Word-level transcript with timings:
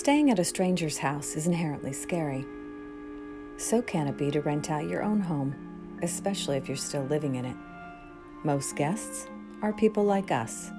Staying 0.00 0.30
at 0.30 0.38
a 0.38 0.44
stranger's 0.44 0.96
house 0.96 1.36
is 1.36 1.46
inherently 1.46 1.92
scary. 1.92 2.46
So 3.58 3.82
can 3.82 4.08
it 4.08 4.16
be 4.16 4.30
to 4.30 4.40
rent 4.40 4.70
out 4.70 4.88
your 4.88 5.02
own 5.02 5.20
home, 5.20 5.54
especially 6.02 6.56
if 6.56 6.68
you're 6.68 6.76
still 6.78 7.02
living 7.02 7.34
in 7.34 7.44
it. 7.44 7.56
Most 8.42 8.76
guests 8.76 9.26
are 9.60 9.74
people 9.74 10.02
like 10.02 10.30
us, 10.30 10.70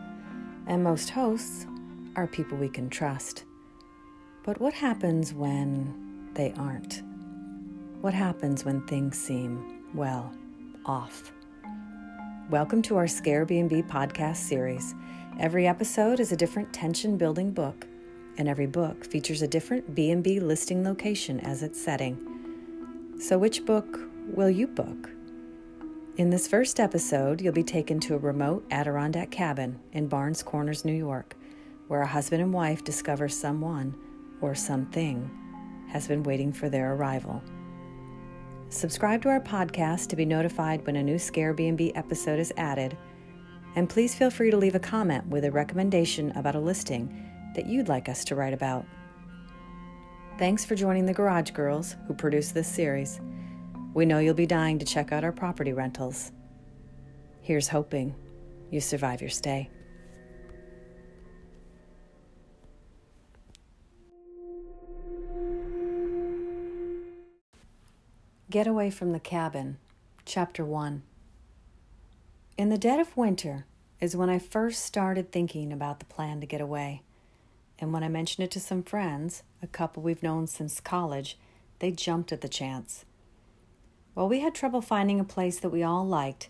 and 0.66 0.84
most 0.84 1.12
hosts 1.12 1.68
are 2.16 2.26
people 2.26 2.58
we 2.58 2.68
can 2.68 2.90
trust. 2.90 3.44
But 4.42 4.60
what 4.60 4.74
happens 4.74 5.36
when 5.36 6.32
they 6.34 6.52
aren't? 6.58 7.04
What 8.02 8.16
happens 8.16 8.66
when 8.66 8.82
things 8.88 9.20
seem, 9.20 9.84
well, 9.94 10.34
off? 10.88 11.32
Welcome 12.50 12.82
to 12.82 12.98
our 12.98 13.06
ScareBNB 13.06 13.88
podcast 13.88 14.38
series. 14.38 14.96
Every 15.40 15.68
episode 15.68 16.20
is 16.20 16.32
a 16.32 16.36
different 16.36 16.74
tension 16.74 17.18
building 17.18 17.52
book, 17.52 17.86
and 18.38 18.48
every 18.48 18.66
book 18.66 19.06
features 19.06 19.42
a 19.42 19.48
different 19.48 19.94
B&B 19.96 20.40
listing 20.40 20.84
location 20.84 21.40
as 21.42 21.64
its 21.64 21.80
setting. 21.80 23.18
So 23.20 23.38
which 23.38 23.66
book 23.66 24.00
will 24.28 24.50
you 24.50 24.68
book? 24.68 25.10
In 26.18 26.30
this 26.30 26.48
first 26.48 26.80
episode, 26.80 27.42
you'll 27.42 27.54
be 27.54 27.64
taken 27.64 28.00
to 28.02 28.16
a 28.16 28.20
remote 28.20 28.66
Adirondack 28.72 29.32
cabin 29.32 29.80
in 29.94 30.08
Barnes 30.08 30.44
Corners, 30.44 30.84
New 30.84 30.94
York, 30.94 31.36
where 31.88 32.02
a 32.02 32.08
husband 32.08 32.42
and 32.42 32.54
wife 32.54 32.84
discover 32.84 33.30
someone 33.30 33.96
or 34.42 34.56
something 34.56 35.30
has 35.90 36.08
been 36.08 36.24
waiting 36.24 36.52
for 36.52 36.70
their 36.70 36.94
arrival. 36.94 37.42
Subscribe 38.70 39.22
to 39.22 39.30
our 39.30 39.40
podcast 39.40 40.08
to 40.08 40.16
be 40.16 40.26
notified 40.26 40.86
when 40.86 40.96
a 40.96 41.04
new 41.04 41.16
ScareBNB 41.16 41.92
episode 41.96 42.40
is 42.40 42.54
added, 42.58 42.98
and 43.76 43.90
please 43.90 44.16
feel 44.16 44.30
free 44.30 44.52
to 44.52 44.58
leave 44.58 44.76
a 44.76 44.80
comment 44.80 45.28
with 45.28 45.46
a 45.46 45.52
recommendation 45.52 46.32
about 46.32 46.56
a 46.56 46.60
listing 46.60 47.31
that 47.56 47.66
you'd 47.66 47.88
like 47.88 48.10
us 48.10 48.24
to 48.26 48.36
write 48.36 48.54
about. 48.54 48.86
Thanks 50.38 50.66
for 50.66 50.76
joining 50.76 51.06
the 51.06 51.14
Garage 51.14 51.52
Girls 51.52 51.96
who 52.08 52.14
produce 52.14 52.52
this 52.52 52.68
series. 52.68 53.20
We 53.94 54.06
know 54.06 54.20
you'll 54.20 54.34
be 54.34 54.46
dying 54.46 54.80
to 54.80 54.86
check 54.86 55.12
out 55.12 55.24
our 55.24 55.32
property 55.32 55.74
rentals. 55.74 56.32
Here's 57.42 57.68
hoping 57.68 58.16
you 58.70 58.80
survive 58.80 59.22
your 59.22 59.30
stay. 59.30 59.70
Get 68.50 68.68
Away 68.68 68.90
from 68.90 69.14
the 69.14 69.20
Cabin, 69.20 69.78
Chapter 70.26 70.66
1. 70.66 71.04
In 72.58 72.70
the 72.70 72.78
dead 72.78 73.00
of 73.00 73.16
winter 73.16 73.66
is 74.02 74.16
when 74.16 74.30
I 74.30 74.40
first 74.40 74.84
started 74.84 75.32
thinking 75.32 75.72
about 75.72 76.00
the 76.00 76.06
plan 76.06 76.42
to 76.42 76.46
get 76.46 76.60
away. 76.60 77.02
And 77.82 77.92
when 77.92 78.04
I 78.04 78.10
mentioned 78.10 78.46
it 78.46 78.52
to 78.52 78.60
some 78.60 78.84
friends, 78.84 79.42
a 79.64 79.68
couple 79.68 80.04
we've 80.04 80.22
known 80.22 80.46
since 80.46 80.80
college, 80.80 81.40
they 81.80 81.90
jumped 81.90 82.32
at 82.32 82.42
the 82.42 82.48
chance. 82.48 83.06
While 84.14 84.30
we 84.30 84.42
had 84.42 84.54
trouble 84.54 84.82
finding 84.82 85.20
a 85.20 85.26
place 85.26 85.60
that 85.60 85.72
we 85.72 85.82
all 85.82 86.06
liked, 86.06 86.50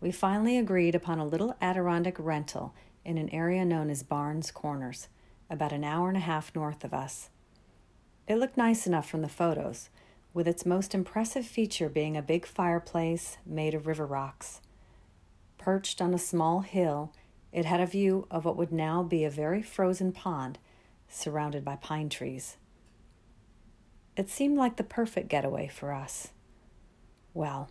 we 0.00 0.10
finally 0.10 0.56
agreed 0.56 0.94
upon 0.94 1.18
a 1.18 1.26
little 1.26 1.54
Adirondack 1.60 2.16
rental 2.18 2.74
in 3.04 3.18
an 3.18 3.28
area 3.28 3.62
known 3.62 3.90
as 3.90 4.02
Barnes 4.02 4.50
Corners, 4.50 5.08
about 5.50 5.72
an 5.72 5.84
hour 5.84 6.08
and 6.08 6.16
a 6.16 6.20
half 6.20 6.54
north 6.54 6.82
of 6.82 6.94
us. 6.94 7.28
It 8.26 8.36
looked 8.36 8.56
nice 8.56 8.86
enough 8.86 9.08
from 9.08 9.20
the 9.20 9.28
photos 9.28 9.90
with 10.32 10.48
its 10.48 10.64
most 10.64 10.94
impressive 10.94 11.44
feature 11.44 11.90
being 11.90 12.16
a 12.16 12.22
big 12.22 12.46
fireplace 12.46 13.36
made 13.44 13.74
of 13.74 13.86
river 13.86 14.06
rocks. 14.06 14.62
Perched 15.58 16.00
on 16.00 16.14
a 16.14 16.18
small 16.18 16.60
hill, 16.60 17.12
it 17.52 17.66
had 17.66 17.80
a 17.80 17.86
view 17.86 18.26
of 18.30 18.46
what 18.46 18.56
would 18.56 18.72
now 18.72 19.02
be 19.02 19.24
a 19.24 19.30
very 19.30 19.60
frozen 19.60 20.12
pond 20.12 20.58
surrounded 21.10 21.64
by 21.64 21.76
pine 21.76 22.08
trees. 22.08 22.56
It 24.16 24.30
seemed 24.30 24.56
like 24.56 24.76
the 24.76 24.84
perfect 24.84 25.28
getaway 25.28 25.68
for 25.68 25.92
us. 25.92 26.28
Well, 27.34 27.68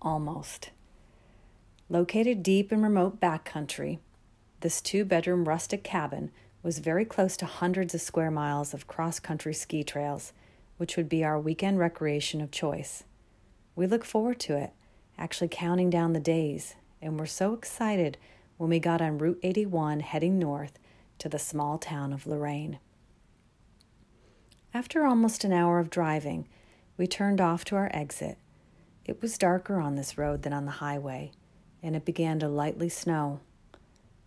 almost. 0.00 0.70
Located 1.88 2.42
deep 2.42 2.72
in 2.72 2.82
remote 2.82 3.20
backcountry, 3.20 3.98
this 4.60 4.80
two 4.80 5.04
bedroom 5.04 5.46
rustic 5.48 5.82
cabin 5.82 6.30
was 6.62 6.78
very 6.78 7.04
close 7.04 7.36
to 7.38 7.46
hundreds 7.46 7.94
of 7.94 8.00
square 8.00 8.30
miles 8.30 8.74
of 8.74 8.86
cross 8.86 9.18
country 9.18 9.54
ski 9.54 9.82
trails 9.82 10.32
which 10.82 10.96
would 10.96 11.08
be 11.08 11.22
our 11.22 11.38
weekend 11.38 11.78
recreation 11.78 12.40
of 12.40 12.50
choice. 12.50 13.04
We 13.76 13.86
look 13.86 14.04
forward 14.04 14.40
to 14.40 14.56
it, 14.56 14.72
actually 15.16 15.46
counting 15.46 15.90
down 15.90 16.12
the 16.12 16.18
days, 16.18 16.74
and 17.00 17.20
we're 17.20 17.26
so 17.26 17.52
excited 17.52 18.18
when 18.56 18.68
we 18.68 18.80
got 18.80 19.00
on 19.00 19.18
Route 19.18 19.38
81 19.44 20.00
heading 20.00 20.40
north 20.40 20.80
to 21.22 21.28
the 21.28 21.38
small 21.38 21.78
town 21.78 22.12
of 22.12 22.26
Lorraine. 22.26 22.80
After 24.74 25.06
almost 25.06 25.44
an 25.44 25.52
hour 25.52 25.78
of 25.78 25.88
driving, 25.88 26.48
we 26.96 27.06
turned 27.06 27.40
off 27.40 27.64
to 27.66 27.76
our 27.76 27.88
exit. 27.94 28.38
It 29.04 29.22
was 29.22 29.38
darker 29.38 29.78
on 29.80 29.94
this 29.94 30.18
road 30.18 30.42
than 30.42 30.52
on 30.52 30.64
the 30.64 30.72
highway, 30.82 31.30
and 31.80 31.94
it 31.94 32.04
began 32.04 32.40
to 32.40 32.48
lightly 32.48 32.88
snow. 32.88 33.38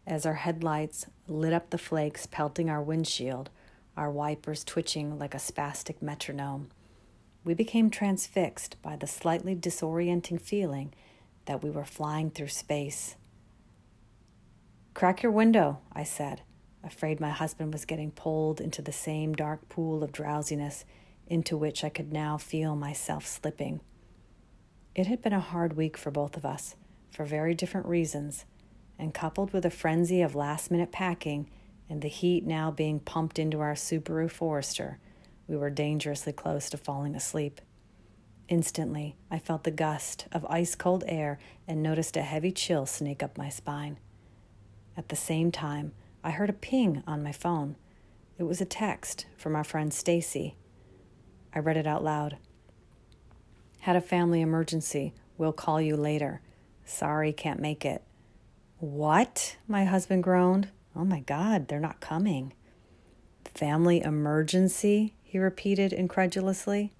As 0.08 0.26
our 0.26 0.36
headlights 0.36 1.08
lit 1.28 1.52
up 1.52 1.70
the 1.70 1.78
flakes 1.78 2.28
pelting 2.28 2.70
our 2.70 2.82
windshield, 2.82 3.50
our 3.98 4.10
wipers 4.10 4.64
twitching 4.64 5.20
like 5.20 5.34
a 5.34 5.38
spastic 5.38 6.02
metronome. 6.02 6.70
We 7.44 7.56
became 7.56 7.90
transfixed 7.90 8.82
by 8.82 8.96
the 8.96 9.06
slightly 9.06 9.54
disorienting 9.54 10.40
feeling 10.40 10.94
that 11.44 11.62
we 11.62 11.70
were 11.70 11.84
flying 11.84 12.30
through 12.30 12.48
space. 12.48 13.18
Crack 14.94 15.24
your 15.24 15.34
window, 15.34 15.80
I 15.92 16.06
said, 16.06 16.40
afraid 16.86 17.20
my 17.20 17.32
husband 17.32 17.74
was 17.74 17.86
getting 17.86 18.12
pulled 18.12 18.62
into 18.62 18.82
the 18.82 18.92
same 18.92 19.34
dark 19.34 19.68
pool 19.70 20.04
of 20.04 20.12
drowsiness 20.12 20.86
into 21.28 21.58
which 21.58 21.84
I 21.84 21.90
could 21.90 22.14
now 22.14 22.38
feel 22.38 22.76
myself 22.76 23.26
slipping. 23.26 23.82
It 24.94 25.08
had 25.08 25.22
been 25.22 25.34
a 25.34 25.40
hard 25.40 25.76
week 25.76 25.98
for 25.98 26.12
both 26.12 26.38
of 26.38 26.46
us, 26.46 26.76
for 27.12 27.26
very 27.26 27.54
different 27.54 27.88
reasons, 27.88 28.46
and 28.98 29.14
coupled 29.14 29.52
with 29.52 29.66
a 29.66 29.70
frenzy 29.70 30.22
of 30.22 30.36
last 30.36 30.72
minute 30.72 30.92
packing, 30.92 31.50
and 31.90 32.02
the 32.02 32.08
heat 32.08 32.46
now 32.46 32.72
being 32.72 33.00
pumped 33.00 33.40
into 33.40 33.60
our 33.60 33.74
Subaru 33.74 34.30
Forester, 34.30 35.00
we 35.48 35.58
were 35.58 35.70
dangerously 35.70 36.34
close 36.34 36.70
to 36.70 36.78
falling 36.78 37.16
asleep. 37.16 37.62
Instantly, 38.48 39.16
I 39.30 39.40
felt 39.40 39.64
the 39.64 39.72
gust 39.72 40.28
of 40.32 40.46
ice 40.46 40.76
cold 40.76 41.04
air 41.08 41.40
and 41.68 41.82
noticed 41.82 42.16
a 42.16 42.22
heavy 42.22 42.52
chill 42.52 42.86
sneak 42.86 43.24
up 43.24 43.38
my 43.38 43.50
spine. 43.50 43.98
At 44.96 45.10
the 45.10 45.16
same 45.16 45.52
time, 45.52 45.94
I 46.26 46.32
heard 46.32 46.50
a 46.50 46.54
ping 46.54 47.04
on 47.06 47.22
my 47.22 47.32
phone. 47.32 47.76
It 48.40 48.44
was 48.46 48.60
a 48.60 48.66
text 48.66 49.28
from 49.38 49.56
our 49.56 49.64
friend 49.64 49.94
Stacy. 49.94 50.56
I 51.54 51.60
read 51.60 51.78
it 51.78 51.86
out 51.86 52.04
loud. 52.04 52.38
Had 53.82 53.96
a 53.96 54.02
family 54.02 54.42
emergency. 54.42 55.14
We'll 55.38 55.54
call 55.54 55.80
you 55.80 55.96
later. 55.96 56.42
Sorry, 56.84 57.32
can't 57.32 57.60
make 57.60 57.86
it. 57.86 58.02
What? 58.80 59.58
My 59.68 59.86
husband 59.86 60.24
groaned. 60.24 60.70
Oh 60.96 61.06
my 61.06 61.20
God, 61.20 61.68
they're 61.68 61.80
not 61.80 62.00
coming. 62.00 62.54
Family 63.54 64.02
emergency, 64.02 65.14
he 65.22 65.38
repeated 65.38 65.94
incredulously. 65.94 66.92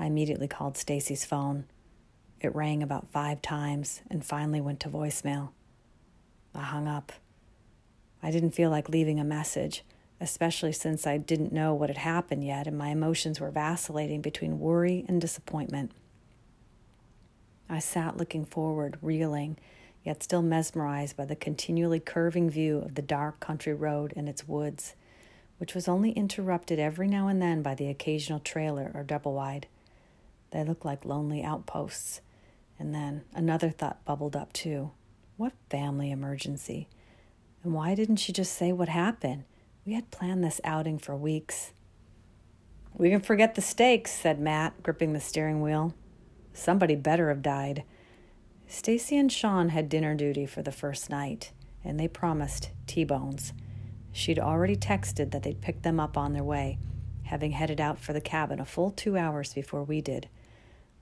I 0.00 0.06
immediately 0.06 0.48
called 0.48 0.76
Stacy's 0.76 1.24
phone. 1.24 1.66
It 2.40 2.56
rang 2.56 2.82
about 2.82 3.12
five 3.12 3.40
times 3.40 4.02
and 4.10 4.26
finally 4.26 4.60
went 4.60 4.80
to 4.80 4.88
voicemail. 4.88 5.50
I 6.52 6.62
hung 6.62 6.88
up. 6.88 7.12
I 8.26 8.32
didn't 8.32 8.56
feel 8.56 8.70
like 8.70 8.88
leaving 8.88 9.20
a 9.20 9.24
message, 9.24 9.84
especially 10.20 10.72
since 10.72 11.06
I 11.06 11.16
didn't 11.16 11.52
know 11.52 11.72
what 11.72 11.90
had 11.90 11.98
happened 11.98 12.42
yet 12.42 12.66
and 12.66 12.76
my 12.76 12.88
emotions 12.88 13.38
were 13.38 13.52
vacillating 13.52 14.20
between 14.20 14.58
worry 14.58 15.04
and 15.06 15.20
disappointment. 15.20 15.92
I 17.68 17.78
sat 17.78 18.16
looking 18.16 18.44
forward, 18.44 18.98
reeling 19.00 19.58
yet 20.02 20.24
still 20.24 20.42
mesmerized 20.42 21.16
by 21.16 21.24
the 21.24 21.36
continually 21.36 22.00
curving 22.00 22.50
view 22.50 22.78
of 22.78 22.96
the 22.96 23.02
dark 23.02 23.38
country 23.38 23.74
road 23.74 24.12
and 24.16 24.28
its 24.28 24.48
woods, 24.48 24.96
which 25.58 25.76
was 25.76 25.86
only 25.86 26.10
interrupted 26.10 26.80
every 26.80 27.06
now 27.06 27.28
and 27.28 27.40
then 27.40 27.62
by 27.62 27.76
the 27.76 27.88
occasional 27.88 28.40
trailer 28.40 28.90
or 28.92 29.04
double 29.04 29.34
wide. 29.34 29.68
They 30.50 30.64
looked 30.64 30.84
like 30.84 31.04
lonely 31.04 31.44
outposts. 31.44 32.22
And 32.76 32.92
then 32.92 33.22
another 33.32 33.70
thought 33.70 34.04
bubbled 34.04 34.34
up, 34.34 34.52
too. 34.52 34.90
What 35.36 35.52
family 35.70 36.10
emergency? 36.10 36.88
And 37.66 37.74
why 37.74 37.96
didn't 37.96 38.18
she 38.18 38.32
just 38.32 38.52
say 38.52 38.70
what 38.70 38.88
happened? 38.88 39.42
We 39.84 39.94
had 39.94 40.12
planned 40.12 40.44
this 40.44 40.60
outing 40.62 40.98
for 40.98 41.16
weeks. 41.16 41.72
We 42.94 43.10
can 43.10 43.20
forget 43.20 43.56
the 43.56 43.60
steaks, 43.60 44.12
said 44.12 44.38
Matt, 44.38 44.84
gripping 44.84 45.14
the 45.14 45.18
steering 45.18 45.60
wheel. 45.60 45.92
Somebody 46.52 46.94
better 46.94 47.28
have 47.28 47.42
died. 47.42 47.82
Stacy 48.68 49.16
and 49.16 49.32
Sean 49.32 49.70
had 49.70 49.88
dinner 49.88 50.14
duty 50.14 50.46
for 50.46 50.62
the 50.62 50.70
first 50.70 51.10
night, 51.10 51.50
and 51.82 51.98
they 51.98 52.06
promised 52.06 52.70
T-bones. 52.86 53.52
She'd 54.12 54.38
already 54.38 54.76
texted 54.76 55.32
that 55.32 55.42
they'd 55.42 55.60
pick 55.60 55.82
them 55.82 55.98
up 55.98 56.16
on 56.16 56.34
their 56.34 56.44
way, 56.44 56.78
having 57.24 57.50
headed 57.50 57.80
out 57.80 57.98
for 57.98 58.12
the 58.12 58.20
cabin 58.20 58.60
a 58.60 58.64
full 58.64 58.92
two 58.92 59.18
hours 59.18 59.54
before 59.54 59.82
we 59.82 60.00
did. 60.00 60.28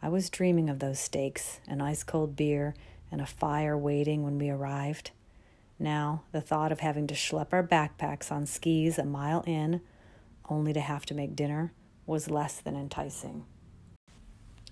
I 0.01 0.09
was 0.09 0.31
dreaming 0.31 0.71
of 0.71 0.79
those 0.79 0.99
steaks, 0.99 1.61
an 1.69 1.83
ice 1.83 2.05
cold 2.05 2.37
beer, 2.37 2.75
and 3.13 3.21
a 3.21 3.27
fire 3.27 3.77
waiting 3.77 4.23
when 4.23 4.39
we 4.39 4.49
arrived. 4.49 5.11
Now, 5.85 6.23
the 6.33 6.41
thought 6.41 6.73
of 6.73 6.81
having 6.81 7.07
to 7.09 7.15
schlep 7.15 7.49
our 7.53 7.63
backpacks 7.63 8.33
on 8.33 8.47
skis 8.47 8.99
a 8.99 9.05
mile 9.05 9.45
in, 9.47 9.83
only 10.49 10.73
to 10.73 10.81
have 10.81 11.05
to 11.05 11.15
make 11.15 11.37
dinner, 11.37 11.75
was 12.07 12.31
less 12.31 12.59
than 12.59 12.75
enticing. 12.75 13.45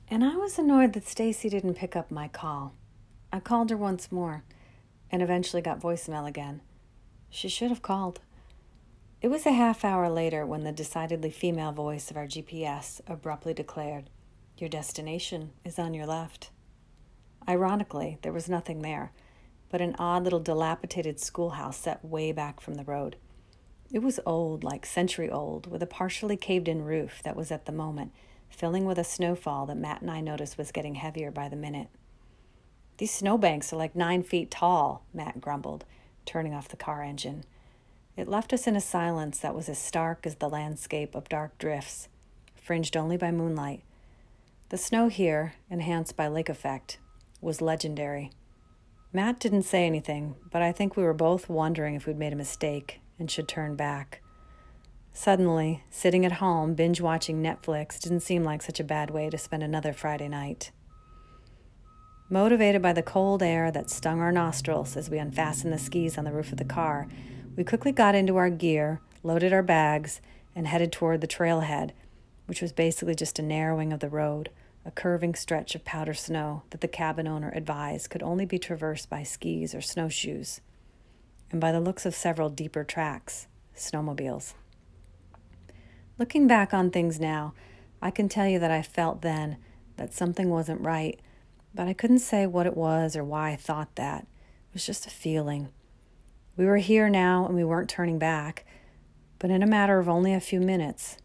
And 0.08 0.24
I 0.24 0.36
was 0.36 0.58
annoyed 0.58 0.94
that 0.94 1.06
Stacy 1.06 1.50
didn't 1.50 1.74
pick 1.74 1.94
up 1.94 2.10
my 2.10 2.28
call. 2.28 2.72
I 3.30 3.40
called 3.40 3.68
her 3.68 3.76
once 3.76 4.10
more 4.10 4.42
and 5.10 5.20
eventually 5.20 5.60
got 5.60 5.82
voicemail 5.82 6.26
again. 6.26 6.62
She 7.28 7.50
should 7.50 7.68
have 7.68 7.82
called. 7.82 8.20
It 9.20 9.28
was 9.28 9.44
a 9.44 9.52
half 9.52 9.84
hour 9.84 10.08
later 10.08 10.46
when 10.46 10.64
the 10.64 10.72
decidedly 10.72 11.30
female 11.30 11.72
voice 11.72 12.10
of 12.10 12.16
our 12.16 12.26
GPS 12.26 13.02
abruptly 13.06 13.52
declared, 13.52 14.08
Your 14.56 14.70
destination 14.70 15.50
is 15.62 15.78
on 15.78 15.92
your 15.92 16.06
left. 16.06 16.48
Ironically, 17.46 18.16
there 18.22 18.32
was 18.32 18.48
nothing 18.48 18.80
there 18.80 19.12
but 19.72 19.80
an 19.80 19.96
odd 19.98 20.22
little 20.22 20.38
dilapidated 20.38 21.18
schoolhouse 21.18 21.78
set 21.78 22.04
way 22.04 22.30
back 22.30 22.60
from 22.60 22.74
the 22.74 22.84
road. 22.84 23.16
It 23.90 24.04
was 24.04 24.20
old, 24.24 24.62
like 24.62 24.86
century 24.86 25.28
old, 25.28 25.66
with 25.66 25.82
a 25.82 25.86
partially 25.86 26.36
caved 26.36 26.68
in 26.68 26.84
roof 26.84 27.20
that 27.24 27.34
was 27.34 27.50
at 27.50 27.66
the 27.66 27.72
moment 27.72 28.12
filling 28.54 28.84
with 28.84 28.98
a 28.98 29.04
snowfall 29.04 29.66
that 29.66 29.76
Matt 29.76 30.02
and 30.02 30.10
I 30.10 30.20
noticed 30.20 30.58
was 30.58 30.72
getting 30.72 30.96
heavier 30.96 31.30
by 31.30 31.48
the 31.48 31.56
minute. 31.56 31.88
These 32.98 33.12
snowbanks 33.12 33.72
are 33.72 33.76
like 33.76 33.96
nine 33.96 34.22
feet 34.22 34.50
tall, 34.50 35.04
Matt 35.12 35.40
grumbled, 35.40 35.84
turning 36.26 36.54
off 36.54 36.68
the 36.68 36.76
car 36.76 37.02
engine. 37.02 37.44
It 38.16 38.28
left 38.28 38.52
us 38.52 38.66
in 38.66 38.76
a 38.76 38.80
silence 38.80 39.38
that 39.38 39.54
was 39.54 39.68
as 39.68 39.78
stark 39.78 40.26
as 40.26 40.36
the 40.36 40.48
landscape 40.48 41.14
of 41.14 41.28
dark 41.28 41.56
drifts, 41.58 42.08
fringed 42.54 42.96
only 42.96 43.16
by 43.16 43.30
moonlight. 43.30 43.82
The 44.68 44.78
snow 44.78 45.08
here, 45.08 45.54
enhanced 45.70 46.16
by 46.16 46.28
lake 46.28 46.48
effect, 46.48 46.98
was 47.40 47.60
legendary. 47.60 48.30
Matt 49.14 49.38
didn't 49.38 49.64
say 49.64 49.84
anything, 49.84 50.36
but 50.50 50.62
I 50.62 50.72
think 50.72 50.96
we 50.96 51.02
were 51.02 51.12
both 51.12 51.50
wondering 51.50 51.94
if 51.94 52.06
we'd 52.06 52.16
made 52.16 52.32
a 52.32 52.36
mistake 52.36 53.00
and 53.18 53.30
should 53.30 53.46
turn 53.46 53.76
back. 53.76 54.22
Suddenly, 55.12 55.84
sitting 55.90 56.24
at 56.24 56.32
home 56.32 56.72
binge 56.72 57.02
watching 57.02 57.42
Netflix 57.42 58.00
didn't 58.00 58.20
seem 58.20 58.42
like 58.42 58.62
such 58.62 58.80
a 58.80 58.84
bad 58.84 59.10
way 59.10 59.28
to 59.28 59.36
spend 59.36 59.62
another 59.62 59.92
Friday 59.92 60.28
night. 60.28 60.70
Motivated 62.30 62.80
by 62.80 62.94
the 62.94 63.02
cold 63.02 63.42
air 63.42 63.70
that 63.70 63.90
stung 63.90 64.20
our 64.20 64.32
nostrils 64.32 64.96
as 64.96 65.10
we 65.10 65.18
unfastened 65.18 65.74
the 65.74 65.78
skis 65.78 66.16
on 66.16 66.24
the 66.24 66.32
roof 66.32 66.50
of 66.50 66.56
the 66.56 66.64
car, 66.64 67.06
we 67.54 67.64
quickly 67.64 67.92
got 67.92 68.14
into 68.14 68.38
our 68.38 68.48
gear, 68.48 69.02
loaded 69.22 69.52
our 69.52 69.62
bags, 69.62 70.22
and 70.56 70.66
headed 70.66 70.90
toward 70.90 71.20
the 71.20 71.26
trailhead, 71.28 71.90
which 72.46 72.62
was 72.62 72.72
basically 72.72 73.14
just 73.14 73.38
a 73.38 73.42
narrowing 73.42 73.92
of 73.92 74.00
the 74.00 74.08
road, 74.08 74.48
a 74.84 74.90
curving 74.90 75.34
stretch 75.34 75.74
of 75.74 75.84
powder 75.84 76.14
snow 76.14 76.62
that 76.70 76.80
the 76.80 76.88
cabin 76.88 77.26
owner 77.26 77.50
advised 77.54 78.10
could 78.10 78.22
only 78.22 78.44
be 78.44 78.58
traversed 78.58 79.08
by 79.08 79.22
skis 79.22 79.74
or 79.74 79.80
snowshoes, 79.80 80.60
and 81.50 81.60
by 81.60 81.72
the 81.72 81.80
looks 81.80 82.04
of 82.04 82.14
several 82.14 82.48
deeper 82.48 82.84
tracks, 82.84 83.46
snowmobiles. 83.76 84.54
Looking 86.18 86.46
back 86.46 86.74
on 86.74 86.90
things 86.90 87.20
now, 87.20 87.54
I 88.00 88.10
can 88.10 88.28
tell 88.28 88.46
you 88.46 88.58
that 88.58 88.70
I 88.70 88.82
felt 88.82 89.22
then 89.22 89.58
that 89.96 90.14
something 90.14 90.50
wasn't 90.50 90.80
right 90.80 91.20
but 91.74 91.88
I 91.88 91.92
couldn't 91.92 92.18
say 92.18 92.46
what 92.46 92.66
it 92.66 92.76
was 92.76 93.16
or 93.16 93.24
why 93.24 93.50
I 93.50 93.56
thought 93.56 93.94
that. 93.96 94.22
It 94.22 94.74
was 94.74 94.86
just 94.86 95.06
a 95.06 95.10
feeling. 95.10 95.68
We 96.56 96.66
were 96.66 96.78
here 96.78 97.08
now 97.08 97.46
and 97.46 97.54
we 97.54 97.64
weren't 97.64 97.88
turning 97.88 98.18
back, 98.18 98.64
but 99.38 99.50
in 99.50 99.62
a 99.62 99.66
matter 99.66 99.98
of 99.98 100.08
only 100.08 100.34
a 100.34 100.40
few 100.40 100.60
minutes, 100.60 101.16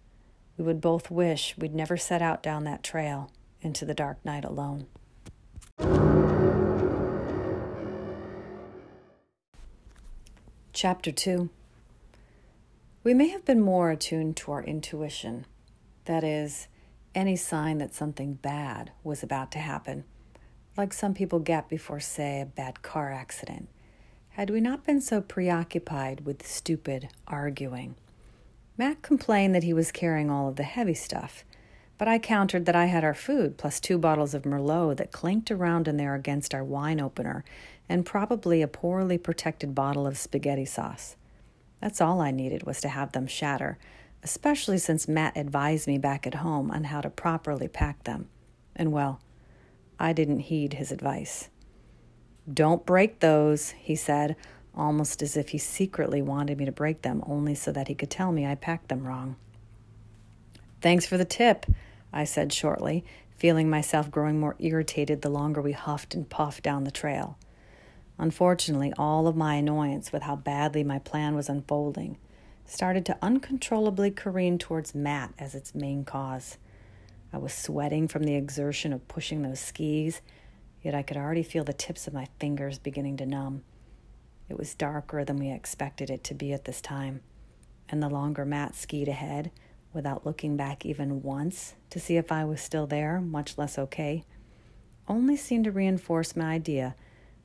we 0.57 0.63
would 0.63 0.81
both 0.81 1.11
wish 1.11 1.55
we'd 1.57 1.75
never 1.75 1.97
set 1.97 2.21
out 2.21 2.41
down 2.41 2.63
that 2.63 2.83
trail 2.83 3.31
into 3.61 3.85
the 3.85 3.93
dark 3.93 4.23
night 4.23 4.45
alone. 4.45 4.87
Chapter 10.73 11.11
2 11.11 11.49
We 13.03 13.13
may 13.13 13.29
have 13.29 13.45
been 13.45 13.61
more 13.61 13.91
attuned 13.91 14.37
to 14.37 14.51
our 14.51 14.63
intuition, 14.63 15.45
that 16.05 16.23
is, 16.23 16.67
any 17.15 17.35
sign 17.35 17.79
that 17.79 17.93
something 17.93 18.35
bad 18.35 18.91
was 19.03 19.23
about 19.23 19.51
to 19.53 19.59
happen 19.59 20.03
like 20.77 20.93
some 20.93 21.13
people 21.13 21.39
get 21.39 21.67
before, 21.67 21.99
say, 21.99 22.39
a 22.39 22.45
bad 22.45 22.83
car 22.83 23.11
accident, 23.11 23.67
had 24.29 24.49
we 24.51 24.61
not 24.61 24.85
been 24.85 25.01
so 25.01 25.19
preoccupied 25.19 26.21
with 26.21 26.45
stupid 26.45 27.09
arguing. 27.27 27.95
Matt 28.77 29.01
complained 29.01 29.55
that 29.55 29.63
he 29.63 29.73
was 29.73 29.91
carrying 29.91 30.29
all 30.29 30.47
of 30.47 30.55
the 30.55 30.63
heavy 30.63 30.93
stuff, 30.93 31.43
but 31.97 32.07
I 32.07 32.19
countered 32.19 32.65
that 32.65 32.75
I 32.75 32.85
had 32.85 33.03
our 33.03 33.13
food 33.13 33.57
plus 33.57 33.79
two 33.79 33.97
bottles 33.97 34.33
of 34.33 34.43
Merlot 34.43 34.97
that 34.97 35.11
clanked 35.11 35.49
around 35.51 35.87
in 35.87 35.97
there 35.97 36.15
against 36.15 36.53
our 36.53 36.63
wine 36.63 36.99
opener 36.99 37.43
and 37.89 38.05
probably 38.05 38.61
a 38.61 38.67
poorly 38.67 39.17
protected 39.17 39.73
bottle 39.73 40.05
of 40.05 40.17
spaghetti 40.17 40.65
sauce. 40.65 41.15
That's 41.81 42.01
all 42.01 42.21
I 42.21 42.31
needed 42.31 42.63
was 42.63 42.81
to 42.81 42.89
have 42.89 43.11
them 43.11 43.27
shatter, 43.27 43.77
especially 44.23 44.77
since 44.77 45.07
Matt 45.07 45.37
advised 45.37 45.87
me 45.87 45.97
back 45.97 46.27
at 46.27 46.35
home 46.35 46.71
on 46.71 46.85
how 46.85 47.01
to 47.01 47.09
properly 47.09 47.67
pack 47.67 48.03
them. 48.03 48.27
And 48.75 48.91
well, 48.91 49.19
I 49.99 50.13
didn't 50.13 50.41
heed 50.41 50.73
his 50.73 50.91
advice. 50.91 51.49
Don't 52.51 52.85
break 52.85 53.19
those, 53.19 53.71
he 53.71 53.95
said, 53.95 54.35
almost 54.75 55.21
as 55.21 55.35
if 55.35 55.49
he 55.49 55.57
secretly 55.57 56.21
wanted 56.21 56.57
me 56.57 56.65
to 56.65 56.71
break 56.71 57.01
them 57.01 57.23
only 57.25 57.55
so 57.55 57.71
that 57.71 57.87
he 57.87 57.95
could 57.95 58.11
tell 58.11 58.31
me 58.31 58.45
I 58.45 58.55
packed 58.55 58.89
them 58.89 59.05
wrong. 59.05 59.35
Thanks 60.81 61.05
for 61.05 61.17
the 61.17 61.25
tip, 61.25 61.65
I 62.11 62.23
said 62.23 62.53
shortly, 62.53 63.03
feeling 63.37 63.69
myself 63.69 64.09
growing 64.09 64.39
more 64.39 64.55
irritated 64.59 65.21
the 65.21 65.29
longer 65.29 65.61
we 65.61 65.73
huffed 65.73 66.15
and 66.15 66.29
puffed 66.29 66.63
down 66.63 66.83
the 66.83 66.91
trail. 66.91 67.37
Unfortunately, 68.17 68.93
all 68.97 69.27
of 69.27 69.35
my 69.35 69.55
annoyance 69.55 70.11
with 70.11 70.23
how 70.23 70.35
badly 70.35 70.83
my 70.83 70.99
plan 70.99 71.35
was 71.35 71.49
unfolding 71.49 72.17
started 72.67 73.05
to 73.05 73.17
uncontrollably 73.21 74.11
careen 74.11 74.57
towards 74.57 74.93
Matt 74.93 75.33
as 75.39 75.55
its 75.55 75.73
main 75.73 76.03
cause. 76.03 76.57
I 77.31 77.37
was 77.37 77.53
sweating 77.53 78.07
from 78.07 78.23
the 78.23 78.35
exertion 78.35 78.91
of 78.93 79.07
pushing 79.07 79.41
those 79.41 79.59
skis, 79.59 80.21
yet 80.81 80.93
I 80.93 81.01
could 81.01 81.17
already 81.17 81.43
feel 81.43 81.63
the 81.63 81.73
tips 81.73 82.07
of 82.07 82.13
my 82.13 82.27
fingers 82.39 82.77
beginning 82.77 83.17
to 83.17 83.25
numb. 83.25 83.63
It 84.49 84.57
was 84.57 84.75
darker 84.75 85.23
than 85.23 85.37
we 85.37 85.51
expected 85.51 86.09
it 86.09 86.23
to 86.25 86.33
be 86.33 86.53
at 86.53 86.65
this 86.65 86.81
time, 86.81 87.21
and 87.89 88.03
the 88.03 88.09
longer 88.09 88.45
Matt 88.45 88.75
skied 88.75 89.07
ahead, 89.07 89.51
without 89.93 90.25
looking 90.25 90.57
back 90.57 90.85
even 90.85 91.21
once 91.21 91.75
to 91.89 91.99
see 91.99 92.17
if 92.17 92.31
I 92.31 92.45
was 92.45 92.61
still 92.61 92.87
there, 92.87 93.19
much 93.19 93.57
less 93.57 93.77
okay, 93.77 94.23
only 95.07 95.35
seemed 95.35 95.65
to 95.65 95.71
reinforce 95.71 96.35
my 96.35 96.53
idea 96.53 96.95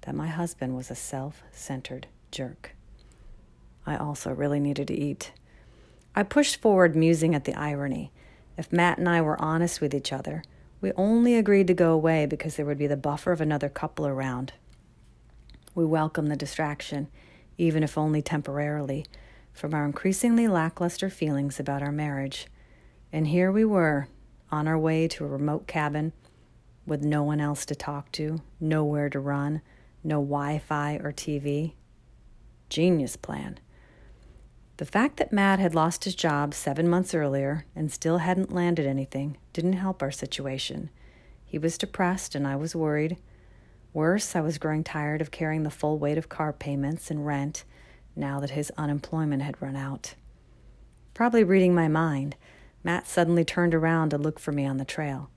that 0.03 0.15
my 0.15 0.29
husband 0.29 0.77
was 0.77 0.91
a 0.91 0.95
self 0.95 1.43
centered 1.53 2.07
jerk. 2.31 2.75
I 3.87 3.97
also 3.97 4.33
really 4.33 4.61
needed 4.61 4.89
to 4.89 4.95
eat. 4.95 5.33
I 6.15 6.23
pushed 6.23 6.61
forward, 6.61 6.95
musing 6.95 7.35
at 7.35 7.45
the 7.45 7.55
irony 7.55 8.13
if 8.57 8.73
Matt 8.73 8.99
and 8.99 9.09
I 9.09 9.21
were 9.21 9.41
honest 9.41 9.81
with 9.81 9.95
each 9.95 10.13
other, 10.13 10.45
we 10.81 10.93
only 10.93 11.37
agreed 11.37 11.67
to 11.69 11.75
go 11.75 11.93
away 11.93 12.27
because 12.27 12.57
there 12.57 12.67
would 12.67 12.79
be 12.79 12.87
the 12.87 12.97
buffer 12.97 13.33
of 13.33 13.41
another 13.41 13.69
couple 13.69 14.07
around. 14.07 14.53
We 15.75 15.85
welcomed 15.85 16.31
the 16.31 16.37
distraction, 16.37 17.09
even 17.57 17.83
if 17.83 17.97
only 17.97 18.21
temporarily, 18.21 19.07
from 19.53 19.75
our 19.75 19.85
increasingly 19.85 20.49
lackluster 20.49 21.11
feelings 21.11 21.61
about 21.61 21.83
our 21.83 21.93
marriage. 21.93 22.47
And 23.13 23.27
here 23.27 23.53
we 23.53 23.65
were, 23.65 24.09
on 24.51 24.67
our 24.67 24.79
way 24.79 25.09
to 25.09 25.25
a 25.25 25.29
remote 25.29 25.67
cabin 25.67 26.13
with 26.87 27.03
no 27.03 27.23
one 27.23 27.41
else 27.41 27.65
to 27.67 27.75
talk 27.75 28.11
to, 28.13 28.41
nowhere 28.61 29.09
to 29.11 29.21
run, 29.21 29.63
no 30.03 30.17
Wi 30.17 30.59
Fi 30.59 30.97
or 30.97 31.13
TV. 31.13 31.75
Genius 32.69 33.17
plan. 33.17 33.59
The 34.79 34.87
fact 34.87 35.19
that 35.19 35.33
Matt 35.33 35.59
had 35.59 35.75
lost 35.75 36.05
his 36.05 36.15
job 36.15 36.55
seven 36.55 36.89
months 36.89 37.15
earlier 37.15 37.67
and 37.77 37.93
still 37.93 38.19
hadn't 38.19 38.53
landed 38.53 38.87
anything 38.87 39.37
didn't 39.53 39.75
help 39.75 40.03
our 40.03 40.11
situation. 40.11 40.91
He 41.45 41.59
was 41.59 41.79
depressed 41.79 42.35
and 42.35 42.47
I 42.47 42.57
was 42.57 42.75
worried. 42.75 43.19
Worse, 43.93 44.35
I 44.35 44.41
was 44.41 44.59
growing 44.59 44.83
tired 44.83 45.21
of 45.21 45.31
carrying 45.31 45.63
the 45.63 45.71
full 45.71 45.99
weight 45.99 46.17
of 46.17 46.31
car 46.31 46.53
payments 46.53 47.11
and 47.11 47.27
rent 47.27 47.65
now 48.15 48.41
that 48.41 48.51
his 48.51 48.73
unemployment 48.77 49.43
had 49.43 49.61
run 49.61 49.77
out. 49.77 50.15
Probably 51.15 51.45
reading 51.45 51.75
my 51.75 51.89
mind, 51.89 52.37
Matt 52.85 53.07
suddenly 53.07 53.45
turned 53.45 53.75
around 53.75 54.11
to 54.11 54.19
look 54.19 54.39
for 54.39 54.53
me 54.53 54.67
on 54.67 54.79
the 54.79 54.85
trail. 54.85 55.31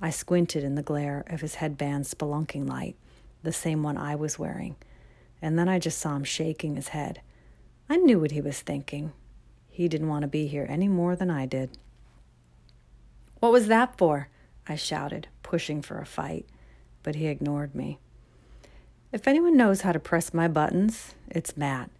I 0.00 0.10
squinted 0.10 0.64
in 0.64 0.74
the 0.74 0.82
glare 0.82 1.24
of 1.28 1.40
his 1.40 1.56
headband 1.56 2.04
spelunking 2.04 2.68
light, 2.68 2.96
the 3.42 3.52
same 3.52 3.82
one 3.82 3.96
I 3.96 4.16
was 4.16 4.38
wearing, 4.38 4.76
and 5.40 5.58
then 5.58 5.68
I 5.68 5.78
just 5.78 5.98
saw 5.98 6.16
him 6.16 6.24
shaking 6.24 6.76
his 6.76 6.88
head. 6.88 7.20
I 7.88 7.96
knew 7.96 8.18
what 8.18 8.32
he 8.32 8.40
was 8.40 8.60
thinking. 8.60 9.12
He 9.68 9.88
didn't 9.88 10.08
want 10.08 10.22
to 10.22 10.28
be 10.28 10.46
here 10.46 10.66
any 10.68 10.88
more 10.88 11.16
than 11.16 11.30
I 11.30 11.46
did. 11.46 11.76
What 13.40 13.52
was 13.52 13.66
that 13.68 13.98
for? 13.98 14.28
I 14.66 14.76
shouted, 14.76 15.28
pushing 15.42 15.82
for 15.82 15.98
a 15.98 16.06
fight, 16.06 16.46
but 17.02 17.14
he 17.16 17.26
ignored 17.26 17.74
me. 17.74 17.98
If 19.12 19.28
anyone 19.28 19.56
knows 19.56 19.82
how 19.82 19.92
to 19.92 20.00
press 20.00 20.34
my 20.34 20.48
buttons, 20.48 21.14
it's 21.28 21.56
Matt, 21.56 21.90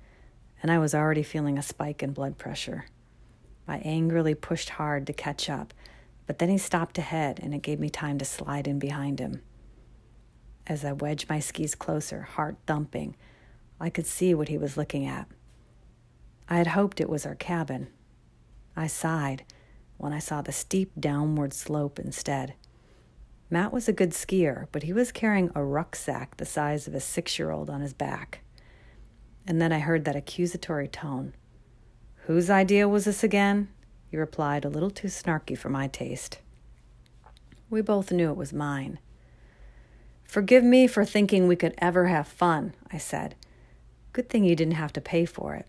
and 0.65 0.73
I 0.73 0.79
was 0.79 0.95
already 0.95 1.23
feeling 1.23 1.59
a 1.59 1.63
spike 1.63 2.03
in 2.03 2.15
blood 2.15 2.39
pressure. 2.39 2.87
I 3.69 3.77
angrily 3.81 4.35
pushed 4.35 4.71
hard 4.71 5.07
to 5.07 5.13
catch 5.13 5.51
up, 5.51 5.75
but 6.27 6.39
then 6.39 6.49
he 6.49 6.57
stopped 6.57 6.97
ahead 6.97 7.39
and 7.43 7.53
it 7.53 7.61
gave 7.61 7.79
me 7.79 7.91
time 7.91 8.17
to 8.17 8.25
slide 8.25 8.67
in 8.67 8.79
behind 8.79 9.19
him. 9.19 9.43
As 10.67 10.83
I 10.83 10.93
wedged 10.93 11.29
my 11.29 11.39
skis 11.39 11.75
closer, 11.75 12.23
heart 12.23 12.57
thumping, 12.67 13.15
I 13.79 13.91
could 13.91 14.07
see 14.07 14.33
what 14.33 14.49
he 14.49 14.57
was 14.57 14.79
looking 14.79 15.05
at. 15.05 15.29
I 16.49 16.57
had 16.57 16.69
hoped 16.69 16.99
it 16.99 17.11
was 17.11 17.27
our 17.27 17.35
cabin. 17.35 17.89
I 18.75 18.87
sighed 18.87 19.45
when 19.99 20.15
I 20.15 20.19
saw 20.19 20.41
the 20.41 20.51
steep 20.51 20.93
downward 20.99 21.53
slope 21.53 21.99
instead. 21.99 22.55
Matt 23.51 23.71
was 23.71 23.87
a 23.87 23.93
good 23.93 24.13
skier, 24.13 24.69
but 24.73 24.85
he 24.85 24.95
was 24.95 25.13
carrying 25.13 25.51
a 25.55 25.63
rucksack 25.63 26.39
the 26.39 26.47
size 26.47 26.89
of 26.89 26.95
a 26.95 27.01
six 27.01 27.39
year 27.39 27.51
old 27.51 27.69
on 27.69 27.83
his 27.83 27.93
back. 27.93 28.41
And 29.47 29.61
then 29.61 29.73
I 29.73 29.79
heard 29.79 30.05
that 30.05 30.17
accusatory 30.17 30.89
tone. 30.89 31.35
Whose 32.27 32.49
idea 32.49 32.89
was 32.89 33.05
this 33.05 33.23
again? 33.23 33.69
He 34.11 34.17
replied, 34.17 34.65
a 34.65 34.71
little 34.71 34.91
too 34.91 35.09
snarky 35.09 35.59
for 35.59 35.69
my 35.69 35.89
taste. 35.89 36.39
We 37.69 37.83
both 37.83 38.13
knew 38.13 38.31
it 38.31 38.37
was 38.37 38.53
mine. 38.53 38.99
Forgive 40.25 40.65
me 40.65 40.87
for 40.87 41.05
thinking 41.05 41.47
we 41.47 41.57
could 41.57 41.75
ever 41.79 42.07
have 42.07 42.27
fun, 42.27 42.75
I 42.93 42.99
said. 42.99 43.35
Good 44.13 44.29
thing 44.29 44.45
you 44.45 44.57
didn't 44.57 44.75
have 44.75 44.93
to 44.95 45.01
pay 45.01 45.25
for 45.25 45.55
it. 45.55 45.67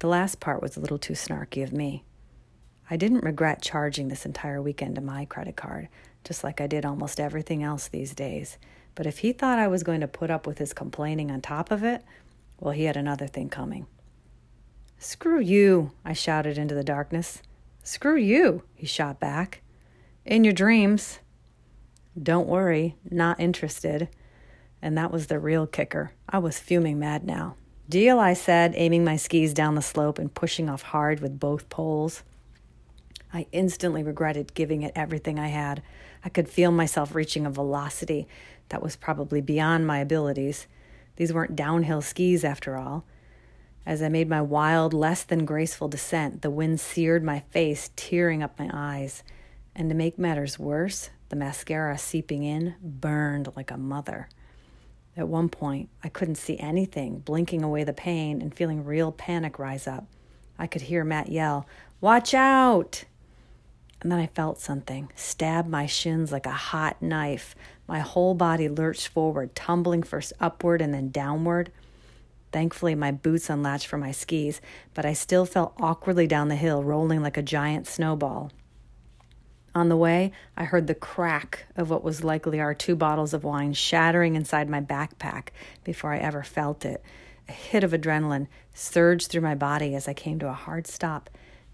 The 0.00 0.08
last 0.08 0.40
part 0.40 0.60
was 0.60 0.76
a 0.76 0.80
little 0.80 0.98
too 0.98 1.14
snarky 1.14 1.62
of 1.62 1.72
me. 1.72 2.04
I 2.90 2.96
didn't 2.96 3.24
regret 3.24 3.62
charging 3.62 4.08
this 4.08 4.26
entire 4.26 4.60
weekend 4.60 4.96
to 4.96 5.00
my 5.00 5.24
credit 5.24 5.56
card, 5.56 5.88
just 6.22 6.44
like 6.44 6.60
I 6.60 6.66
did 6.66 6.84
almost 6.84 7.18
everything 7.18 7.62
else 7.62 7.88
these 7.88 8.14
days. 8.14 8.58
But 8.94 9.06
if 9.06 9.18
he 9.18 9.32
thought 9.32 9.58
I 9.58 9.68
was 9.68 9.82
going 9.82 10.00
to 10.00 10.08
put 10.08 10.30
up 10.30 10.46
with 10.46 10.58
his 10.58 10.72
complaining 10.72 11.30
on 11.30 11.40
top 11.40 11.70
of 11.70 11.82
it, 11.82 12.04
well, 12.58 12.72
he 12.72 12.84
had 12.84 12.96
another 12.96 13.26
thing 13.26 13.48
coming. 13.48 13.86
Screw 14.98 15.40
you, 15.40 15.92
I 16.04 16.12
shouted 16.12 16.58
into 16.58 16.74
the 16.74 16.84
darkness. 16.84 17.42
Screw 17.82 18.16
you, 18.16 18.62
he 18.74 18.86
shot 18.86 19.20
back. 19.20 19.62
In 20.24 20.42
your 20.42 20.52
dreams. 20.52 21.20
Don't 22.20 22.48
worry, 22.48 22.96
not 23.08 23.38
interested. 23.38 24.08
And 24.80 24.96
that 24.96 25.12
was 25.12 25.26
the 25.26 25.38
real 25.38 25.66
kicker. 25.66 26.12
I 26.28 26.38
was 26.38 26.58
fuming 26.58 26.98
mad 26.98 27.24
now. 27.24 27.56
Deal, 27.88 28.18
I 28.18 28.34
said, 28.34 28.72
aiming 28.76 29.04
my 29.04 29.16
skis 29.16 29.54
down 29.54 29.76
the 29.76 29.82
slope 29.82 30.18
and 30.18 30.34
pushing 30.34 30.68
off 30.68 30.82
hard 30.82 31.20
with 31.20 31.38
both 31.38 31.68
poles. 31.68 32.24
I 33.32 33.46
instantly 33.52 34.02
regretted 34.02 34.54
giving 34.54 34.82
it 34.82 34.92
everything 34.96 35.38
I 35.38 35.48
had. 35.48 35.82
I 36.24 36.28
could 36.28 36.48
feel 36.48 36.72
myself 36.72 37.14
reaching 37.14 37.46
a 37.46 37.50
velocity 37.50 38.26
that 38.70 38.82
was 38.82 38.96
probably 38.96 39.40
beyond 39.40 39.86
my 39.86 39.98
abilities. 39.98 40.66
These 41.16 41.32
weren't 41.32 41.56
downhill 41.56 42.02
skis, 42.02 42.44
after 42.44 42.76
all. 42.76 43.04
As 43.84 44.02
I 44.02 44.08
made 44.08 44.28
my 44.28 44.42
wild, 44.42 44.92
less 44.92 45.22
than 45.22 45.44
graceful 45.44 45.88
descent, 45.88 46.42
the 46.42 46.50
wind 46.50 46.80
seared 46.80 47.22
my 47.22 47.40
face, 47.50 47.90
tearing 47.96 48.42
up 48.42 48.58
my 48.58 48.70
eyes. 48.72 49.22
And 49.74 49.88
to 49.88 49.94
make 49.94 50.18
matters 50.18 50.58
worse, 50.58 51.10
the 51.28 51.36
mascara 51.36 51.96
seeping 51.98 52.42
in 52.42 52.74
burned 52.82 53.48
like 53.56 53.70
a 53.70 53.76
mother. 53.76 54.28
At 55.16 55.28
one 55.28 55.48
point, 55.48 55.88
I 56.04 56.08
couldn't 56.08 56.34
see 56.34 56.58
anything, 56.58 57.20
blinking 57.20 57.62
away 57.62 57.84
the 57.84 57.92
pain 57.92 58.42
and 58.42 58.54
feeling 58.54 58.84
real 58.84 59.12
panic 59.12 59.58
rise 59.58 59.86
up. 59.86 60.06
I 60.58 60.66
could 60.66 60.82
hear 60.82 61.04
Matt 61.04 61.28
yell, 61.28 61.66
Watch 62.00 62.34
out! 62.34 63.04
And 64.02 64.12
then 64.12 64.18
I 64.18 64.26
felt 64.26 64.60
something 64.60 65.10
stab 65.14 65.66
my 65.66 65.86
shins 65.86 66.30
like 66.30 66.46
a 66.46 66.50
hot 66.50 67.00
knife. 67.00 67.54
My 67.88 68.00
whole 68.00 68.34
body 68.34 68.68
lurched 68.68 69.08
forward, 69.08 69.54
tumbling 69.54 70.02
first 70.02 70.32
upward 70.40 70.80
and 70.80 70.92
then 70.92 71.10
downward. 71.10 71.70
Thankfully, 72.52 72.94
my 72.94 73.12
boots 73.12 73.50
unlatched 73.50 73.86
from 73.86 74.00
my 74.00 74.12
skis, 74.12 74.60
but 74.94 75.04
I 75.04 75.12
still 75.12 75.44
fell 75.44 75.74
awkwardly 75.78 76.26
down 76.26 76.48
the 76.48 76.56
hill, 76.56 76.82
rolling 76.82 77.22
like 77.22 77.36
a 77.36 77.42
giant 77.42 77.86
snowball. 77.86 78.50
On 79.74 79.90
the 79.90 79.96
way, 79.96 80.32
I 80.56 80.64
heard 80.64 80.86
the 80.86 80.94
crack 80.94 81.66
of 81.76 81.90
what 81.90 82.02
was 82.02 82.24
likely 82.24 82.60
our 82.60 82.72
two 82.72 82.96
bottles 82.96 83.34
of 83.34 83.44
wine 83.44 83.74
shattering 83.74 84.34
inside 84.34 84.70
my 84.70 84.80
backpack 84.80 85.48
before 85.84 86.14
I 86.14 86.18
ever 86.18 86.42
felt 86.42 86.86
it. 86.86 87.02
A 87.46 87.52
hit 87.52 87.84
of 87.84 87.92
adrenaline 87.92 88.48
surged 88.72 89.30
through 89.30 89.42
my 89.42 89.54
body 89.54 89.94
as 89.94 90.08
I 90.08 90.14
came 90.14 90.38
to 90.38 90.48
a 90.48 90.54
hard 90.54 90.86
stop 90.86 91.28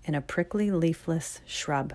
in 0.04 0.16
a 0.16 0.20
prickly, 0.20 0.70
leafless 0.70 1.40
shrub. 1.46 1.94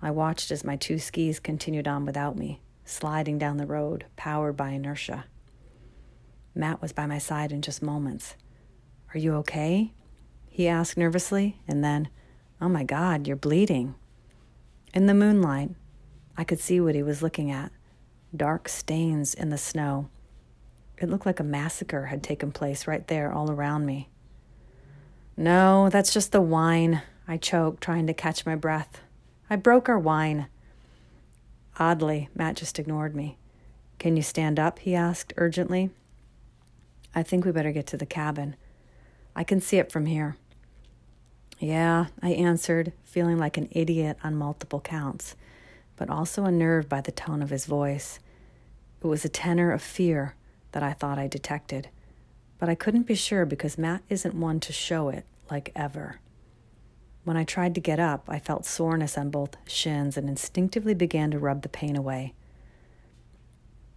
I 0.00 0.10
watched 0.10 0.50
as 0.50 0.64
my 0.64 0.76
two 0.76 0.98
skis 0.98 1.40
continued 1.40 1.86
on 1.86 2.06
without 2.06 2.36
me, 2.36 2.60
sliding 2.86 3.38
down 3.38 3.58
the 3.58 3.66
road, 3.66 4.06
powered 4.16 4.56
by 4.56 4.70
inertia. 4.70 5.26
Matt 6.54 6.80
was 6.80 6.92
by 6.92 7.04
my 7.06 7.18
side 7.18 7.52
in 7.52 7.60
just 7.60 7.82
moments. 7.82 8.34
Are 9.12 9.18
you 9.18 9.34
okay? 9.34 9.92
He 10.48 10.68
asked 10.68 10.96
nervously, 10.96 11.60
and 11.68 11.84
then, 11.84 12.08
Oh 12.60 12.68
my 12.68 12.84
God, 12.84 13.26
you're 13.26 13.36
bleeding. 13.36 13.94
In 14.94 15.06
the 15.06 15.12
moonlight, 15.12 15.70
I 16.38 16.44
could 16.44 16.60
see 16.60 16.80
what 16.80 16.94
he 16.94 17.02
was 17.02 17.22
looking 17.22 17.50
at 17.50 17.72
dark 18.34 18.68
stains 18.68 19.34
in 19.34 19.50
the 19.50 19.58
snow. 19.58 20.08
It 20.98 21.08
looked 21.08 21.26
like 21.26 21.40
a 21.40 21.44
massacre 21.44 22.06
had 22.06 22.22
taken 22.22 22.52
place 22.52 22.86
right 22.86 23.06
there 23.06 23.32
all 23.32 23.50
around 23.50 23.84
me. 23.84 24.08
No, 25.36 25.90
that's 25.90 26.12
just 26.12 26.32
the 26.32 26.40
wine, 26.40 27.02
I 27.28 27.36
choked, 27.36 27.82
trying 27.82 28.06
to 28.06 28.14
catch 28.14 28.46
my 28.46 28.54
breath. 28.54 29.00
I 29.50 29.56
broke 29.56 29.88
our 29.88 29.98
wine. 29.98 30.46
Oddly, 31.78 32.28
Matt 32.34 32.56
just 32.56 32.78
ignored 32.78 33.14
me. 33.14 33.36
Can 33.98 34.16
you 34.16 34.22
stand 34.22 34.58
up? 34.58 34.78
he 34.78 34.94
asked 34.94 35.32
urgently. 35.36 35.90
I 37.14 37.22
think 37.22 37.44
we 37.44 37.52
better 37.52 37.72
get 37.72 37.86
to 37.88 37.96
the 37.96 38.06
cabin. 38.06 38.56
I 39.34 39.44
can 39.44 39.60
see 39.60 39.78
it 39.78 39.92
from 39.92 40.06
here. 40.06 40.36
Yeah, 41.58 42.06
I 42.22 42.30
answered, 42.30 42.92
feeling 43.04 43.38
like 43.38 43.56
an 43.56 43.68
idiot 43.70 44.18
on 44.22 44.36
multiple 44.36 44.80
counts, 44.80 45.36
but 45.96 46.10
also 46.10 46.44
unnerved 46.44 46.88
by 46.88 47.00
the 47.00 47.12
tone 47.12 47.42
of 47.42 47.50
his 47.50 47.64
voice. 47.64 48.18
It 49.02 49.06
was 49.06 49.24
a 49.24 49.30
tenor 49.30 49.72
of 49.72 49.82
fear 49.82 50.34
that 50.72 50.82
I 50.82 50.92
thought 50.92 51.18
I 51.18 51.28
detected, 51.28 51.88
but 52.58 52.68
I 52.68 52.74
couldn't 52.74 53.06
be 53.06 53.14
sure 53.14 53.46
because 53.46 53.78
Matt 53.78 54.02
isn't 54.10 54.34
one 54.34 54.60
to 54.60 54.72
show 54.72 55.08
it 55.08 55.24
like 55.50 55.72
ever. 55.74 56.20
When 57.26 57.36
I 57.36 57.42
tried 57.42 57.74
to 57.74 57.80
get 57.80 57.98
up, 57.98 58.26
I 58.28 58.38
felt 58.38 58.64
soreness 58.64 59.18
on 59.18 59.30
both 59.30 59.56
shins 59.68 60.16
and 60.16 60.28
instinctively 60.28 60.94
began 60.94 61.32
to 61.32 61.40
rub 61.40 61.62
the 61.62 61.68
pain 61.68 61.96
away. 61.96 62.34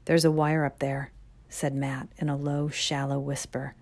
There's 0.06 0.26
a 0.26 0.32
wire 0.32 0.66
up 0.66 0.80
there, 0.80 1.12
said 1.48 1.76
Matt 1.76 2.10
in 2.18 2.28
a 2.28 2.36
low, 2.36 2.70
shallow 2.70 3.20
whisper. 3.20 3.76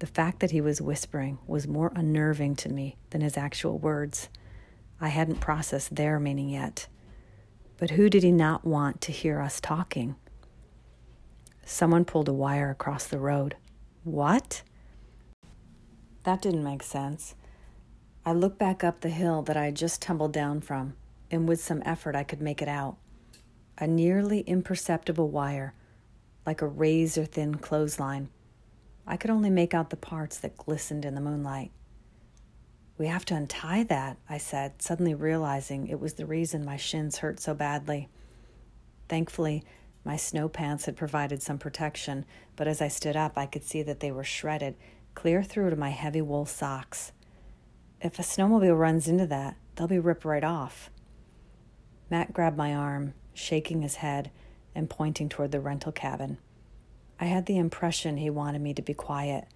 The 0.00 0.08
fact 0.08 0.40
that 0.40 0.50
he 0.50 0.60
was 0.60 0.80
whispering 0.80 1.38
was 1.46 1.68
more 1.68 1.92
unnerving 1.94 2.56
to 2.56 2.68
me 2.68 2.96
than 3.10 3.20
his 3.20 3.36
actual 3.36 3.78
words. 3.78 4.28
I 5.00 5.06
hadn't 5.10 5.38
processed 5.38 5.94
their 5.94 6.18
meaning 6.18 6.48
yet. 6.48 6.88
But 7.78 7.90
who 7.90 8.10
did 8.10 8.24
he 8.24 8.32
not 8.32 8.64
want 8.64 9.00
to 9.02 9.12
hear 9.12 9.40
us 9.40 9.60
talking? 9.60 10.16
Someone 11.64 12.04
pulled 12.04 12.28
a 12.28 12.32
wire 12.32 12.70
across 12.70 13.06
the 13.06 13.20
road. 13.20 13.54
What? 14.02 14.64
That 16.24 16.42
didn't 16.42 16.64
make 16.64 16.82
sense. 16.82 17.36
I 18.26 18.32
looked 18.32 18.58
back 18.58 18.82
up 18.82 19.00
the 19.00 19.10
hill 19.10 19.42
that 19.42 19.56
I 19.56 19.66
had 19.66 19.76
just 19.76 20.00
tumbled 20.00 20.32
down 20.32 20.60
from, 20.60 20.94
and 21.30 21.48
with 21.48 21.62
some 21.62 21.82
effort 21.84 22.16
I 22.16 22.24
could 22.24 22.40
make 22.40 22.62
it 22.62 22.68
out. 22.68 22.96
A 23.76 23.86
nearly 23.86 24.40
imperceptible 24.40 25.28
wire 25.28 25.74
like 26.46 26.62
a 26.62 26.66
razor 26.66 27.24
thin 27.24 27.56
clothesline. 27.56 28.28
I 29.06 29.16
could 29.16 29.30
only 29.30 29.50
make 29.50 29.74
out 29.74 29.90
the 29.90 29.96
parts 29.96 30.38
that 30.38 30.56
glistened 30.56 31.04
in 31.04 31.14
the 31.14 31.20
moonlight. 31.20 31.70
We 32.96 33.06
have 33.08 33.24
to 33.26 33.34
untie 33.34 33.82
that, 33.84 34.18
I 34.28 34.38
said, 34.38 34.80
suddenly 34.80 35.14
realizing 35.14 35.88
it 35.88 36.00
was 36.00 36.14
the 36.14 36.26
reason 36.26 36.64
my 36.64 36.76
shins 36.76 37.18
hurt 37.18 37.40
so 37.40 37.54
badly. 37.54 38.08
Thankfully, 39.08 39.64
my 40.04 40.16
snow 40.16 40.48
pants 40.48 40.86
had 40.86 40.96
provided 40.96 41.42
some 41.42 41.58
protection, 41.58 42.24
but 42.56 42.68
as 42.68 42.80
I 42.80 42.88
stood 42.88 43.16
up, 43.16 43.36
I 43.36 43.46
could 43.46 43.64
see 43.64 43.82
that 43.82 44.00
they 44.00 44.12
were 44.12 44.24
shredded 44.24 44.76
clear 45.14 45.42
through 45.42 45.70
to 45.70 45.76
my 45.76 45.90
heavy 45.90 46.22
wool 46.22 46.46
socks. 46.46 47.12
If 48.04 48.18
a 48.18 48.22
snowmobile 48.22 48.78
runs 48.78 49.08
into 49.08 49.26
that, 49.28 49.56
they'll 49.74 49.88
be 49.88 49.98
ripped 49.98 50.26
right 50.26 50.44
off. 50.44 50.90
Matt 52.10 52.34
grabbed 52.34 52.58
my 52.58 52.74
arm, 52.74 53.14
shaking 53.32 53.80
his 53.80 53.96
head 53.96 54.30
and 54.74 54.90
pointing 54.90 55.30
toward 55.30 55.52
the 55.52 55.60
rental 55.60 55.90
cabin. 55.90 56.36
I 57.18 57.24
had 57.24 57.46
the 57.46 57.56
impression 57.56 58.18
he 58.18 58.28
wanted 58.28 58.60
me 58.60 58.74
to 58.74 58.82
be 58.82 58.92
quiet, 58.92 59.46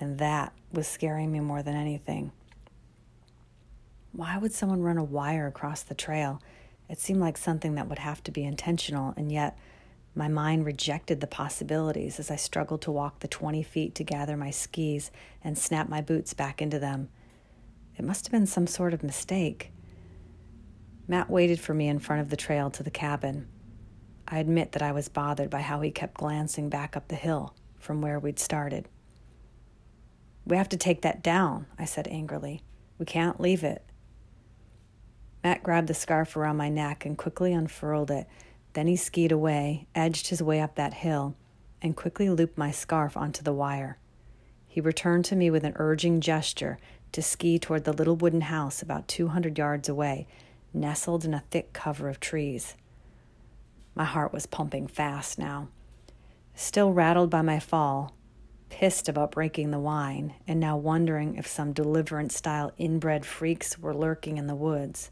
and 0.00 0.16
that 0.18 0.54
was 0.72 0.88
scaring 0.88 1.30
me 1.30 1.40
more 1.40 1.62
than 1.62 1.76
anything. 1.76 2.32
Why 4.12 4.38
would 4.38 4.54
someone 4.54 4.80
run 4.80 4.96
a 4.96 5.04
wire 5.04 5.46
across 5.46 5.82
the 5.82 5.94
trail? 5.94 6.40
It 6.88 6.98
seemed 6.98 7.20
like 7.20 7.36
something 7.36 7.74
that 7.74 7.90
would 7.90 7.98
have 7.98 8.22
to 8.22 8.30
be 8.30 8.42
intentional, 8.42 9.12
and 9.18 9.30
yet 9.30 9.58
my 10.14 10.28
mind 10.28 10.64
rejected 10.64 11.20
the 11.20 11.26
possibilities 11.26 12.18
as 12.18 12.30
I 12.30 12.36
struggled 12.36 12.80
to 12.82 12.90
walk 12.90 13.18
the 13.18 13.28
20 13.28 13.62
feet 13.64 13.94
to 13.96 14.02
gather 14.02 14.34
my 14.34 14.50
skis 14.50 15.10
and 15.44 15.58
snap 15.58 15.90
my 15.90 16.00
boots 16.00 16.32
back 16.32 16.62
into 16.62 16.78
them. 16.78 17.10
It 17.98 18.04
must 18.04 18.26
have 18.26 18.32
been 18.32 18.46
some 18.46 18.66
sort 18.66 18.94
of 18.94 19.02
mistake. 19.02 19.72
Matt 21.08 21.28
waited 21.28 21.58
for 21.58 21.74
me 21.74 21.88
in 21.88 21.98
front 21.98 22.22
of 22.22 22.30
the 22.30 22.36
trail 22.36 22.70
to 22.70 22.82
the 22.82 22.90
cabin. 22.90 23.48
I 24.26 24.38
admit 24.38 24.72
that 24.72 24.82
I 24.82 24.92
was 24.92 25.08
bothered 25.08 25.50
by 25.50 25.62
how 25.62 25.80
he 25.80 25.90
kept 25.90 26.14
glancing 26.18 26.68
back 26.68 26.96
up 26.96 27.08
the 27.08 27.16
hill 27.16 27.54
from 27.78 28.00
where 28.00 28.18
we'd 28.18 28.38
started. 28.38 28.88
We 30.46 30.56
have 30.56 30.68
to 30.70 30.76
take 30.76 31.02
that 31.02 31.22
down, 31.22 31.66
I 31.78 31.86
said 31.86 32.06
angrily. 32.08 32.62
We 32.98 33.06
can't 33.06 33.40
leave 33.40 33.64
it. 33.64 33.84
Matt 35.42 35.62
grabbed 35.62 35.88
the 35.88 35.94
scarf 35.94 36.36
around 36.36 36.56
my 36.56 36.68
neck 36.68 37.04
and 37.04 37.16
quickly 37.16 37.52
unfurled 37.52 38.10
it. 38.10 38.26
Then 38.74 38.86
he 38.86 38.96
skied 38.96 39.32
away, 39.32 39.86
edged 39.94 40.28
his 40.28 40.42
way 40.42 40.60
up 40.60 40.74
that 40.74 40.94
hill, 40.94 41.36
and 41.80 41.96
quickly 41.96 42.28
looped 42.28 42.58
my 42.58 42.70
scarf 42.70 43.16
onto 43.16 43.42
the 43.42 43.52
wire. 43.52 43.98
He 44.66 44.80
returned 44.80 45.24
to 45.26 45.36
me 45.36 45.50
with 45.50 45.64
an 45.64 45.72
urging 45.76 46.20
gesture, 46.20 46.78
to 47.12 47.22
ski 47.22 47.58
toward 47.58 47.84
the 47.84 47.92
little 47.92 48.16
wooden 48.16 48.42
house 48.42 48.82
about 48.82 49.08
200 49.08 49.56
yards 49.58 49.88
away, 49.88 50.26
nestled 50.72 51.24
in 51.24 51.34
a 51.34 51.44
thick 51.50 51.72
cover 51.72 52.08
of 52.08 52.20
trees. 52.20 52.74
My 53.94 54.04
heart 54.04 54.32
was 54.32 54.46
pumping 54.46 54.86
fast 54.86 55.38
now. 55.38 55.68
Still 56.54 56.92
rattled 56.92 57.30
by 57.30 57.42
my 57.42 57.58
fall, 57.58 58.14
pissed 58.68 59.08
about 59.08 59.32
breaking 59.32 59.70
the 59.70 59.78
wine, 59.78 60.34
and 60.46 60.60
now 60.60 60.76
wondering 60.76 61.36
if 61.36 61.46
some 61.46 61.72
deliverance 61.72 62.36
style 62.36 62.72
inbred 62.78 63.24
freaks 63.24 63.78
were 63.78 63.94
lurking 63.94 64.38
in 64.38 64.46
the 64.46 64.54
woods, 64.54 65.10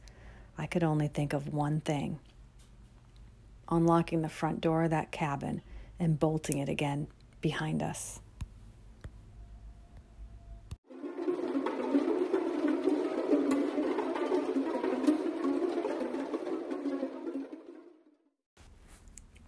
I 0.58 0.66
could 0.66 0.84
only 0.84 1.08
think 1.08 1.32
of 1.32 1.52
one 1.52 1.80
thing 1.80 2.18
unlocking 3.68 4.22
the 4.22 4.28
front 4.28 4.60
door 4.60 4.84
of 4.84 4.90
that 4.90 5.10
cabin 5.10 5.62
and 5.98 6.18
bolting 6.18 6.58
it 6.58 6.68
again 6.68 7.06
behind 7.40 7.82
us. 7.82 8.20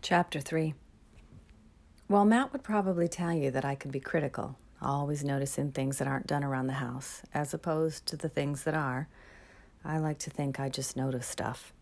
Chapter 0.09 0.41
3 0.41 0.73
While 2.07 2.25
Matt 2.25 2.51
would 2.55 2.63
probably 2.63 3.09
tell 3.09 3.35
you 3.35 3.51
that 3.51 3.67
I 3.67 3.75
could 3.75 3.93
be 3.93 4.01
critical, 4.01 4.57
always 4.81 5.23
noticing 5.23 5.71
things 5.71 5.99
that 5.99 6.09
aren't 6.09 6.27
done 6.27 6.43
around 6.43 6.67
the 6.67 6.81
house, 6.81 7.21
as 7.35 7.53
opposed 7.53 8.07
to 8.07 8.17
the 8.17 8.31
things 8.31 8.65
that 8.65 8.73
are, 8.73 9.07
I 9.85 9.99
like 9.99 10.19
to 10.21 10.31
think 10.31 10.59
I 10.59 10.71
just 10.71 10.97
notice 10.97 11.27
stuff. 11.27 11.75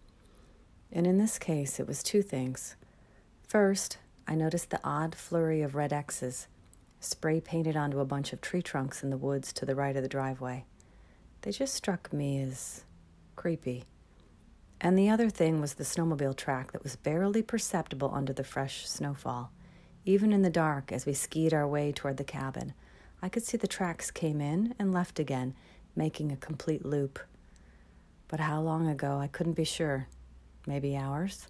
And 0.90 1.06
in 1.06 1.18
this 1.18 1.38
case, 1.38 1.78
it 1.78 1.86
was 1.86 2.02
two 2.02 2.20
things. 2.20 2.74
First, 3.46 3.98
I 4.26 4.34
noticed 4.34 4.70
the 4.70 4.80
odd 4.82 5.14
flurry 5.14 5.62
of 5.62 5.76
red 5.76 5.92
X's, 5.92 6.48
spray 6.98 7.40
painted 7.40 7.76
onto 7.76 8.00
a 8.00 8.04
bunch 8.04 8.32
of 8.32 8.40
tree 8.40 8.60
trunks 8.60 9.04
in 9.04 9.10
the 9.10 9.16
woods 9.16 9.52
to 9.52 9.64
the 9.64 9.76
right 9.76 9.94
of 9.94 10.02
the 10.02 10.08
driveway. 10.08 10.64
They 11.42 11.52
just 11.52 11.74
struck 11.74 12.12
me 12.12 12.42
as 12.42 12.82
creepy. 13.36 13.84
And 14.80 14.98
the 14.98 15.08
other 15.08 15.30
thing 15.30 15.60
was 15.60 15.74
the 15.74 15.84
snowmobile 15.84 16.36
track 16.36 16.72
that 16.72 16.82
was 16.82 16.96
barely 16.96 17.42
perceptible 17.42 18.12
under 18.14 18.32
the 18.32 18.44
fresh 18.44 18.88
snowfall. 18.88 19.50
Even 20.04 20.32
in 20.32 20.42
the 20.42 20.50
dark, 20.50 20.92
as 20.92 21.06
we 21.06 21.14
skied 21.14 21.54
our 21.54 21.66
way 21.66 21.92
toward 21.92 22.16
the 22.16 22.24
cabin, 22.24 22.74
I 23.22 23.28
could 23.28 23.42
see 23.42 23.56
the 23.56 23.66
tracks 23.66 24.10
came 24.10 24.40
in 24.40 24.74
and 24.78 24.92
left 24.92 25.18
again, 25.18 25.54
making 25.96 26.30
a 26.30 26.36
complete 26.36 26.84
loop. 26.84 27.18
But 28.28 28.40
how 28.40 28.60
long 28.60 28.86
ago, 28.86 29.18
I 29.18 29.26
couldn't 29.26 29.54
be 29.54 29.64
sure. 29.64 30.08
Maybe 30.66 30.96
hours, 30.96 31.48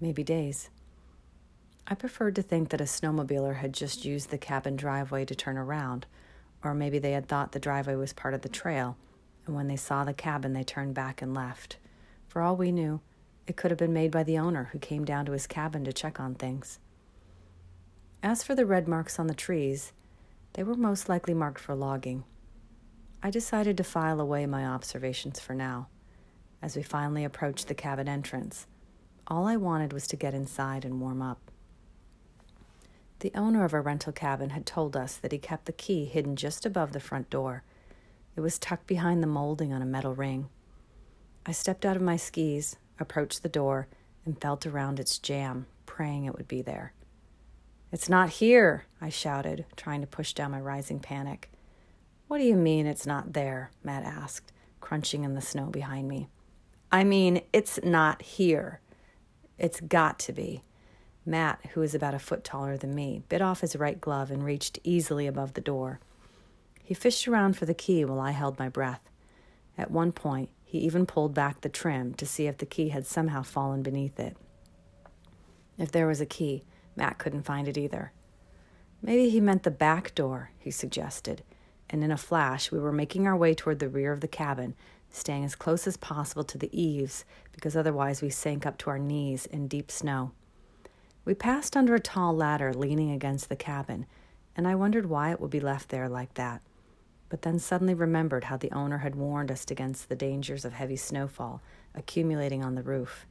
maybe 0.00 0.24
days. 0.24 0.70
I 1.86 1.94
preferred 1.94 2.34
to 2.36 2.42
think 2.42 2.70
that 2.70 2.80
a 2.80 2.84
snowmobiler 2.84 3.56
had 3.56 3.72
just 3.72 4.04
used 4.04 4.30
the 4.30 4.38
cabin 4.38 4.76
driveway 4.76 5.24
to 5.26 5.34
turn 5.34 5.58
around, 5.58 6.06
or 6.64 6.74
maybe 6.74 6.98
they 6.98 7.12
had 7.12 7.28
thought 7.28 7.52
the 7.52 7.60
driveway 7.60 7.94
was 7.94 8.12
part 8.12 8.34
of 8.34 8.42
the 8.42 8.48
trail, 8.48 8.96
and 9.46 9.54
when 9.54 9.68
they 9.68 9.76
saw 9.76 10.04
the 10.04 10.14
cabin, 10.14 10.52
they 10.52 10.64
turned 10.64 10.94
back 10.94 11.20
and 11.22 11.34
left. 11.34 11.76
For 12.32 12.40
all 12.40 12.56
we 12.56 12.72
knew, 12.72 13.02
it 13.46 13.58
could 13.58 13.70
have 13.70 13.76
been 13.76 13.92
made 13.92 14.10
by 14.10 14.22
the 14.22 14.38
owner 14.38 14.70
who 14.72 14.78
came 14.78 15.04
down 15.04 15.26
to 15.26 15.32
his 15.32 15.46
cabin 15.46 15.84
to 15.84 15.92
check 15.92 16.18
on 16.18 16.34
things. 16.34 16.78
As 18.22 18.42
for 18.42 18.54
the 18.54 18.64
red 18.64 18.88
marks 18.88 19.18
on 19.18 19.26
the 19.26 19.34
trees, 19.34 19.92
they 20.54 20.62
were 20.62 20.74
most 20.74 21.10
likely 21.10 21.34
marked 21.34 21.60
for 21.60 21.74
logging. 21.74 22.24
I 23.22 23.28
decided 23.28 23.76
to 23.76 23.84
file 23.84 24.18
away 24.18 24.46
my 24.46 24.64
observations 24.64 25.40
for 25.40 25.52
now. 25.52 25.88
As 26.62 26.74
we 26.74 26.82
finally 26.82 27.22
approached 27.22 27.68
the 27.68 27.74
cabin 27.74 28.08
entrance, 28.08 28.66
all 29.26 29.46
I 29.46 29.56
wanted 29.56 29.92
was 29.92 30.06
to 30.06 30.16
get 30.16 30.32
inside 30.32 30.86
and 30.86 31.02
warm 31.02 31.20
up. 31.20 31.50
The 33.18 33.32
owner 33.34 33.62
of 33.62 33.74
our 33.74 33.82
rental 33.82 34.14
cabin 34.14 34.48
had 34.48 34.64
told 34.64 34.96
us 34.96 35.16
that 35.16 35.32
he 35.32 35.38
kept 35.38 35.66
the 35.66 35.72
key 35.72 36.06
hidden 36.06 36.36
just 36.36 36.64
above 36.64 36.94
the 36.94 36.98
front 36.98 37.28
door. 37.28 37.62
It 38.36 38.40
was 38.40 38.58
tucked 38.58 38.86
behind 38.86 39.22
the 39.22 39.26
molding 39.26 39.70
on 39.74 39.82
a 39.82 39.84
metal 39.84 40.14
ring. 40.14 40.48
I 41.44 41.52
stepped 41.52 41.84
out 41.84 41.96
of 41.96 42.02
my 42.02 42.16
skis, 42.16 42.76
approached 43.00 43.42
the 43.42 43.48
door, 43.48 43.88
and 44.24 44.40
felt 44.40 44.66
around 44.66 45.00
its 45.00 45.18
jamb, 45.18 45.66
praying 45.86 46.24
it 46.24 46.36
would 46.36 46.48
be 46.48 46.62
there. 46.62 46.92
It's 47.90 48.08
not 48.08 48.30
here, 48.30 48.86
I 49.00 49.08
shouted, 49.08 49.66
trying 49.76 50.00
to 50.00 50.06
push 50.06 50.32
down 50.32 50.52
my 50.52 50.60
rising 50.60 51.00
panic. 51.00 51.50
What 52.28 52.38
do 52.38 52.44
you 52.44 52.56
mean 52.56 52.86
it's 52.86 53.06
not 53.06 53.34
there? 53.34 53.70
Matt 53.82 54.04
asked, 54.04 54.52
crunching 54.80 55.24
in 55.24 55.34
the 55.34 55.40
snow 55.40 55.66
behind 55.66 56.08
me. 56.08 56.28
I 56.90 57.04
mean, 57.04 57.42
it's 57.52 57.80
not 57.82 58.22
here. 58.22 58.80
It's 59.58 59.80
got 59.80 60.18
to 60.20 60.32
be. 60.32 60.62
Matt, 61.26 61.60
who 61.72 61.82
is 61.82 61.94
about 61.94 62.14
a 62.14 62.18
foot 62.18 62.44
taller 62.44 62.76
than 62.76 62.94
me, 62.94 63.22
bit 63.28 63.42
off 63.42 63.60
his 63.60 63.76
right 63.76 64.00
glove 64.00 64.30
and 64.30 64.44
reached 64.44 64.78
easily 64.84 65.26
above 65.26 65.54
the 65.54 65.60
door. 65.60 66.00
He 66.82 66.94
fished 66.94 67.28
around 67.28 67.56
for 67.56 67.66
the 67.66 67.74
key 67.74 68.04
while 68.04 68.20
I 68.20 68.30
held 68.30 68.58
my 68.58 68.68
breath. 68.68 69.00
At 69.76 69.90
one 69.90 70.12
point, 70.12 70.50
he 70.72 70.78
even 70.78 71.04
pulled 71.04 71.34
back 71.34 71.60
the 71.60 71.68
trim 71.68 72.14
to 72.14 72.24
see 72.24 72.46
if 72.46 72.56
the 72.56 72.64
key 72.64 72.88
had 72.88 73.06
somehow 73.06 73.42
fallen 73.42 73.82
beneath 73.82 74.18
it. 74.18 74.38
If 75.76 75.92
there 75.92 76.06
was 76.06 76.18
a 76.18 76.24
key, 76.24 76.64
Matt 76.96 77.18
couldn't 77.18 77.42
find 77.42 77.68
it 77.68 77.76
either. 77.76 78.10
Maybe 79.02 79.28
he 79.28 79.38
meant 79.38 79.64
the 79.64 79.70
back 79.70 80.14
door, 80.14 80.50
he 80.58 80.70
suggested, 80.70 81.42
and 81.90 82.02
in 82.02 82.10
a 82.10 82.16
flash 82.16 82.72
we 82.72 82.78
were 82.78 82.90
making 82.90 83.26
our 83.26 83.36
way 83.36 83.52
toward 83.52 83.80
the 83.80 83.88
rear 83.90 84.14
of 84.14 84.22
the 84.22 84.28
cabin, 84.28 84.74
staying 85.10 85.44
as 85.44 85.54
close 85.54 85.86
as 85.86 85.98
possible 85.98 86.44
to 86.44 86.56
the 86.56 86.70
eaves 86.72 87.26
because 87.52 87.76
otherwise 87.76 88.22
we 88.22 88.30
sank 88.30 88.64
up 88.64 88.78
to 88.78 88.88
our 88.88 88.98
knees 88.98 89.44
in 89.44 89.68
deep 89.68 89.90
snow. 89.90 90.32
We 91.26 91.34
passed 91.34 91.76
under 91.76 91.94
a 91.94 92.00
tall 92.00 92.34
ladder 92.34 92.72
leaning 92.72 93.10
against 93.10 93.50
the 93.50 93.56
cabin, 93.56 94.06
and 94.56 94.66
I 94.66 94.74
wondered 94.74 95.04
why 95.04 95.32
it 95.32 95.40
would 95.40 95.50
be 95.50 95.60
left 95.60 95.90
there 95.90 96.08
like 96.08 96.32
that 96.32 96.62
but 97.32 97.40
then 97.40 97.58
suddenly 97.58 97.94
remembered 97.94 98.44
how 98.44 98.58
the 98.58 98.70
owner 98.72 98.98
had 98.98 99.14
warned 99.14 99.50
us 99.50 99.64
against 99.70 100.10
the 100.10 100.14
dangers 100.14 100.66
of 100.66 100.74
heavy 100.74 100.96
snowfall 100.96 101.62
accumulating 101.94 102.62
on 102.62 102.74
the 102.74 102.82
roof. 102.82 103.24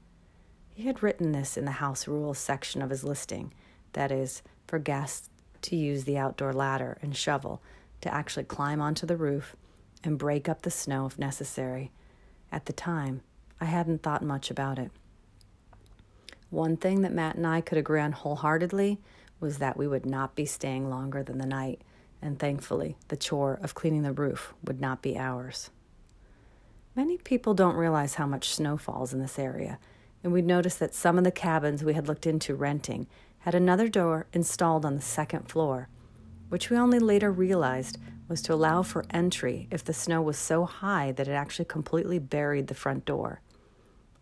He 0.73 0.87
had 0.87 1.03
written 1.03 1.33
this 1.33 1.55
in 1.55 1.65
the 1.65 1.71
house 1.73 2.07
rules 2.07 2.39
section 2.39 2.81
of 2.81 2.89
his 2.89 3.03
listing 3.03 3.53
that 3.93 4.11
is, 4.11 4.41
for 4.65 4.79
guests 4.79 5.29
to 5.61 5.75
use 5.75 6.05
the 6.05 6.17
outdoor 6.17 6.51
ladder 6.51 6.97
and 7.03 7.15
shovel 7.15 7.61
to 8.01 8.11
actually 8.11 8.45
climb 8.45 8.81
onto 8.81 9.05
the 9.05 9.15
roof 9.15 9.55
and 10.03 10.17
break 10.17 10.49
up 10.49 10.63
the 10.63 10.71
snow 10.71 11.05
if 11.05 11.19
necessary. 11.19 11.91
At 12.51 12.65
the 12.65 12.73
time, 12.73 13.21
I 13.59 13.65
hadn't 13.65 14.01
thought 14.01 14.23
much 14.23 14.49
about 14.49 14.79
it. 14.79 14.89
One 16.49 16.75
thing 16.75 17.03
that 17.03 17.13
Matt 17.13 17.35
and 17.35 17.45
I 17.45 17.61
could 17.61 17.77
agree 17.77 18.01
on 18.01 18.13
wholeheartedly 18.13 18.97
was 19.39 19.59
that 19.59 19.77
we 19.77 19.87
would 19.87 20.07
not 20.07 20.33
be 20.33 20.47
staying 20.47 20.89
longer 20.89 21.21
than 21.21 21.37
the 21.37 21.45
night 21.45 21.83
and 22.21 22.39
thankfully, 22.39 22.97
the 23.07 23.17
chore 23.17 23.60
of 23.62 23.75
cleaning 23.75 24.03
the 24.03 24.13
roof 24.13 24.53
would 24.63 24.79
not 24.79 25.01
be 25.01 25.17
ours. 25.17 25.69
Many 26.95 27.17
people 27.17 27.53
don't 27.53 27.75
realize 27.75 28.15
how 28.15 28.27
much 28.27 28.53
snow 28.53 28.77
falls 28.77 29.13
in 29.13 29.21
this 29.21 29.39
area, 29.39 29.79
and 30.23 30.31
we'd 30.34 30.45
noticed 30.45 30.79
that 30.79 30.93
some 30.93 31.17
of 31.17 31.23
the 31.23 31.31
cabins 31.31 31.84
we 31.84 31.93
had 31.93 32.07
looked 32.07 32.27
into 32.27 32.53
renting 32.53 33.07
had 33.39 33.55
another 33.55 33.88
door 33.88 34.27
installed 34.34 34.86
on 34.86 34.95
the 34.95 35.01
second 35.01 35.49
floor, 35.49 35.88
which 36.49 36.69
we 36.69 36.77
only 36.77 36.99
later 36.99 37.31
realized 37.31 37.97
was 38.27 38.41
to 38.43 38.53
allow 38.53 38.84
for 38.84 39.05
entry 39.10 39.67
if 39.71 39.84
the 39.84 39.93
snow 39.93 40.21
was 40.21 40.38
so 40.38 40.65
high 40.65 41.12
that 41.12 41.27
it 41.27 41.34
actually 41.34 41.65
completely 41.65 42.19
buried 42.19 42.67
the 42.67 42.73
front 42.73 43.05
door. 43.05 43.41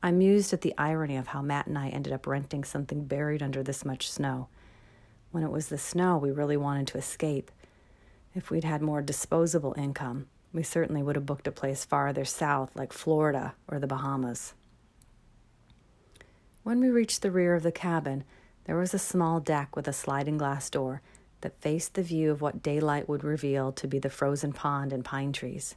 I 0.01 0.11
mused 0.11 0.53
at 0.53 0.61
the 0.61 0.73
irony 0.77 1.17
of 1.17 1.27
how 1.27 1.41
Matt 1.41 1.67
and 1.67 1.77
I 1.77 1.89
ended 1.89 2.13
up 2.13 2.25
renting 2.25 2.63
something 2.63 3.05
buried 3.05 3.43
under 3.43 3.61
this 3.61 3.83
much 3.83 4.09
snow. 4.09 4.47
When 5.31 5.43
it 5.43 5.51
was 5.51 5.67
the 5.67 5.77
snow 5.77 6.17
we 6.17 6.31
really 6.31 6.55
wanted 6.55 6.87
to 6.87 6.97
escape, 6.97 7.51
if 8.35 8.49
we'd 8.49 8.63
had 8.63 8.81
more 8.81 9.01
disposable 9.01 9.73
income, 9.77 10.27
we 10.53 10.63
certainly 10.63 11.03
would 11.03 11.15
have 11.15 11.25
booked 11.25 11.47
a 11.47 11.51
place 11.51 11.85
farther 11.85 12.25
south, 12.25 12.75
like 12.75 12.93
Florida 12.93 13.53
or 13.67 13.79
the 13.79 13.87
Bahamas. 13.87 14.53
When 16.63 16.79
we 16.79 16.89
reached 16.89 17.21
the 17.21 17.31
rear 17.31 17.55
of 17.55 17.63
the 17.63 17.71
cabin, 17.71 18.23
there 18.65 18.77
was 18.77 18.93
a 18.93 18.99
small 18.99 19.39
deck 19.39 19.75
with 19.75 19.87
a 19.87 19.93
sliding 19.93 20.37
glass 20.37 20.69
door 20.69 21.01
that 21.41 21.59
faced 21.61 21.93
the 21.93 22.03
view 22.03 22.31
of 22.31 22.41
what 22.41 22.61
daylight 22.61 23.07
would 23.07 23.23
reveal 23.23 23.71
to 23.71 23.87
be 23.87 23.97
the 23.97 24.09
frozen 24.09 24.53
pond 24.53 24.91
and 24.91 25.05
pine 25.05 25.33
trees. 25.33 25.75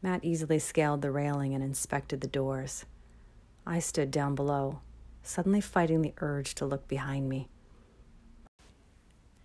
Matt 0.00 0.24
easily 0.24 0.58
scaled 0.58 1.02
the 1.02 1.10
railing 1.10 1.54
and 1.54 1.62
inspected 1.62 2.20
the 2.20 2.26
doors. 2.26 2.86
I 3.66 3.80
stood 3.80 4.10
down 4.10 4.34
below, 4.34 4.80
suddenly 5.22 5.60
fighting 5.60 6.00
the 6.00 6.14
urge 6.18 6.54
to 6.54 6.64
look 6.64 6.88
behind 6.88 7.28
me. 7.28 7.48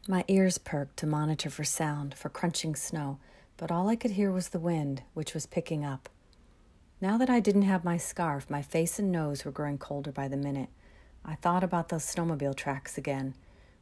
My 0.08 0.24
ears 0.28 0.60
perked 0.60 0.98
to 0.98 1.08
monitor 1.08 1.50
for 1.50 1.64
sound, 1.64 2.14
for 2.14 2.30
crunching 2.30 2.76
snow, 2.76 3.18
but 3.58 3.72
all 3.72 3.90
I 3.90 3.96
could 3.96 4.12
hear 4.12 4.32
was 4.32 4.50
the 4.50 4.60
wind, 4.60 5.02
which 5.16 5.34
was 5.34 5.48
picking 5.48 5.84
up. 5.84 6.10
Now 7.02 7.18
that 7.18 7.30
I 7.30 7.40
didn't 7.40 7.64
have 7.64 7.84
my 7.84 7.98
scarf, 7.98 8.48
my 8.48 8.62
face 8.62 9.00
and 9.00 9.12
nose 9.12 9.44
were 9.44 9.52
growing 9.52 9.80
colder 9.80 10.12
by 10.12 10.28
the 10.28 10.38
minute. 10.38 10.70
I 11.26 11.34
thought 11.34 11.64
about 11.64 11.90
those 11.90 12.06
snowmobile 12.06 12.56
tracks 12.56 13.00
again, 13.00 13.34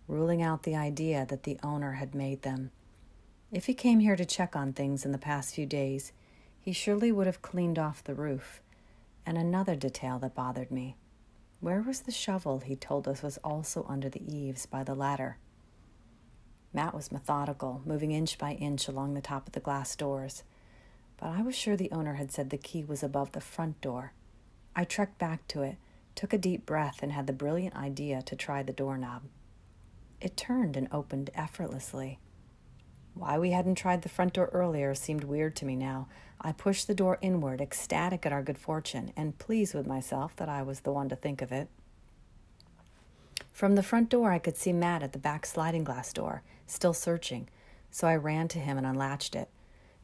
ruling 0.08 0.42
out 0.42 0.64
the 0.64 0.78
idea 0.78 1.26
that 1.28 1.44
the 1.44 1.60
owner 1.62 1.94
had 1.94 2.16
made 2.16 2.44
them. 2.44 2.72
If 3.52 3.66
he 3.66 3.74
came 3.74 4.00
here 4.00 4.16
to 4.16 4.24
check 4.24 4.56
on 4.56 4.72
things 4.72 5.04
in 5.04 5.12
the 5.12 5.18
past 5.18 5.54
few 5.54 5.66
days, 5.66 6.14
he 6.58 6.72
surely 6.72 7.12
would 7.12 7.28
have 7.28 7.42
cleaned 7.42 7.78
off 7.78 8.02
the 8.02 8.16
roof. 8.16 8.62
And 9.26 9.38
another 9.38 9.76
detail 9.76 10.20
that 10.20 10.36
bothered 10.36 10.72
me. 10.72 10.96
Where 11.60 11.82
was 11.82 12.02
the 12.02 12.12
shovel 12.14 12.60
he 12.60 12.78
told 12.78 13.10
us 13.10 13.22
was 13.22 13.38
also 13.44 13.86
under 13.90 14.08
the 14.08 14.24
eaves 14.34 14.66
by 14.66 14.86
the 14.86 14.96
ladder? 14.96 15.38
Matt 16.74 16.96
was 16.96 17.12
methodical, 17.12 17.82
moving 17.86 18.12
inch 18.12 18.38
by 18.38 18.54
inch 18.54 18.88
along 18.88 19.14
the 19.14 19.22
top 19.22 19.48
of 19.48 19.54
the 19.54 19.60
glass 19.60 19.96
doors. 19.96 20.44
but 21.18 21.30
I 21.30 21.42
was 21.42 21.56
sure 21.56 21.78
the 21.78 21.92
owner 21.92 22.16
had 22.16 22.32
said 22.32 22.50
the 22.50 22.58
key 22.58 22.84
was 22.84 23.02
above 23.04 23.32
the 23.32 23.40
front 23.42 23.80
door. 23.80 24.14
I 24.76 24.84
trekked 24.84 25.18
back 25.20 25.48
to 25.50 25.62
it, 25.62 25.78
took 26.16 26.34
a 26.34 26.38
deep 26.38 26.66
breath, 26.66 27.00
and 27.02 27.12
had 27.12 27.28
the 27.28 27.34
brilliant 27.34 27.76
idea 27.76 28.22
to 28.24 28.36
try 28.36 28.64
the 28.64 28.74
doorknob. 28.74 29.24
It 30.20 30.36
turned 30.36 30.76
and 30.76 30.88
opened 30.92 31.30
effortlessly. 31.36 32.20
Why 33.14 33.38
we 33.38 33.52
hadn't 33.52 33.76
tried 33.76 34.02
the 34.02 34.10
front 34.10 34.34
door 34.34 34.50
earlier 34.52 34.96
seemed 34.96 35.24
weird 35.24 35.56
to 35.58 35.66
me 35.66 35.76
now. 35.76 36.08
I 36.42 36.52
pushed 36.52 36.88
the 36.88 36.96
door 36.96 37.20
inward, 37.22 37.62
ecstatic 37.62 38.26
at 38.26 38.34
our 38.34 38.42
good 38.42 38.58
fortune, 38.58 39.14
and 39.16 39.38
pleased 39.38 39.76
with 39.76 39.86
myself 39.88 40.36
that 40.38 40.50
I 40.50 40.64
was 40.64 40.82
the 40.82 40.92
one 40.92 41.10
to 41.10 41.16
think 41.16 41.42
of 41.42 41.52
it. 41.52 41.70
From 43.52 43.76
the 43.76 43.84
front 43.84 44.10
door, 44.10 44.32
I 44.32 44.40
could 44.40 44.58
see 44.58 44.74
Matt 44.74 45.04
at 45.04 45.14
the 45.14 45.20
back 45.20 45.46
sliding 45.46 45.84
glass 45.84 46.12
door, 46.12 46.42
still 46.67 46.93
searching, 46.93 47.49
so 47.91 48.08
I 48.08 48.15
ran 48.15 48.47
to 48.49 48.60
him 48.60 48.78
and 48.78 48.88
unlatched 48.88 49.36
it. 49.36 49.49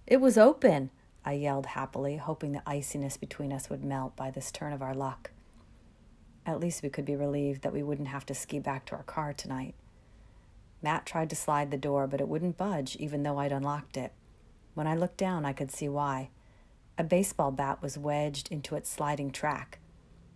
It 0.05 0.21
was 0.21 0.37
open! 0.37 0.91
I 1.25 1.33
yelled 1.33 1.67
happily, 1.67 2.17
hoping 2.17 2.53
the 2.53 2.63
iciness 2.65 3.17
between 3.17 3.51
us 3.51 3.69
would 3.69 3.83
melt 3.83 4.15
by 4.15 4.31
this 4.31 4.51
turn 4.51 4.73
of 4.73 4.81
our 4.81 4.93
luck. 4.93 5.31
At 6.45 6.59
least 6.59 6.81
we 6.81 6.89
could 6.89 7.05
be 7.05 7.15
relieved 7.15 7.61
that 7.61 7.73
we 7.73 7.83
wouldn't 7.83 8.07
have 8.07 8.25
to 8.27 8.33
ski 8.33 8.59
back 8.59 8.85
to 8.85 8.95
our 8.95 9.03
car 9.03 9.33
tonight. 9.33 9.75
Matt 10.81 11.05
tried 11.05 11.29
to 11.29 11.35
slide 11.35 11.71
the 11.71 11.77
door, 11.77 12.07
but 12.07 12.21
it 12.21 12.27
wouldn't 12.27 12.57
budge, 12.57 12.95
even 12.95 13.23
though 13.23 13.37
I'd 13.37 13.51
unlocked 13.51 13.97
it. 13.97 14.13
When 14.73 14.87
I 14.87 14.95
looked 14.95 15.17
down, 15.17 15.45
I 15.45 15.53
could 15.53 15.71
see 15.71 15.89
why. 15.89 16.29
A 16.97 17.03
baseball 17.03 17.51
bat 17.51 17.81
was 17.81 17.97
wedged 17.97 18.51
into 18.51 18.75
its 18.75 18.89
sliding 18.89 19.31
track. 19.31 19.79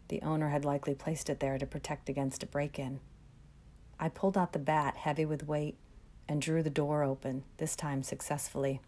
The 0.09 0.21
owner 0.21 0.49
had 0.49 0.65
likely 0.65 0.93
placed 0.93 1.29
it 1.29 1.39
there 1.39 1.57
to 1.57 1.65
protect 1.65 2.09
against 2.09 2.43
a 2.43 2.47
break 2.47 2.77
in. 2.77 2.99
I 3.99 4.09
pulled 4.09 4.38
out 4.38 4.53
the 4.53 4.59
bat, 4.59 4.97
heavy 4.97 5.25
with 5.25 5.47
weight, 5.47 5.77
and 6.27 6.41
drew 6.41 6.63
the 6.63 6.69
door 6.69 7.03
open, 7.03 7.43
this 7.57 7.75
time 7.75 8.03
successfully. 8.03 8.81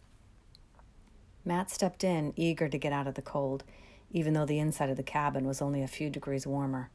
Matt 1.43 1.69
stepped 1.69 2.03
in, 2.03 2.33
eager 2.35 2.67
to 2.67 2.77
get 2.77 2.93
out 2.93 3.07
of 3.07 3.15
the 3.15 3.21
cold, 3.21 3.63
even 4.11 4.33
though 4.33 4.45
the 4.45 4.59
inside 4.59 4.89
of 4.89 4.97
the 4.97 5.03
cabin 5.03 5.45
was 5.45 5.61
only 5.61 5.83
a 5.83 5.87
few 5.87 6.09
degrees 6.09 6.47
warmer. 6.47 6.89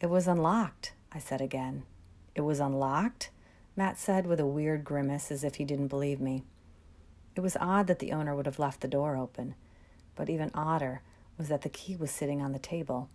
It 0.00 0.08
was 0.08 0.26
unlocked, 0.26 0.92
I 1.12 1.18
said 1.18 1.40
again. 1.40 1.84
It 2.34 2.40
was 2.40 2.60
unlocked? 2.60 3.30
Matt 3.76 3.98
said 3.98 4.26
with 4.26 4.40
a 4.40 4.46
weird 4.46 4.84
grimace 4.84 5.30
as 5.30 5.44
if 5.44 5.56
he 5.56 5.64
didn't 5.64 5.88
believe 5.88 6.20
me. 6.20 6.42
It 7.36 7.40
was 7.40 7.56
odd 7.60 7.86
that 7.86 7.98
the 7.98 8.12
owner 8.12 8.34
would 8.34 8.46
have 8.46 8.58
left 8.58 8.80
the 8.80 8.88
door 8.88 9.16
open, 9.16 9.54
but 10.16 10.28
even 10.28 10.50
odder 10.54 11.02
was 11.38 11.48
that 11.48 11.62
the 11.62 11.68
key 11.68 11.96
was 11.96 12.10
sitting 12.10 12.42
on 12.42 12.52
the 12.52 12.58
table. 12.58 13.08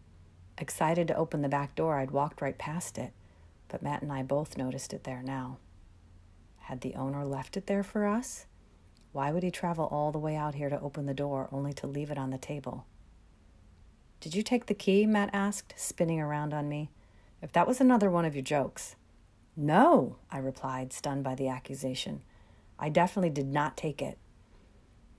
Excited 0.58 1.08
to 1.10 1.16
open 1.16 1.42
the 1.42 1.50
back 1.50 1.76
door, 1.76 1.98
I'd 1.98 2.12
walked 2.12 2.42
right 2.42 2.58
past 2.58 2.98
it, 2.98 3.12
but 3.68 3.84
Matt 3.84 4.02
and 4.02 4.12
I 4.12 4.24
both 4.24 4.58
noticed 4.58 4.94
it 4.94 5.04
there 5.04 5.22
now. 5.22 5.58
Had 6.66 6.82
the 6.82 6.96
owner 6.96 7.24
left 7.24 7.58
it 7.58 7.68
there 7.68 7.84
for 7.84 8.08
us? 8.08 8.48
Why 9.12 9.32
would 9.32 9.44
he 9.44 9.52
travel 9.52 9.86
all 9.86 10.12
the 10.12 10.18
way 10.18 10.36
out 10.36 10.56
here 10.56 10.68
to 10.68 10.82
open 10.82 11.06
the 11.06 11.14
door 11.14 11.48
only 11.52 11.74
to 11.74 11.86
leave 11.86 12.10
it 12.10 12.18
on 12.18 12.32
the 12.32 12.40
table? 12.40 12.88
Did 14.20 14.34
you 14.34 14.42
take 14.42 14.66
the 14.66 14.74
key? 14.74 15.06
Matt 15.06 15.30
asked, 15.32 15.76
spinning 15.78 16.20
around 16.20 16.56
on 16.56 16.68
me. 16.68 16.90
If 17.40 17.52
that 17.52 17.68
was 17.68 17.80
another 17.80 18.10
one 18.10 18.26
of 18.26 18.34
your 18.34 18.44
jokes. 18.44 18.96
No, 19.56 20.16
I 20.32 20.40
replied, 20.40 20.92
stunned 20.92 21.24
by 21.24 21.36
the 21.36 21.48
accusation. 21.48 22.24
I 22.80 22.90
definitely 22.90 23.30
did 23.30 23.54
not 23.54 23.78
take 23.78 24.02
it. 24.02 24.18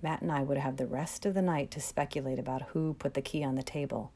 Matt 0.02 0.22
and 0.22 0.32
I 0.32 0.42
would 0.42 0.58
have 0.58 0.78
the 0.78 0.88
rest 0.88 1.24
of 1.24 1.34
the 1.34 1.42
night 1.42 1.70
to 1.70 1.80
speculate 1.80 2.40
about 2.40 2.70
who 2.70 2.94
put 2.94 3.14
the 3.14 3.22
key 3.22 3.44
on 3.44 3.54
the 3.54 3.62
table 3.62 4.10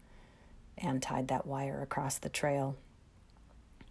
and 0.76 1.00
tied 1.00 1.28
that 1.28 1.46
wire 1.46 1.80
across 1.80 2.18
the 2.18 2.28
trail. 2.28 2.74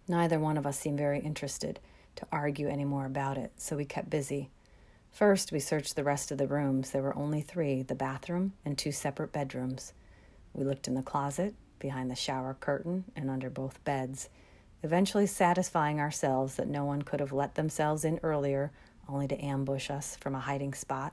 Neither 0.06 0.38
one 0.38 0.58
of 0.58 0.66
us 0.66 0.78
seemed 0.78 0.98
very 0.98 1.20
interested 1.20 1.80
to 2.20 2.26
argue 2.32 2.68
any 2.68 2.84
more 2.84 3.04
about 3.04 3.36
it, 3.36 3.52
so 3.56 3.76
we 3.76 3.84
kept 3.84 4.08
busy 4.08 4.50
First, 5.10 5.52
we 5.52 5.60
searched 5.60 5.96
the 5.96 6.04
rest 6.04 6.30
of 6.30 6.38
the 6.38 6.46
rooms. 6.46 6.90
There 6.90 7.02
were 7.02 7.16
only 7.16 7.40
three 7.40 7.82
the 7.82 7.94
bathroom 7.94 8.54
and 8.64 8.78
two 8.78 8.92
separate 8.92 9.32
bedrooms. 9.32 9.92
We 10.54 10.64
looked 10.64 10.88
in 10.88 10.94
the 10.94 11.02
closet, 11.02 11.54
behind 11.78 12.10
the 12.10 12.16
shower 12.16 12.56
curtain, 12.58 13.04
and 13.16 13.30
under 13.30 13.50
both 13.50 13.82
beds, 13.84 14.28
eventually 14.82 15.26
satisfying 15.26 16.00
ourselves 16.00 16.54
that 16.56 16.68
no 16.68 16.84
one 16.84 17.02
could 17.02 17.20
have 17.20 17.32
let 17.32 17.54
themselves 17.54 18.04
in 18.04 18.20
earlier 18.22 18.72
only 19.08 19.28
to 19.28 19.44
ambush 19.44 19.90
us 19.90 20.16
from 20.16 20.34
a 20.34 20.40
hiding 20.40 20.74
spot. 20.74 21.12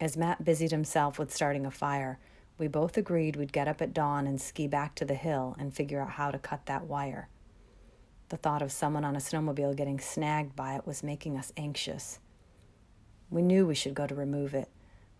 As 0.00 0.16
Matt 0.16 0.44
busied 0.44 0.70
himself 0.70 1.18
with 1.18 1.34
starting 1.34 1.64
a 1.64 1.70
fire, 1.70 2.18
we 2.58 2.68
both 2.68 2.96
agreed 2.96 3.36
we'd 3.36 3.52
get 3.52 3.68
up 3.68 3.80
at 3.80 3.94
dawn 3.94 4.26
and 4.26 4.40
ski 4.40 4.66
back 4.66 4.94
to 4.96 5.04
the 5.04 5.14
hill 5.14 5.56
and 5.58 5.74
figure 5.74 6.00
out 6.00 6.10
how 6.10 6.30
to 6.30 6.38
cut 6.38 6.66
that 6.66 6.84
wire. 6.84 7.28
The 8.32 8.38
thought 8.38 8.62
of 8.62 8.72
someone 8.72 9.04
on 9.04 9.14
a 9.14 9.18
snowmobile 9.18 9.76
getting 9.76 10.00
snagged 10.00 10.56
by 10.56 10.74
it 10.76 10.86
was 10.86 11.02
making 11.02 11.36
us 11.36 11.52
anxious. 11.54 12.18
We 13.28 13.42
knew 13.42 13.66
we 13.66 13.74
should 13.74 13.92
go 13.92 14.06
to 14.06 14.14
remove 14.14 14.54
it, 14.54 14.70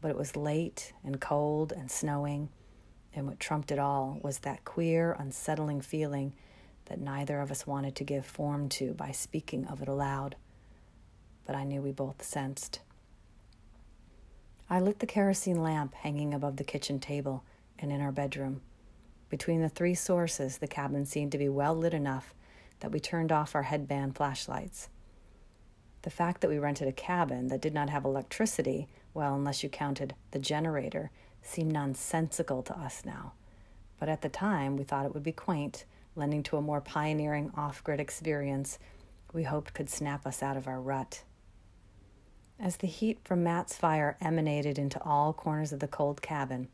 but 0.00 0.10
it 0.10 0.16
was 0.16 0.34
late 0.34 0.94
and 1.04 1.20
cold 1.20 1.72
and 1.72 1.90
snowing, 1.90 2.48
and 3.14 3.26
what 3.26 3.38
trumped 3.38 3.70
it 3.70 3.78
all 3.78 4.18
was 4.22 4.38
that 4.38 4.64
queer, 4.64 5.14
unsettling 5.18 5.82
feeling 5.82 6.32
that 6.86 7.02
neither 7.02 7.42
of 7.42 7.50
us 7.50 7.66
wanted 7.66 7.96
to 7.96 8.04
give 8.04 8.24
form 8.24 8.70
to 8.70 8.94
by 8.94 9.10
speaking 9.10 9.66
of 9.66 9.82
it 9.82 9.88
aloud. 9.88 10.34
But 11.44 11.54
I 11.54 11.64
knew 11.64 11.82
we 11.82 11.92
both 11.92 12.22
sensed. 12.22 12.80
I 14.70 14.80
lit 14.80 15.00
the 15.00 15.06
kerosene 15.06 15.62
lamp 15.62 15.96
hanging 15.96 16.32
above 16.32 16.56
the 16.56 16.64
kitchen 16.64 16.98
table 16.98 17.44
and 17.78 17.92
in 17.92 18.00
our 18.00 18.10
bedroom. 18.10 18.62
Between 19.28 19.60
the 19.60 19.68
three 19.68 19.94
sources, 19.94 20.56
the 20.56 20.66
cabin 20.66 21.04
seemed 21.04 21.32
to 21.32 21.38
be 21.38 21.50
well 21.50 21.76
lit 21.76 21.92
enough 21.92 22.32
that 22.82 22.92
we 22.92 23.00
turned 23.00 23.32
off 23.32 23.54
our 23.54 23.62
headband 23.62 24.14
flashlights. 24.16 24.88
The 26.02 26.10
fact 26.10 26.40
that 26.40 26.50
we 26.50 26.58
rented 26.58 26.88
a 26.88 26.92
cabin 26.92 27.48
that 27.48 27.62
did 27.62 27.72
not 27.72 27.88
have 27.90 28.04
electricity, 28.04 28.88
well, 29.14 29.34
unless 29.34 29.62
you 29.62 29.68
counted 29.68 30.14
the 30.32 30.38
generator, 30.38 31.10
seemed 31.42 31.72
nonsensical 31.72 32.62
to 32.64 32.78
us 32.78 33.02
now. 33.04 33.32
But 33.98 34.08
at 34.08 34.22
the 34.22 34.28
time, 34.28 34.76
we 34.76 34.84
thought 34.84 35.06
it 35.06 35.14
would 35.14 35.22
be 35.22 35.32
quaint, 35.32 35.84
lending 36.16 36.42
to 36.42 36.56
a 36.56 36.62
more 36.62 36.80
pioneering 36.80 37.52
off 37.56 37.82
grid 37.84 38.00
experience 38.00 38.78
we 39.32 39.44
hoped 39.44 39.74
could 39.74 39.88
snap 39.88 40.26
us 40.26 40.42
out 40.42 40.56
of 40.56 40.68
our 40.68 40.80
rut. 40.80 41.22
As 42.60 42.76
the 42.76 42.86
heat 42.86 43.18
from 43.24 43.42
Matt's 43.42 43.76
fire 43.76 44.16
emanated 44.20 44.78
into 44.78 45.02
all 45.02 45.32
corners 45.32 45.72
of 45.72 45.80
the 45.80 45.88
cold 45.88 46.20
cabin, 46.20 46.68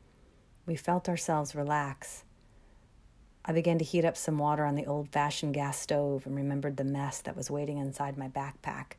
we 0.66 0.74
felt 0.74 1.08
ourselves 1.08 1.54
relax. 1.54 2.24
I 3.44 3.52
began 3.52 3.78
to 3.78 3.84
heat 3.84 4.04
up 4.04 4.16
some 4.16 4.38
water 4.38 4.64
on 4.64 4.74
the 4.74 4.86
old 4.86 5.08
fashioned 5.08 5.54
gas 5.54 5.78
stove 5.78 6.26
and 6.26 6.36
remembered 6.36 6.76
the 6.76 6.84
mess 6.84 7.20
that 7.22 7.36
was 7.36 7.50
waiting 7.50 7.78
inside 7.78 8.18
my 8.18 8.28
backpack. 8.28 8.92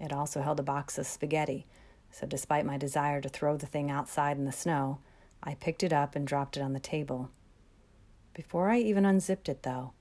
It 0.00 0.12
also 0.12 0.42
held 0.42 0.58
a 0.58 0.64
box 0.64 0.98
of 0.98 1.06
spaghetti, 1.06 1.66
so 2.10 2.26
despite 2.26 2.66
my 2.66 2.76
desire 2.76 3.20
to 3.20 3.28
throw 3.28 3.56
the 3.56 3.66
thing 3.66 3.90
outside 3.90 4.38
in 4.38 4.44
the 4.44 4.52
snow, 4.52 4.98
I 5.42 5.54
picked 5.54 5.82
it 5.82 5.92
up 5.92 6.16
and 6.16 6.26
dropped 6.26 6.56
it 6.56 6.62
on 6.62 6.72
the 6.72 6.80
table. 6.80 7.30
Before 8.34 8.70
I 8.70 8.78
even 8.78 9.04
unzipped 9.04 9.48
it, 9.48 9.62
though, 9.62 9.92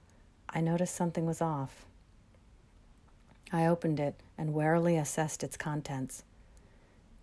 I 0.50 0.62
noticed 0.62 0.96
something 0.96 1.26
was 1.26 1.42
off. 1.42 1.86
I 3.52 3.66
opened 3.66 4.00
it 4.00 4.16
and 4.38 4.54
warily 4.54 4.98
assessed 4.98 5.44
its 5.44 5.58
contents. 5.58 6.24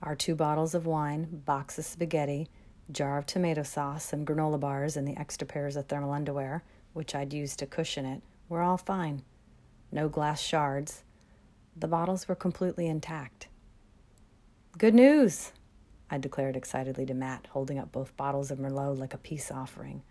Our 0.03 0.14
two 0.14 0.35
bottles 0.35 0.75
of 0.75 0.87
wine, 0.87 1.42
box 1.44 1.79
of 1.79 1.85
spaghetti, 1.85 2.49
jar 2.90 3.18
of 3.18 3.27
tomato 3.27 3.62
sauce, 3.62 4.05
some 4.05 4.25
granola 4.25 4.59
bars, 4.59 4.96
and 4.96 5.07
the 5.07 5.18
extra 5.18 5.46
pairs 5.46 5.77
of 5.77 5.87
thermal 5.87 6.12
underwear, 6.12 6.62
which 6.92 7.14
I'd 7.14 7.33
used 7.33 7.59
to 7.59 7.66
cushion 7.66 8.07
it, 8.07 8.22
were 8.49 8.62
all 8.62 8.77
fine. 8.77 9.22
No 9.92 10.09
glass 10.09 10.40
shards, 10.40 11.03
the 11.77 11.88
bottles 11.88 12.29
were 12.29 12.35
completely 12.35 12.87
intact. 12.87 13.49
Good 14.79 14.94
news, 14.94 15.53
I 16.11 16.18
declared 16.18 16.57
excitedly 16.57 17.07
to 17.07 17.14
Matt, 17.14 17.49
holding 17.51 17.79
up 17.79 17.92
both 17.92 18.16
bottles 18.16 18.51
of 18.51 18.59
Merlot 18.59 18.99
like 18.99 19.14
a 19.14 19.18
peace 19.18 19.51
offering. 19.51 20.03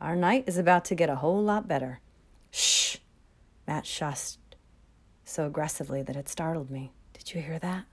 Our 0.00 0.16
night 0.16 0.44
is 0.46 0.58
about 0.58 0.84
to 0.86 0.94
get 0.94 1.10
a 1.10 1.16
whole 1.16 1.42
lot 1.42 1.68
better. 1.68 2.00
Shh! 2.50 2.98
Matt 3.66 3.84
shushed 3.84 4.38
so 5.24 5.46
aggressively 5.46 6.02
that 6.02 6.16
it 6.16 6.28
startled 6.28 6.70
me. 6.70 6.90
Did 7.12 7.34
you 7.34 7.42
hear 7.42 7.58
that? 7.58 7.84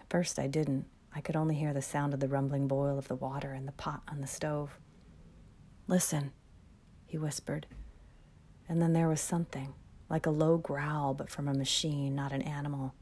At 0.00 0.10
first, 0.10 0.38
I 0.38 0.48
didn't. 0.48 0.86
I 1.14 1.20
could 1.20 1.36
only 1.36 1.54
hear 1.54 1.72
the 1.72 1.82
sound 1.82 2.12
of 2.12 2.20
the 2.20 2.28
rumbling 2.28 2.66
boil 2.66 2.98
of 2.98 3.08
the 3.08 3.14
water 3.14 3.54
in 3.54 3.66
the 3.66 3.72
pot 3.72 4.02
on 4.08 4.20
the 4.20 4.26
stove. 4.26 4.78
Listen, 5.86 6.32
he 7.06 7.16
whispered. 7.18 7.66
And 8.68 8.82
then 8.82 8.92
there 8.94 9.08
was 9.08 9.20
something 9.20 9.74
like 10.08 10.26
a 10.26 10.30
low 10.30 10.58
growl, 10.58 11.14
but 11.14 11.30
from 11.30 11.46
a 11.46 11.54
machine, 11.54 12.14
not 12.14 12.32
an 12.32 12.42
animal. 12.42 12.94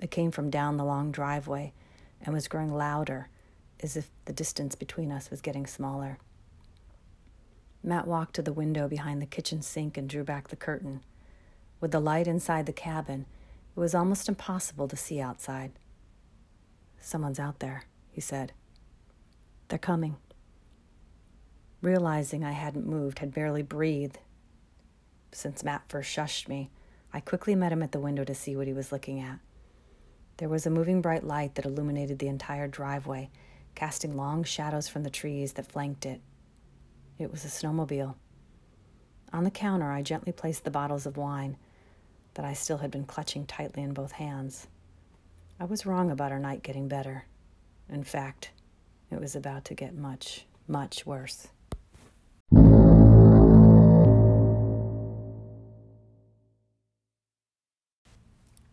It 0.00 0.10
came 0.10 0.30
from 0.30 0.50
down 0.50 0.76
the 0.76 0.84
long 0.84 1.12
driveway 1.12 1.72
and 2.22 2.34
was 2.34 2.48
growing 2.48 2.72
louder, 2.72 3.28
as 3.80 3.96
if 3.96 4.10
the 4.24 4.32
distance 4.32 4.74
between 4.74 5.12
us 5.12 5.30
was 5.30 5.40
getting 5.40 5.66
smaller. 5.66 6.18
Matt 7.82 8.06
walked 8.06 8.34
to 8.36 8.42
the 8.42 8.52
window 8.52 8.88
behind 8.88 9.20
the 9.20 9.26
kitchen 9.26 9.60
sink 9.62 9.96
and 9.96 10.08
drew 10.08 10.24
back 10.24 10.48
the 10.48 10.56
curtain. 10.56 11.02
With 11.80 11.92
the 11.92 12.00
light 12.00 12.26
inside 12.26 12.66
the 12.66 12.72
cabin, 12.72 13.26
it 13.76 13.80
was 13.80 13.94
almost 13.94 14.28
impossible 14.28 14.88
to 14.88 14.96
see 14.96 15.20
outside. 15.20 15.72
Someone's 17.04 17.38
out 17.38 17.58
there, 17.58 17.84
he 18.10 18.22
said. 18.22 18.52
They're 19.68 19.78
coming. 19.78 20.16
Realizing 21.82 22.42
I 22.42 22.52
hadn't 22.52 22.86
moved, 22.86 23.18
had 23.18 23.34
barely 23.34 23.60
breathed, 23.60 24.18
since 25.30 25.62
Matt 25.62 25.82
first 25.86 26.08
shushed 26.08 26.48
me, 26.48 26.70
I 27.12 27.20
quickly 27.20 27.54
met 27.54 27.72
him 27.72 27.82
at 27.82 27.92
the 27.92 28.00
window 28.00 28.24
to 28.24 28.34
see 28.34 28.56
what 28.56 28.66
he 28.66 28.72
was 28.72 28.90
looking 28.90 29.20
at. 29.20 29.38
There 30.38 30.48
was 30.48 30.64
a 30.64 30.70
moving 30.70 31.02
bright 31.02 31.24
light 31.24 31.56
that 31.56 31.66
illuminated 31.66 32.20
the 32.20 32.28
entire 32.28 32.68
driveway, 32.68 33.28
casting 33.74 34.16
long 34.16 34.42
shadows 34.42 34.88
from 34.88 35.02
the 35.02 35.10
trees 35.10 35.52
that 35.52 35.70
flanked 35.70 36.06
it. 36.06 36.22
It 37.18 37.30
was 37.30 37.44
a 37.44 37.48
snowmobile. 37.48 38.14
On 39.30 39.44
the 39.44 39.50
counter, 39.50 39.92
I 39.92 40.00
gently 40.00 40.32
placed 40.32 40.64
the 40.64 40.70
bottles 40.70 41.04
of 41.04 41.18
wine 41.18 41.58
that 42.32 42.46
I 42.46 42.54
still 42.54 42.78
had 42.78 42.90
been 42.90 43.04
clutching 43.04 43.44
tightly 43.44 43.82
in 43.82 43.92
both 43.92 44.12
hands. 44.12 44.68
I 45.60 45.66
was 45.66 45.86
wrong 45.86 46.10
about 46.10 46.32
our 46.32 46.40
night 46.40 46.64
getting 46.64 46.88
better. 46.88 47.26
In 47.88 48.02
fact, 48.02 48.50
it 49.10 49.20
was 49.20 49.36
about 49.36 49.64
to 49.66 49.74
get 49.74 49.94
much, 49.94 50.46
much 50.66 51.06
worse. 51.06 51.48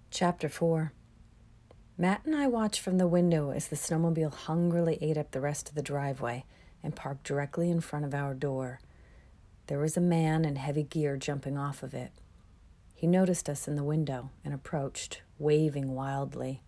Chapter 0.10 0.50
4 0.50 0.92
Matt 1.98 2.26
and 2.26 2.36
I 2.36 2.48
watched 2.48 2.80
from 2.80 2.98
the 2.98 3.08
window 3.08 3.52
as 3.52 3.68
the 3.68 3.76
snowmobile 3.76 4.34
hungrily 4.34 4.98
ate 5.02 5.18
up 5.18 5.32
the 5.32 5.40
rest 5.40 5.70
of 5.70 5.76
the 5.76 5.84
driveway 5.84 6.46
and 6.82 6.96
parked 6.96 7.24
directly 7.24 7.70
in 7.70 7.80
front 7.80 8.06
of 8.06 8.16
our 8.16 8.34
door. 8.34 8.80
There 9.68 9.80
was 9.80 9.96
a 9.96 10.02
man 10.02 10.46
in 10.46 10.56
heavy 10.56 10.84
gear 10.84 11.16
jumping 11.16 11.60
off 11.60 11.84
of 11.84 11.94
it. 11.94 12.12
He 12.96 13.06
noticed 13.06 13.48
us 13.50 13.68
in 13.68 13.76
the 13.76 13.84
window 13.84 14.32
and 14.44 14.54
approached, 14.54 15.22
waving 15.38 15.94
wildly. 15.94 16.62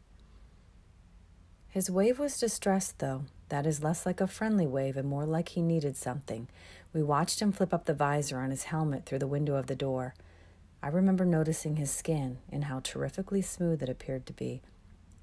His 1.73 1.89
wave 1.89 2.19
was 2.19 2.39
distressed, 2.39 2.99
though. 2.99 3.23
That 3.49 3.65
is 3.65 3.81
less 3.81 4.05
like 4.05 4.21
a 4.21 4.27
friendly 4.27 4.67
wave 4.67 4.95
and 4.95 5.09
more 5.09 5.25
like 5.25 5.49
he 5.49 5.61
needed 5.63 5.97
something. 5.97 6.47
We 6.93 7.01
watched 7.01 7.41
him 7.41 7.51
flip 7.51 7.73
up 7.73 7.85
the 7.85 7.95
visor 7.95 8.37
on 8.37 8.51
his 8.51 8.65
helmet 8.65 9.07
through 9.07 9.17
the 9.17 9.25
window 9.25 9.55
of 9.55 9.65
the 9.65 9.75
door. 9.75 10.13
I 10.83 10.89
remember 10.89 11.25
noticing 11.25 11.77
his 11.77 11.89
skin 11.89 12.37
and 12.51 12.65
how 12.65 12.81
terrifically 12.81 13.41
smooth 13.41 13.81
it 13.81 13.89
appeared 13.89 14.27
to 14.27 14.33
be, 14.33 14.61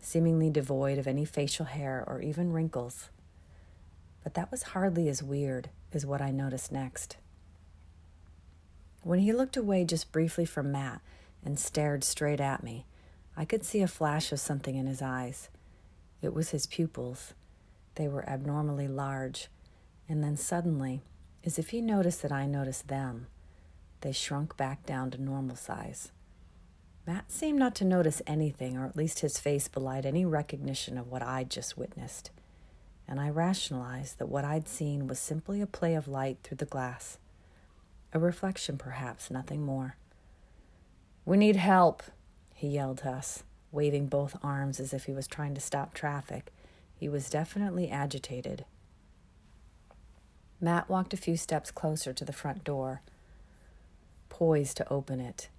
seemingly 0.01 0.51
devoid 0.51 0.99
of 0.99 1.07
any 1.07 1.25
facial 1.25 1.67
hair 1.67 2.03
or 2.05 2.21
even 2.21 2.53
wrinkles. 2.53 3.11
But 4.25 4.35
that 4.35 4.51
was 4.51 4.65
hardly 4.75 5.09
as 5.09 5.23
weird 5.23 5.71
as 5.93 6.05
what 6.05 6.21
I 6.21 6.33
noticed 6.33 6.73
next. 6.73 7.17
When 9.05 9.21
he 9.21 9.33
looked 9.33 9.57
away 9.57 9.85
just 9.85 10.11
briefly 10.11 10.47
from 10.47 10.73
Matt 10.73 11.01
and 11.45 11.61
stared 11.61 12.03
straight 12.03 12.41
at 12.41 12.65
me, 12.65 12.87
I 13.37 13.45
could 13.45 13.65
see 13.65 13.83
a 13.83 13.87
flash 13.87 14.33
of 14.33 14.41
something 14.41 14.75
in 14.75 14.89
his 14.89 15.01
eyes. 15.01 15.49
It 16.23 16.35
was 16.35 16.51
his 16.51 16.67
pupils. 16.67 17.35
They 17.95 18.09
were 18.09 18.29
abnormally 18.29 18.89
large, 18.89 19.49
and 20.09 20.23
then 20.23 20.37
suddenly, 20.37 21.03
as 21.45 21.59
if 21.59 21.71
he 21.71 21.81
noticed 21.81 22.23
that 22.23 22.33
I 22.33 22.47
noticed 22.47 22.89
them, 22.89 23.27
they 24.01 24.13
shrunk 24.13 24.57
back 24.57 24.85
down 24.87 25.11
to 25.11 25.23
normal 25.23 25.57
size. 25.57 26.13
Matt 27.07 27.31
seemed 27.33 27.59
not 27.59 27.75
to 27.77 27.85
notice 27.85 28.23
anything, 28.27 28.77
or 28.77 28.87
at 28.87 28.97
least 28.97 29.21
his 29.21 29.39
face 29.39 29.69
belied 29.69 30.07
any 30.07 30.25
recognition 30.25 30.99
of 30.99 31.11
what 31.11 31.23
I'd 31.23 31.51
just 31.51 31.77
witnessed. 31.77 32.31
And 33.09 33.19
I 33.19 33.31
rationalized 33.31 34.19
that 34.19 34.29
what 34.29 34.45
I'd 34.45 34.69
seen 34.69 35.07
was 35.07 35.19
simply 35.19 35.61
a 35.61 35.67
play 35.67 35.95
of 35.95 36.07
light 36.07 36.39
through 36.43 36.59
the 36.59 36.67
glass. 36.67 37.19
A 38.13 38.19
reflection, 38.19 38.79
perhaps, 38.79 39.31
nothing 39.31 39.63
more. 39.63 39.97
We 41.25 41.37
need 41.37 41.57
help, 41.57 42.03
he 42.55 42.69
yelled 42.69 42.99
to 42.99 43.11
us, 43.11 43.43
waving 43.73 44.07
both 44.07 44.37
arms 44.43 44.81
as 44.81 44.93
if 44.93 45.05
he 45.05 45.13
was 45.13 45.27
trying 45.27 45.55
to 45.55 45.61
stop 45.61 45.95
traffic. 45.95 46.53
He 46.95 47.09
was 47.09 47.31
definitely 47.31 47.91
agitated. 47.91 48.65
Matt 50.61 50.89
walked 50.89 51.15
a 51.15 51.17
few 51.17 51.37
steps 51.37 51.71
closer 51.71 52.13
to 52.13 52.25
the 52.25 52.33
front 52.33 52.65
door 52.65 53.03
poised 54.41 54.79
to 54.79 54.91
open 54.91 55.21
it. 55.21 55.51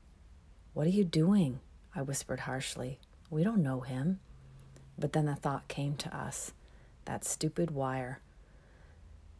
What 0.73 0.87
are 0.87 0.91
you 0.91 1.03
doing? 1.03 1.59
I 1.95 2.01
whispered 2.01 2.41
harshly. 2.41 2.97
We 3.29 3.43
don't 3.43 3.61
know 3.61 3.81
him. 3.81 4.19
But 4.97 5.13
then 5.13 5.27
the 5.27 5.35
thought 5.35 5.67
came 5.67 5.95
to 5.97 6.17
us 6.17 6.53
that 7.05 7.23
stupid 7.23 7.71
wire. 7.71 8.21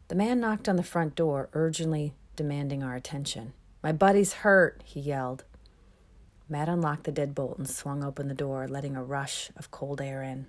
The 0.06 0.14
man 0.14 0.38
knocked 0.38 0.68
on 0.68 0.76
the 0.76 0.84
front 0.84 1.16
door, 1.16 1.48
urgently 1.54 2.14
demanding 2.36 2.84
our 2.84 2.94
attention. 2.94 3.52
My 3.82 3.90
buddy's 3.90 4.32
hurt, 4.34 4.82
he 4.84 5.00
yelled. 5.00 5.42
Matt 6.48 6.68
unlocked 6.68 7.04
the 7.04 7.12
deadbolt 7.12 7.58
and 7.58 7.68
swung 7.68 8.04
open 8.04 8.28
the 8.28 8.34
door, 8.34 8.68
letting 8.68 8.96
a 8.96 9.02
rush 9.04 9.50
of 9.56 9.70
cold 9.70 10.00
air 10.00 10.22
in. 10.22 10.46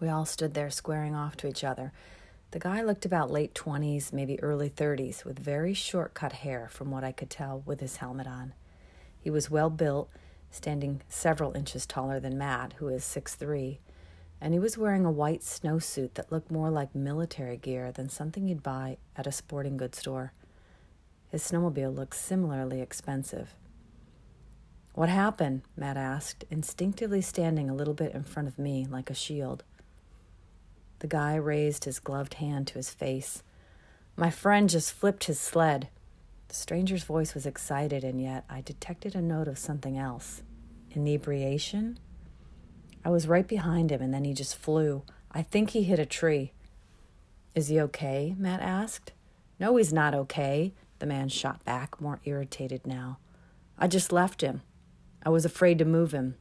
We 0.00 0.08
all 0.08 0.26
stood 0.26 0.54
there 0.54 0.70
squaring 0.70 1.14
off 1.14 1.36
to 1.38 1.48
each 1.48 1.64
other, 1.64 1.92
the 2.52 2.60
guy 2.60 2.80
looked 2.80 3.04
about 3.04 3.30
late 3.30 3.54
20s, 3.54 4.12
maybe 4.12 4.40
early 4.40 4.70
30s, 4.70 5.24
with 5.24 5.38
very 5.38 5.74
short 5.74 6.14
cut 6.14 6.32
hair, 6.32 6.68
from 6.70 6.90
what 6.90 7.02
I 7.02 7.10
could 7.10 7.28
tell, 7.28 7.62
with 7.66 7.80
his 7.80 7.96
helmet 7.96 8.28
on. 8.28 8.54
He 9.20 9.30
was 9.30 9.50
well 9.50 9.68
built, 9.68 10.08
standing 10.50 11.02
several 11.08 11.56
inches 11.56 11.86
taller 11.86 12.20
than 12.20 12.38
Matt, 12.38 12.74
who 12.74 12.88
is 12.88 13.04
six 13.04 13.34
three, 13.34 13.80
and 14.40 14.54
he 14.54 14.60
was 14.60 14.78
wearing 14.78 15.04
a 15.04 15.10
white 15.10 15.40
snowsuit 15.40 16.14
that 16.14 16.30
looked 16.30 16.50
more 16.50 16.70
like 16.70 16.94
military 16.94 17.56
gear 17.56 17.90
than 17.90 18.08
something 18.08 18.46
you'd 18.46 18.62
buy 18.62 18.98
at 19.16 19.26
a 19.26 19.32
sporting 19.32 19.76
goods 19.76 19.98
store. 19.98 20.32
His 21.28 21.42
snowmobile 21.42 21.94
looked 21.94 22.16
similarly 22.16 22.80
expensive. 22.80 23.54
What 24.96 25.10
happened? 25.10 25.60
Matt 25.76 25.98
asked, 25.98 26.46
instinctively 26.50 27.20
standing 27.20 27.68
a 27.68 27.74
little 27.74 27.92
bit 27.92 28.14
in 28.14 28.22
front 28.22 28.48
of 28.48 28.58
me 28.58 28.86
like 28.90 29.10
a 29.10 29.14
shield. 29.14 29.62
The 31.00 31.06
guy 31.06 31.34
raised 31.34 31.84
his 31.84 31.98
gloved 31.98 32.34
hand 32.34 32.66
to 32.68 32.76
his 32.76 32.88
face. 32.88 33.42
My 34.16 34.30
friend 34.30 34.70
just 34.70 34.94
flipped 34.94 35.24
his 35.24 35.38
sled. 35.38 35.90
The 36.48 36.54
stranger's 36.54 37.04
voice 37.04 37.34
was 37.34 37.44
excited, 37.44 38.04
and 38.04 38.22
yet 38.22 38.46
I 38.48 38.62
detected 38.62 39.14
a 39.14 39.20
note 39.20 39.48
of 39.48 39.58
something 39.58 39.98
else. 39.98 40.42
Inebriation? 40.92 41.98
I 43.04 43.10
was 43.10 43.28
right 43.28 43.46
behind 43.46 43.92
him, 43.92 44.00
and 44.00 44.14
then 44.14 44.24
he 44.24 44.32
just 44.32 44.56
flew. 44.56 45.02
I 45.30 45.42
think 45.42 45.70
he 45.70 45.82
hit 45.82 45.98
a 45.98 46.06
tree. 46.06 46.52
Is 47.54 47.68
he 47.68 47.78
okay? 47.82 48.34
Matt 48.38 48.62
asked. 48.62 49.12
No, 49.60 49.76
he's 49.76 49.92
not 49.92 50.14
okay, 50.14 50.72
the 51.00 51.06
man 51.06 51.28
shot 51.28 51.62
back, 51.66 52.00
more 52.00 52.18
irritated 52.24 52.86
now. 52.86 53.18
I 53.78 53.88
just 53.88 54.10
left 54.10 54.40
him. 54.40 54.62
I 55.26 55.28
was 55.28 55.44
afraid 55.44 55.78
to 55.80 55.84
move 55.84 56.12
him. 56.12 56.36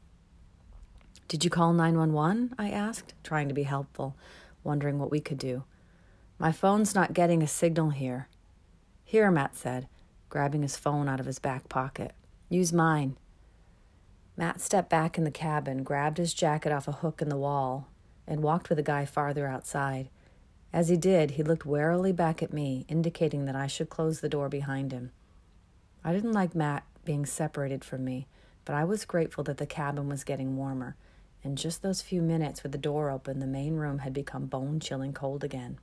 Did 1.27 1.43
you 1.43 1.49
call 1.49 1.73
911? 1.73 2.53
I 2.57 2.69
asked, 2.69 3.15
trying 3.23 3.47
to 3.47 3.53
be 3.53 3.63
helpful 3.63 4.15
wondering 4.63 4.99
what 4.99 5.11
we 5.11 5.19
could 5.19 5.37
do. 5.37 5.63
My 6.37 6.51
phone's 6.51 6.93
not 6.93 7.13
getting 7.13 7.41
a 7.41 7.47
signal 7.47 7.89
here. 7.89 8.27
Here, 9.03 9.31
Matt 9.31 9.55
said, 9.55 9.87
grabbing 10.29 10.63
his 10.63 10.77
phone 10.77 11.07
out 11.09 11.19
of 11.19 11.25
his 11.25 11.39
back 11.39 11.69
pocket. 11.69 12.13
Use 12.49 12.71
mine. 12.71 13.17
Matt 14.37 14.61
stepped 14.61 14.89
back 14.89 15.17
in 15.17 15.23
the 15.23 15.31
cabin, 15.31 15.83
grabbed 15.83 16.17
his 16.17 16.33
jacket 16.33 16.71
off 16.71 16.87
a 16.87 16.93
hook 16.93 17.21
in 17.21 17.29
the 17.29 17.37
wall, 17.37 17.87
and 18.27 18.43
walked 18.43 18.69
with 18.69 18.77
the 18.77 18.83
guy 18.83 19.05
farther 19.05 19.47
outside. 19.47 20.09
As 20.73 20.89
he 20.89 20.97
did, 20.97 21.31
he 21.31 21.43
looked 21.43 21.65
warily 21.65 22.11
back 22.11 22.43
at 22.43 22.53
me, 22.53 22.85
indicating 22.87 23.45
that 23.45 23.55
I 23.55 23.65
should 23.65 23.89
close 23.89 24.19
the 24.19 24.29
door 24.29 24.49
behind 24.49 24.91
him. 24.91 25.11
I 26.03 26.11
didn't 26.11 26.33
like 26.33 26.53
Matt 26.53 26.83
being 27.03 27.25
separated 27.25 27.83
from 27.83 28.03
me, 28.03 28.27
but 28.65 28.75
I 28.75 28.83
was 28.83 29.05
grateful 29.05 29.43
that 29.45 29.57
the 29.57 29.65
cabin 29.65 30.09
was 30.09 30.23
getting 30.23 30.57
warmer 30.57 30.95
in 31.45 31.55
just 31.55 31.83
those 31.83 32.01
few 32.01 32.23
minutes 32.23 32.63
with 32.63 32.71
the 32.71 32.77
door 32.79 33.11
open, 33.11 33.39
the 33.39 33.45
main 33.45 33.75
room 33.75 33.99
had 33.99 34.13
become 34.13 34.47
bone 34.47 34.79
chilling 34.79 35.13
cold 35.13 35.43
again. 35.43 35.77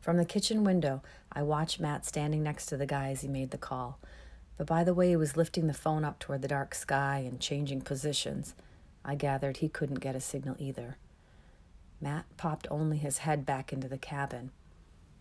From 0.00 0.16
the 0.16 0.24
kitchen 0.24 0.62
window, 0.62 1.02
I 1.32 1.42
watched 1.42 1.80
Matt 1.80 2.06
standing 2.06 2.44
next 2.44 2.66
to 2.66 2.76
the 2.76 2.86
guy 2.86 3.10
as 3.10 3.22
he 3.22 3.28
made 3.28 3.50
the 3.50 3.58
call. 3.58 3.98
But 4.56 4.68
by 4.68 4.84
the 4.84 4.94
way 4.94 5.08
he 5.08 5.16
was 5.16 5.36
lifting 5.36 5.66
the 5.66 5.74
phone 5.74 6.04
up 6.04 6.20
toward 6.20 6.42
the 6.42 6.48
dark 6.48 6.72
sky 6.72 7.24
and 7.26 7.40
changing 7.40 7.80
positions, 7.80 8.54
I 9.04 9.16
gathered 9.16 9.56
he 9.56 9.68
couldn't 9.68 9.98
get 9.98 10.14
a 10.14 10.20
signal 10.20 10.54
either. 10.60 10.98
Matt 12.00 12.26
popped 12.36 12.68
only 12.70 12.98
his 12.98 13.18
head 13.18 13.44
back 13.44 13.72
into 13.72 13.88
the 13.88 13.98
cabin. 13.98 14.52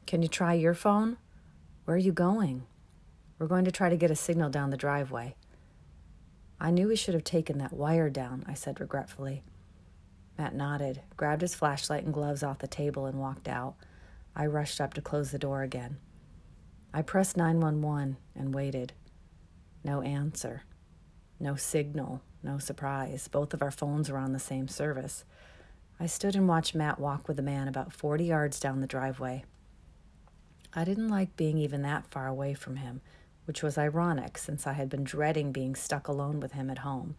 Can 0.05 0.21
you 0.21 0.27
try 0.27 0.53
your 0.53 0.75
phone? 0.75 1.17
Where 1.85 1.95
are 1.95 1.97
you 1.97 2.11
going? 2.11 2.67
We're 3.39 3.47
going 3.47 3.65
to 3.65 3.71
try 3.71 3.89
to 3.89 3.97
get 3.97 4.11
a 4.11 4.15
signal 4.15 4.51
down 4.51 4.69
the 4.69 4.77
driveway. 4.77 5.33
I 6.59 6.71
knew 6.71 6.87
we 6.87 6.95
should 6.95 7.13
have 7.13 7.23
taken 7.23 7.57
that 7.57 7.73
wire 7.73 8.09
down, 8.09 8.43
I 8.47 8.53
said 8.53 8.79
regretfully. 8.79 9.43
Matt 10.37 10.55
nodded, 10.55 11.01
grabbed 11.17 11.41
his 11.41 11.55
flashlight 11.55 12.03
and 12.03 12.13
gloves 12.13 12.43
off 12.43 12.59
the 12.59 12.67
table, 12.67 13.05
and 13.05 13.19
walked 13.19 13.47
out. 13.47 13.75
I 14.35 14.45
rushed 14.45 14.81
up 14.81 14.93
to 14.95 15.01
close 15.01 15.31
the 15.31 15.39
door 15.39 15.63
again. 15.63 15.97
I 16.93 17.01
pressed 17.01 17.37
911 17.37 18.17
and 18.35 18.53
waited. 18.53 18.93
No 19.83 20.01
answer. 20.01 20.63
No 21.39 21.55
signal. 21.55 22.21
No 22.41 22.57
surprise. 22.57 23.27
Both 23.27 23.53
of 23.53 23.61
our 23.61 23.71
phones 23.71 24.09
were 24.09 24.17
on 24.17 24.33
the 24.33 24.39
same 24.39 24.67
service. 24.67 25.25
I 25.99 26.05
stood 26.07 26.35
and 26.35 26.47
watched 26.47 26.75
Matt 26.75 26.99
walk 26.99 27.27
with 27.27 27.37
the 27.37 27.43
man 27.43 27.67
about 27.67 27.93
40 27.93 28.25
yards 28.25 28.59
down 28.59 28.81
the 28.81 28.87
driveway. 28.87 29.45
I 30.73 30.83
didn't 30.83 31.07
like 31.07 31.37
being 31.37 31.57
even 31.57 31.81
that 31.83 32.07
far 32.07 32.27
away 32.27 32.53
from 32.53 32.75
him, 32.75 33.01
which 33.45 33.63
was 33.63 33.77
ironic 33.77 34.37
since 34.37 34.67
I 34.67 34.73
had 34.73 34.89
been 34.89 35.03
dreading 35.03 35.51
being 35.51 35.75
stuck 35.75 36.07
alone 36.07 36.39
with 36.39 36.51
him 36.51 36.69
at 36.69 36.79
home. 36.79 37.15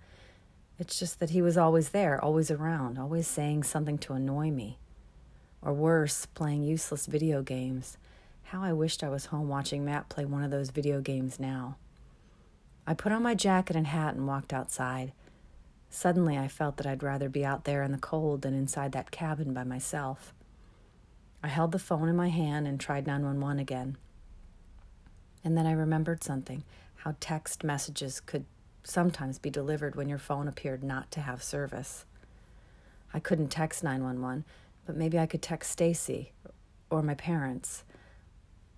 It's 0.78 0.98
just 0.98 1.20
that 1.20 1.30
he 1.30 1.40
was 1.40 1.56
always 1.56 1.90
there, 1.90 2.22
always 2.22 2.50
around, 2.50 2.98
always 2.98 3.26
saying 3.26 3.62
something 3.62 3.96
to 3.98 4.12
annoy 4.12 4.50
me. 4.50 4.78
Or 5.62 5.72
worse, 5.72 6.26
playing 6.26 6.64
useless 6.64 7.06
video 7.06 7.42
games. 7.42 7.96
How 8.44 8.62
I 8.62 8.72
wished 8.72 9.02
I 9.02 9.08
was 9.08 9.26
home 9.26 9.48
watching 9.48 9.84
Matt 9.84 10.08
play 10.08 10.24
one 10.24 10.44
of 10.44 10.50
those 10.50 10.70
video 10.70 11.00
games 11.00 11.40
now. 11.40 11.76
I 12.86 12.94
put 12.94 13.10
on 13.10 13.22
my 13.22 13.34
jacket 13.34 13.74
and 13.74 13.86
hat 13.86 14.14
and 14.14 14.26
walked 14.26 14.52
outside. 14.52 15.12
Suddenly, 15.88 16.36
I 16.36 16.46
felt 16.46 16.76
that 16.76 16.86
I'd 16.86 17.02
rather 17.02 17.28
be 17.28 17.44
out 17.44 17.64
there 17.64 17.82
in 17.82 17.90
the 17.90 17.98
cold 17.98 18.42
than 18.42 18.54
inside 18.54 18.92
that 18.92 19.10
cabin 19.10 19.54
by 19.54 19.64
myself. 19.64 20.34
I 21.42 21.48
held 21.48 21.72
the 21.72 21.78
phone 21.78 22.08
in 22.08 22.16
my 22.16 22.28
hand 22.28 22.66
and 22.68 22.78
tried 22.78 23.06
911 23.06 23.58
again. 23.58 23.96
And 25.46 25.56
then 25.56 25.64
I 25.64 25.70
remembered 25.70 26.24
something 26.24 26.64
how 26.96 27.14
text 27.20 27.62
messages 27.62 28.18
could 28.18 28.46
sometimes 28.82 29.38
be 29.38 29.48
delivered 29.48 29.94
when 29.94 30.08
your 30.08 30.18
phone 30.18 30.48
appeared 30.48 30.82
not 30.82 31.12
to 31.12 31.20
have 31.20 31.40
service. 31.40 32.04
I 33.14 33.20
couldn't 33.20 33.50
text 33.50 33.84
911, 33.84 34.44
but 34.86 34.96
maybe 34.96 35.20
I 35.20 35.26
could 35.26 35.42
text 35.42 35.70
Stacy 35.70 36.32
or 36.90 37.00
my 37.00 37.14
parents. 37.14 37.84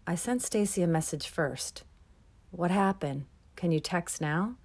I 0.07 0.15
sent 0.15 0.43
Stacy 0.43 0.83
a 0.83 0.87
message 0.87 1.27
first. 1.27 1.85
What 2.51 2.71
happened? 2.71 3.25
Can 3.57 3.73
you 3.73 3.81
text 3.81 4.21
now? 4.21 4.57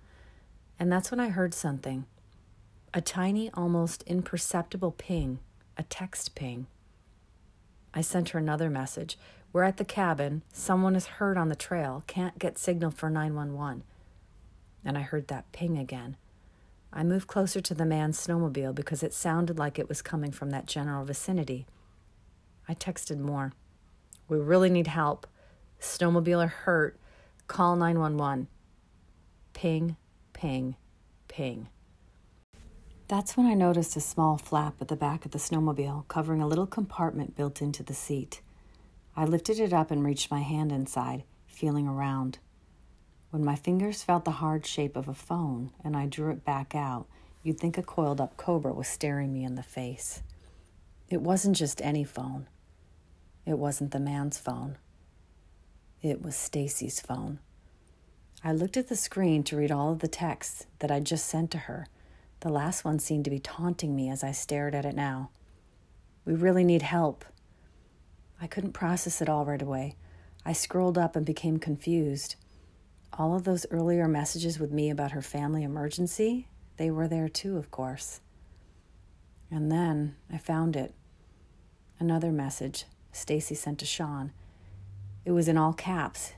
And 0.78 0.92
that's 0.92 1.10
when 1.10 1.22
I 1.22 1.30
heard 1.30 1.54
something. 1.54 2.04
A 2.94 3.00
tiny, 3.00 3.50
almost 3.54 4.04
imperceptible 4.08 4.92
ping, 4.92 5.40
a 5.78 5.84
text 5.84 6.36
ping. 6.36 6.68
I 7.94 8.02
sent 8.02 8.30
her 8.30 8.40
another 8.40 8.70
message. 8.70 9.18
We're 9.54 9.64
at 9.64 9.78
the 9.78 9.86
cabin. 9.86 10.42
Someone 10.52 10.96
is 10.96 11.06
hurt 11.06 11.38
on 11.38 11.50
the 11.50 11.56
trail. 11.56 12.04
Can't 12.08 12.40
get 12.40 12.58
signal 12.58 12.90
for 12.90 13.12
911. 13.12 13.84
And 14.84 14.98
I 14.98 15.02
heard 15.02 15.28
that 15.28 15.52
ping 15.52 15.78
again. 15.78 16.18
I 16.92 17.04
moved 17.04 17.28
closer 17.28 17.62
to 17.62 17.74
the 17.76 17.86
man's 17.86 18.20
snowmobile 18.20 18.74
because 18.74 19.04
it 19.04 19.14
sounded 19.14 19.60
like 19.60 19.78
it 19.78 19.88
was 19.88 20.02
coming 20.02 20.32
from 20.32 20.50
that 20.50 20.66
general 20.66 21.06
vicinity. 21.06 21.68
I 22.68 22.74
texted 22.74 23.20
more. 23.20 23.54
We 24.28 24.38
really 24.38 24.70
need 24.70 24.88
help. 24.88 25.28
Snowmobiler 25.80 26.50
hurt. 26.50 27.00
Call 27.48 27.76
911. 27.76 28.48
Ping, 29.54 29.98
ping, 30.34 30.76
ping. 31.28 31.68
That's 33.08 33.38
when 33.38 33.46
I 33.46 33.54
noticed 33.54 33.96
a 33.96 34.02
small 34.02 34.38
flap 34.38 34.76
at 34.82 34.88
the 34.88 34.96
back 34.96 35.26
of 35.26 35.32
the 35.32 35.38
snowmobile 35.38 36.08
covering 36.08 36.42
a 36.42 36.48
little 36.48 36.66
compartment 36.66 37.36
built 37.36 37.62
into 37.62 37.84
the 37.84 37.94
seat. 37.94 38.42
I 39.16 39.26
lifted 39.26 39.60
it 39.60 39.74
up 39.74 39.92
and 39.92 40.06
reached 40.06 40.32
my 40.32 40.42
hand 40.42 40.72
inside, 40.72 41.24
feeling 41.48 41.88
around. 41.88 42.40
When 43.30 43.44
my 43.44 43.56
fingers 43.56 44.04
felt 44.04 44.26
the 44.26 44.32
hard 44.32 44.66
shape 44.66 44.96
of 44.96 45.08
a 45.08 45.14
phone 45.14 45.72
and 45.84 45.96
I 45.96 46.06
drew 46.06 46.32
it 46.32 46.46
back 46.46 46.76
out, 46.76 47.08
you'd 47.42 47.60
think 47.60 47.78
a 47.78 47.84
coiled 47.84 48.22
up 48.22 48.38
cobra 48.38 48.74
was 48.74 48.88
staring 48.88 49.34
me 49.34 49.44
in 49.44 49.56
the 49.56 49.64
face. 49.64 50.24
It 51.10 51.22
wasn't 51.22 51.56
just 51.56 51.82
any 51.82 52.04
phone. 52.04 52.48
It 53.46 53.58
wasn't 53.58 53.92
the 53.92 54.00
man's 54.00 54.38
phone. 54.38 54.78
It 56.02 56.22
was 56.22 56.36
Stacy's 56.36 57.00
phone. 57.00 57.40
I 58.44 58.52
looked 58.52 58.78
at 58.78 58.90
the 58.90 58.96
screen 58.96 59.44
to 59.44 59.58
read 59.58 59.72
all 59.72 59.92
of 59.92 60.00
the 60.00 60.08
texts 60.08 60.66
that 60.80 60.92
I'd 60.92 61.06
just 61.06 61.26
sent 61.26 61.52
to 61.52 61.60
her 61.60 61.88
the 62.44 62.50
last 62.50 62.84
one 62.84 63.00
seemed 63.00 63.24
to 63.24 63.32
be 63.32 63.40
taunting 63.40 63.96
me 63.96 64.10
as 64.10 64.22
I 64.22 64.34
stared 64.34 64.76
at 64.76 64.84
it 64.84 64.96
now. 64.96 65.30
We 66.26 66.34
really 66.34 66.66
need 66.66 66.82
help. 66.82 67.24
I 68.44 68.48
couldn't 68.48 68.74
process 68.74 69.22
it 69.22 69.30
all 69.30 69.46
right 69.46 69.62
away. 69.62 69.96
I 70.46 70.52
scrolled 70.52 70.98
up 70.98 71.16
and 71.16 71.26
became 71.26 71.60
confused. 71.60 72.36
All 73.14 73.36
of 73.36 73.46
those 73.46 73.66
earlier 73.72 74.06
messages 74.06 74.60
with 74.60 74.70
me 74.70 74.90
about 74.90 75.12
her 75.12 75.22
family 75.22 75.64
emergency, 75.64 76.50
they 76.76 76.92
were 76.92 77.08
there 77.08 77.30
too, 77.30 77.56
of 77.56 77.72
course. 77.72 78.20
And 79.50 79.72
then 79.72 80.18
I 80.30 80.38
found 80.38 80.76
it. 80.76 80.94
Another 82.00 82.34
message 82.34 82.84
Stacy 83.14 83.56
sent 83.56 83.80
to 83.80 83.86
Sean. 83.86 84.34
It 85.24 85.32
was 85.32 85.48
in 85.48 85.58
all 85.58 85.72
caps, 85.72 86.34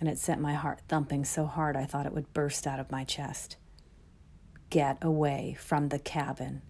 and 0.00 0.08
it 0.08 0.18
sent 0.18 0.40
my 0.40 0.54
heart 0.54 0.80
thumping 0.88 1.24
so 1.24 1.46
hard 1.46 1.76
I 1.76 1.84
thought 1.84 2.06
it 2.06 2.12
would 2.12 2.32
burst 2.32 2.66
out 2.66 2.80
of 2.80 2.90
my 2.90 3.04
chest 3.04 3.56
get 4.68 4.98
away 5.00 5.56
from 5.60 5.90
the 5.90 5.98
cabin. 6.00 6.60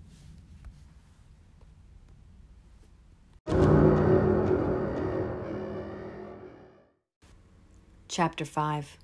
Chapter 8.17 8.47
5 8.47 8.97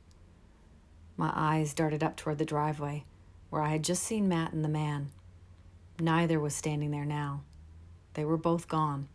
My 1.18 1.30
eyes 1.34 1.74
darted 1.74 2.02
up 2.02 2.16
toward 2.16 2.38
the 2.38 2.46
driveway, 2.46 3.04
where 3.50 3.60
I 3.60 3.68
had 3.68 3.84
just 3.84 4.04
seen 4.04 4.26
Matt 4.26 4.54
and 4.54 4.64
the 4.64 4.70
man. 4.70 5.10
Neither 6.00 6.40
was 6.40 6.54
standing 6.54 6.92
there 6.92 7.04
now. 7.04 7.42
They 8.14 8.24
were 8.24 8.38
both 8.38 8.68
gone. 8.68 9.08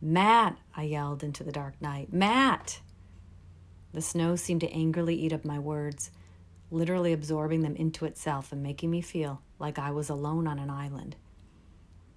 Matt! 0.00 0.58
I 0.76 0.84
yelled 0.84 1.24
into 1.24 1.42
the 1.42 1.50
dark 1.50 1.74
night. 1.82 2.12
Matt! 2.12 2.78
The 3.92 4.00
snow 4.00 4.36
seemed 4.36 4.60
to 4.60 4.70
angrily 4.70 5.16
eat 5.16 5.32
up 5.32 5.44
my 5.44 5.58
words 5.58 6.12
literally 6.70 7.12
absorbing 7.12 7.62
them 7.62 7.74
into 7.74 8.04
itself 8.04 8.52
and 8.52 8.62
making 8.62 8.92
me 8.92 9.00
feel 9.00 9.42
like 9.58 9.76
I 9.76 9.90
was 9.90 10.08
alone 10.08 10.46
on 10.46 10.60
an 10.60 10.70
island. 10.70 11.16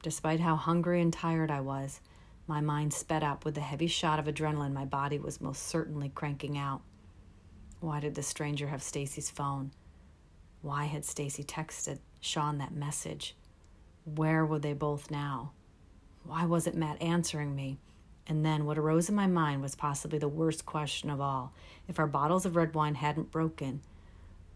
Despite 0.03 0.41
how 0.41 0.57
hungry 0.57 1.01
and 1.01 1.11
tired 1.11 1.49
I 1.49 1.61
was, 1.61 2.01
my 2.45 2.61
mind 2.61 2.93
sped 2.93 3.23
up 3.23 3.45
with 3.45 3.55
the 3.55 3.61
heavy 3.61 3.87
shot 3.87 4.19
of 4.19 4.25
adrenaline 4.25 4.73
my 4.73 4.85
body 4.85 5.17
was 5.17 5.41
most 5.41 5.63
certainly 5.63 6.09
cranking 6.13 6.55
out. 6.55 6.83
Why 7.79 7.99
did 7.99 8.15
the 8.15 8.23
stranger 8.23 8.67
have 8.67 8.83
Stacy's 8.83 9.29
phone? 9.29 9.71
Why 10.61 10.85
had 10.85 11.05
Stacy 11.05 11.43
texted 11.43 11.99
Sean 12.19 12.57
that 12.57 12.73
message? 12.73 13.35
Where 14.03 14.45
were 14.45 14.59
they 14.59 14.73
both 14.73 15.09
now? 15.09 15.53
Why 16.23 16.45
wasn't 16.45 16.75
Matt 16.75 17.01
answering 17.01 17.55
me? 17.55 17.77
And 18.27 18.45
then 18.45 18.65
what 18.65 18.77
arose 18.77 19.09
in 19.09 19.15
my 19.15 19.27
mind 19.27 19.61
was 19.61 19.75
possibly 19.75 20.19
the 20.19 20.27
worst 20.27 20.65
question 20.65 21.09
of 21.09 21.21
all. 21.21 21.53
If 21.87 21.97
our 21.97 22.07
bottles 22.07 22.45
of 22.45 22.55
red 22.55 22.75
wine 22.75 22.95
hadn't 22.95 23.31
broken, 23.31 23.81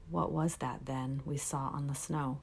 what 0.10 0.32
was 0.32 0.58
that 0.58 0.86
then 0.86 1.22
we 1.26 1.38
saw 1.38 1.70
on 1.74 1.88
the 1.88 1.96
snow? 1.96 2.40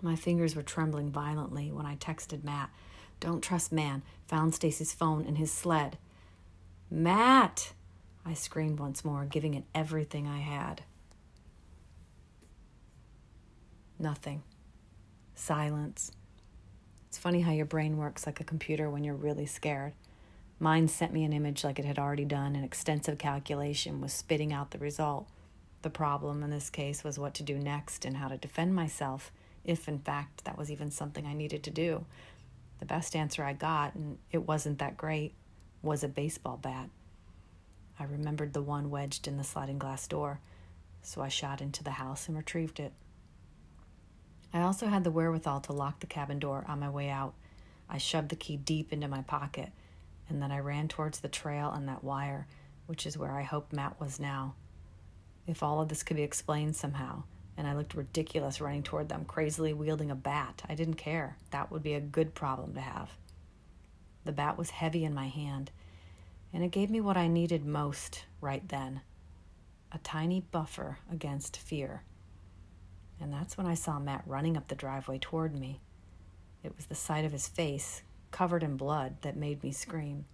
My 0.00 0.16
fingers 0.16 0.56
were 0.56 0.62
trembling 0.62 1.10
violently 1.10 1.70
when 1.70 1.84
I 1.84 1.96
texted 1.96 2.42
Matt. 2.44 2.70
Don't 3.20 3.42
trust 3.42 3.70
man. 3.72 4.02
Found 4.28 4.54
Stacy's 4.54 4.92
phone 4.92 5.24
in 5.24 5.36
his 5.36 5.52
sled. 5.52 5.98
Matt! 6.90 7.72
I 8.24 8.34
screamed 8.34 8.78
once 8.78 9.04
more, 9.04 9.24
giving 9.24 9.54
it 9.54 9.64
everything 9.74 10.26
I 10.26 10.38
had. 10.38 10.82
Nothing. 13.98 14.42
Silence. 15.34 16.12
It's 17.08 17.18
funny 17.18 17.40
how 17.40 17.52
your 17.52 17.66
brain 17.66 17.96
works 17.96 18.26
like 18.26 18.40
a 18.40 18.44
computer 18.44 18.88
when 18.88 19.04
you're 19.04 19.14
really 19.14 19.46
scared. 19.46 19.92
Mine 20.58 20.86
sent 20.86 21.12
me 21.12 21.24
an 21.24 21.32
image 21.32 21.64
like 21.64 21.78
it 21.78 21.84
had 21.84 21.98
already 21.98 22.24
done 22.24 22.54
an 22.54 22.62
extensive 22.62 23.18
calculation, 23.18 24.00
was 24.00 24.12
spitting 24.12 24.52
out 24.52 24.70
the 24.70 24.78
result. 24.78 25.28
The 25.82 25.90
problem 25.90 26.44
in 26.44 26.50
this 26.50 26.70
case 26.70 27.02
was 27.02 27.18
what 27.18 27.34
to 27.34 27.42
do 27.42 27.58
next 27.58 28.04
and 28.04 28.16
how 28.16 28.28
to 28.28 28.36
defend 28.36 28.74
myself, 28.74 29.32
if 29.64 29.88
in 29.88 29.98
fact 29.98 30.44
that 30.44 30.56
was 30.56 30.70
even 30.70 30.92
something 30.92 31.26
I 31.26 31.34
needed 31.34 31.64
to 31.64 31.70
do. 31.70 32.04
The 32.78 32.86
best 32.86 33.16
answer 33.16 33.42
I 33.42 33.52
got, 33.52 33.94
and 33.94 34.18
it 34.30 34.46
wasn't 34.46 34.78
that 34.78 34.96
great, 34.96 35.34
was 35.82 36.04
a 36.04 36.08
baseball 36.08 36.56
bat. 36.56 36.88
I 38.02 38.06
remembered 38.06 38.52
the 38.52 38.62
one 38.62 38.90
wedged 38.90 39.28
in 39.28 39.36
the 39.36 39.44
sliding 39.44 39.78
glass 39.78 40.08
door, 40.08 40.40
so 41.02 41.22
I 41.22 41.28
shot 41.28 41.60
into 41.60 41.84
the 41.84 41.92
house 41.92 42.26
and 42.26 42.36
retrieved 42.36 42.80
it. 42.80 42.92
I 44.52 44.62
also 44.62 44.88
had 44.88 45.04
the 45.04 45.12
wherewithal 45.12 45.60
to 45.60 45.72
lock 45.72 46.00
the 46.00 46.08
cabin 46.08 46.40
door 46.40 46.64
on 46.66 46.80
my 46.80 46.90
way 46.90 47.08
out. 47.08 47.34
I 47.88 47.98
shoved 47.98 48.30
the 48.30 48.36
key 48.36 48.56
deep 48.56 48.92
into 48.92 49.06
my 49.06 49.22
pocket, 49.22 49.70
and 50.28 50.42
then 50.42 50.50
I 50.50 50.58
ran 50.58 50.88
towards 50.88 51.20
the 51.20 51.28
trail 51.28 51.70
and 51.70 51.88
that 51.88 52.02
wire, 52.02 52.48
which 52.86 53.06
is 53.06 53.16
where 53.16 53.38
I 53.38 53.42
hoped 53.42 53.72
Matt 53.72 54.00
was 54.00 54.18
now 54.18 54.56
if 55.46 55.62
all 55.62 55.80
of 55.80 55.88
this 55.88 56.02
could 56.02 56.16
be 56.16 56.24
explained 56.24 56.74
somehow. 56.74 57.22
And 57.56 57.68
I 57.68 57.74
looked 57.74 57.94
ridiculous 57.94 58.60
running 58.60 58.82
toward 58.82 59.08
them, 59.08 59.24
crazily 59.26 59.72
wielding 59.72 60.10
a 60.10 60.16
bat. 60.16 60.62
I 60.68 60.74
didn't 60.74 60.94
care. 60.94 61.36
That 61.50 61.70
would 61.70 61.84
be 61.84 61.94
a 61.94 62.00
good 62.00 62.34
problem 62.34 62.74
to 62.74 62.80
have. 62.80 63.10
The 64.24 64.32
bat 64.32 64.58
was 64.58 64.70
heavy 64.70 65.04
in 65.04 65.14
my 65.14 65.28
hand, 65.28 65.70
and 66.52 66.62
it 66.62 66.70
gave 66.70 66.90
me 66.90 67.00
what 67.00 67.16
I 67.16 67.28
needed 67.28 67.64
most 67.64 68.24
right 68.40 68.66
then 68.68 69.00
a 69.94 69.98
tiny 69.98 70.40
buffer 70.40 70.98
against 71.10 71.58
fear. 71.58 72.02
And 73.20 73.30
that's 73.30 73.58
when 73.58 73.66
I 73.66 73.74
saw 73.74 73.98
Matt 73.98 74.22
running 74.26 74.56
up 74.56 74.68
the 74.68 74.74
driveway 74.74 75.18
toward 75.20 75.54
me. 75.54 75.80
It 76.62 76.74
was 76.76 76.86
the 76.86 76.94
sight 76.94 77.26
of 77.26 77.32
his 77.32 77.46
face, 77.46 78.02
covered 78.30 78.62
in 78.62 78.78
blood, 78.78 79.16
that 79.20 79.36
made 79.36 79.62
me 79.62 79.70
scream. 79.70 80.24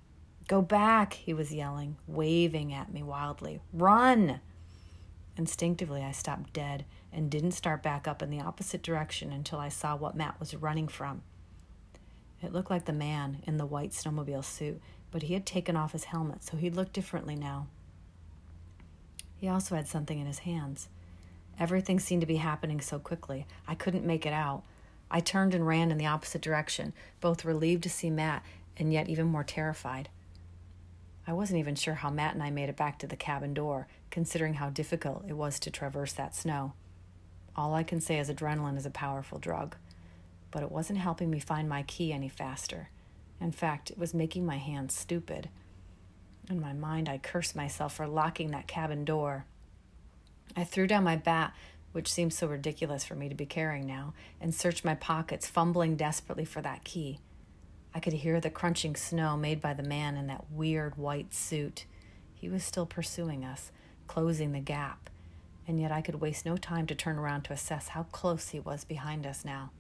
Go 0.47 0.63
back, 0.63 1.15
he 1.15 1.35
was 1.35 1.53
yelling, 1.53 1.97
waving 2.07 2.73
at 2.73 2.93
me 2.93 3.03
wildly. 3.03 3.61
Run! 3.73 4.41
Instinctively, 5.37 6.03
I 6.03 6.13
stopped 6.13 6.53
dead 6.53 6.85
and 7.13 7.31
didn't 7.31 7.53
start 7.53 7.83
back 7.83 8.09
up 8.09 8.23
in 8.23 8.31
the 8.31 8.41
opposite 8.41 8.83
direction 8.83 9.33
until 9.33 9.59
I 9.59 9.69
saw 9.69 9.97
what 9.97 10.17
Matt 10.17 10.39
was 10.39 10.55
running 10.55 10.89
from. 10.89 11.23
It 12.43 12.53
looked 12.53 12.71
like 12.71 12.85
the 12.85 12.93
man 12.93 13.39
in 13.47 13.57
the 13.57 13.67
white 13.67 13.91
snowmobile 13.91 14.45
suit, 14.45 14.81
but 15.11 15.23
he 15.23 15.35
had 15.35 15.47
taken 15.47 15.77
off 15.77 15.93
his 15.93 16.05
helmet, 16.05 16.45
so 16.45 16.57
he 16.57 16.71
looked 16.71 16.93
differently 16.93 17.35
now. 17.35 17.67
He 19.37 19.49
also 19.49 19.77
had 19.77 19.89
something 19.89 20.19
in 20.19 20.27
his 20.27 20.41
hands. 20.41 20.89
Everything 21.59 21.99
seemed 21.99 22.23
to 22.23 22.27
be 22.27 22.37
happening 22.37 22.81
so 22.81 22.99
quickly, 22.99 23.47
I 23.67 23.75
couldn't 23.75 24.07
make 24.07 24.27
it 24.27 24.33
out. 24.33 24.63
I 25.11 25.21
turned 25.21 25.55
and 25.55 25.67
ran 25.67 25.91
in 25.91 25.99
the 25.99 26.07
opposite 26.07 26.43
direction, 26.43 26.93
both 27.21 27.45
relieved 27.45 27.83
to 27.85 27.91
see 27.91 28.11
Matt 28.11 28.43
and 28.77 28.93
yet 28.93 29.09
even 29.09 29.27
more 29.27 29.45
terrified. 29.45 30.09
I 31.27 31.33
wasn't 31.33 31.59
even 31.59 31.75
sure 31.75 31.95
how 31.95 32.11
Matt 32.11 32.35
and 32.35 32.43
I 32.43 32.51
made 32.51 32.69
it 32.69 32.77
back 32.77 32.99
to 32.99 33.07
the 33.07 33.17
cabin 33.17 33.55
door, 33.55 33.87
considering 34.11 34.55
how 34.55 34.71
difficult 34.71 35.25
it 35.29 35.35
was 35.35 35.59
to 35.61 35.71
traverse 35.71 36.13
that 36.15 36.35
snow. 36.35 36.73
All 37.55 37.75
I 37.75 37.83
can 37.83 38.01
say 38.01 38.19
is 38.19 38.31
adrenaline 38.31 38.77
is 38.77 38.87
a 38.87 38.91
powerful 38.91 39.39
drug, 39.39 39.77
but 40.51 40.63
it 40.63 40.73
wasn't 40.73 41.01
helping 41.01 41.31
me 41.31 41.41
find 41.41 41.69
my 41.69 41.83
key 41.83 42.13
any 42.13 42.29
faster. 42.29 42.89
In 43.41 43.53
fact, 43.53 43.91
it 43.91 43.99
was 43.99 44.15
making 44.15 44.45
my 44.45 44.59
hands 44.59 44.95
stupid. 44.95 45.49
In 46.51 46.61
my 46.61 46.73
mind, 46.73 47.09
I 47.09 47.19
cursed 47.19 47.55
myself 47.55 47.95
for 47.95 48.07
locking 48.07 48.51
that 48.51 48.67
cabin 48.67 49.05
door. 49.05 49.45
I 50.57 50.65
threw 50.65 50.87
down 50.87 51.05
my 51.05 51.17
bat, 51.17 51.55
which 51.93 52.13
seemed 52.13 52.33
so 52.33 52.47
ridiculous 52.47 53.05
for 53.05 53.15
me 53.15 53.29
to 53.29 53.35
be 53.35 53.47
carrying 53.47 53.87
now, 53.87 54.15
and 54.41 54.55
searched 54.55 54.85
my 54.85 54.95
pockets, 54.95 55.47
fumbling 55.47 55.97
desperately 55.97 56.45
for 56.45 56.61
that 56.63 56.85
key. 56.85 57.21
I 57.95 58.01
could 58.01 58.13
hear 58.15 58.41
the 58.41 58.51
crunching 58.51 58.97
snow 58.97 59.37
made 59.37 59.61
by 59.61 59.75
the 59.75 59.83
man 59.83 60.17
in 60.17 60.27
that 60.27 60.51
weird 60.51 60.97
white 60.97 61.35
suit. 61.35 61.85
He 62.35 62.49
was 62.49 62.65
still 62.65 62.87
pursuing 62.87 63.45
us, 63.45 63.71
closing 64.07 64.53
the 64.53 64.61
gap, 64.61 65.11
and 65.67 65.81
yet 65.81 65.93
I 65.93 66.01
could 66.01 66.21
waste 66.21 66.47
no 66.47 66.57
time 66.57 66.87
to 66.87 66.95
turn 66.95 67.19
around 67.19 67.43
to 67.43 67.53
assess 67.53 67.89
how 67.89 68.05
close 68.05 68.51
he 68.51 68.61
was 68.61 68.85
behind 68.85 69.27
us 69.27 69.45
now. 69.45 69.71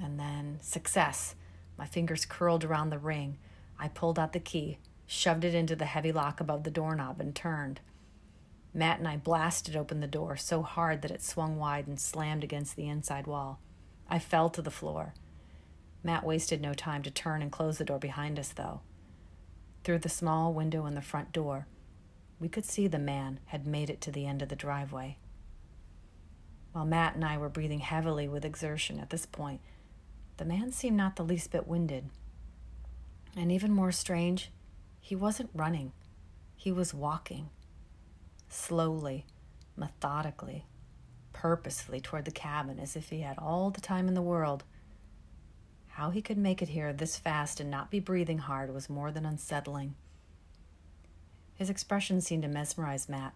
And 0.00 0.18
then, 0.18 0.58
success! 0.60 1.34
My 1.76 1.86
fingers 1.86 2.24
curled 2.24 2.64
around 2.64 2.90
the 2.90 2.98
ring. 2.98 3.38
I 3.78 3.88
pulled 3.88 4.18
out 4.18 4.32
the 4.32 4.40
key, 4.40 4.78
shoved 5.06 5.44
it 5.44 5.54
into 5.54 5.76
the 5.76 5.86
heavy 5.86 6.12
lock 6.12 6.40
above 6.40 6.64
the 6.64 6.70
doorknob, 6.70 7.20
and 7.20 7.34
turned. 7.34 7.80
Matt 8.74 8.98
and 8.98 9.08
I 9.08 9.16
blasted 9.16 9.76
open 9.76 10.00
the 10.00 10.06
door 10.06 10.36
so 10.36 10.62
hard 10.62 11.02
that 11.02 11.10
it 11.10 11.22
swung 11.22 11.58
wide 11.58 11.86
and 11.86 12.00
slammed 12.00 12.44
against 12.44 12.76
the 12.76 12.88
inside 12.88 13.26
wall. 13.26 13.60
I 14.08 14.18
fell 14.18 14.48
to 14.50 14.62
the 14.62 14.70
floor. 14.70 15.14
Matt 16.02 16.24
wasted 16.24 16.60
no 16.60 16.74
time 16.74 17.02
to 17.02 17.10
turn 17.10 17.42
and 17.42 17.52
close 17.52 17.78
the 17.78 17.84
door 17.84 17.98
behind 17.98 18.38
us, 18.38 18.48
though. 18.48 18.80
Through 19.84 20.00
the 20.00 20.08
small 20.08 20.52
window 20.52 20.86
in 20.86 20.94
the 20.94 21.02
front 21.02 21.32
door, 21.32 21.66
we 22.40 22.48
could 22.48 22.64
see 22.64 22.86
the 22.86 22.98
man 22.98 23.40
had 23.46 23.66
made 23.66 23.90
it 23.90 24.00
to 24.02 24.10
the 24.10 24.26
end 24.26 24.42
of 24.42 24.48
the 24.48 24.56
driveway. 24.56 25.18
While 26.72 26.86
Matt 26.86 27.14
and 27.14 27.24
I 27.24 27.36
were 27.36 27.48
breathing 27.48 27.80
heavily 27.80 28.26
with 28.26 28.44
exertion 28.44 28.98
at 28.98 29.10
this 29.10 29.26
point, 29.26 29.60
the 30.36 30.44
man 30.44 30.72
seemed 30.72 30.96
not 30.96 31.16
the 31.16 31.24
least 31.24 31.50
bit 31.50 31.66
winded. 31.66 32.08
And 33.36 33.50
even 33.50 33.70
more 33.70 33.92
strange, 33.92 34.50
he 35.00 35.16
wasn't 35.16 35.50
running, 35.54 35.92
he 36.56 36.72
was 36.72 36.94
walking. 36.94 37.50
Slowly, 38.48 39.24
methodically, 39.76 40.66
purposefully 41.32 42.00
toward 42.00 42.24
the 42.24 42.30
cabin 42.30 42.78
as 42.78 42.96
if 42.96 43.08
he 43.08 43.20
had 43.20 43.38
all 43.38 43.70
the 43.70 43.80
time 43.80 44.08
in 44.08 44.14
the 44.14 44.22
world. 44.22 44.64
How 45.88 46.10
he 46.10 46.22
could 46.22 46.38
make 46.38 46.62
it 46.62 46.68
here 46.68 46.92
this 46.92 47.16
fast 47.16 47.60
and 47.60 47.70
not 47.70 47.90
be 47.90 48.00
breathing 48.00 48.38
hard 48.38 48.72
was 48.72 48.88
more 48.88 49.10
than 49.10 49.26
unsettling. 49.26 49.94
His 51.54 51.70
expression 51.70 52.20
seemed 52.20 52.42
to 52.42 52.48
mesmerize 52.48 53.08
Matt 53.08 53.34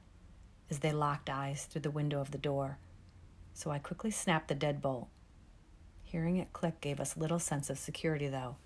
as 0.70 0.80
they 0.80 0.92
locked 0.92 1.30
eyes 1.30 1.64
through 1.64 1.82
the 1.82 1.90
window 1.90 2.20
of 2.20 2.30
the 2.30 2.38
door, 2.38 2.78
so 3.54 3.70
I 3.70 3.78
quickly 3.78 4.10
snapped 4.10 4.48
the 4.48 4.54
deadbolt. 4.54 5.08
Hearing 6.06 6.36
it 6.36 6.52
click 6.52 6.80
gave 6.80 7.00
us 7.00 7.16
little 7.16 7.40
sense 7.40 7.68
of 7.68 7.78
security, 7.78 8.28
though, 8.28 8.56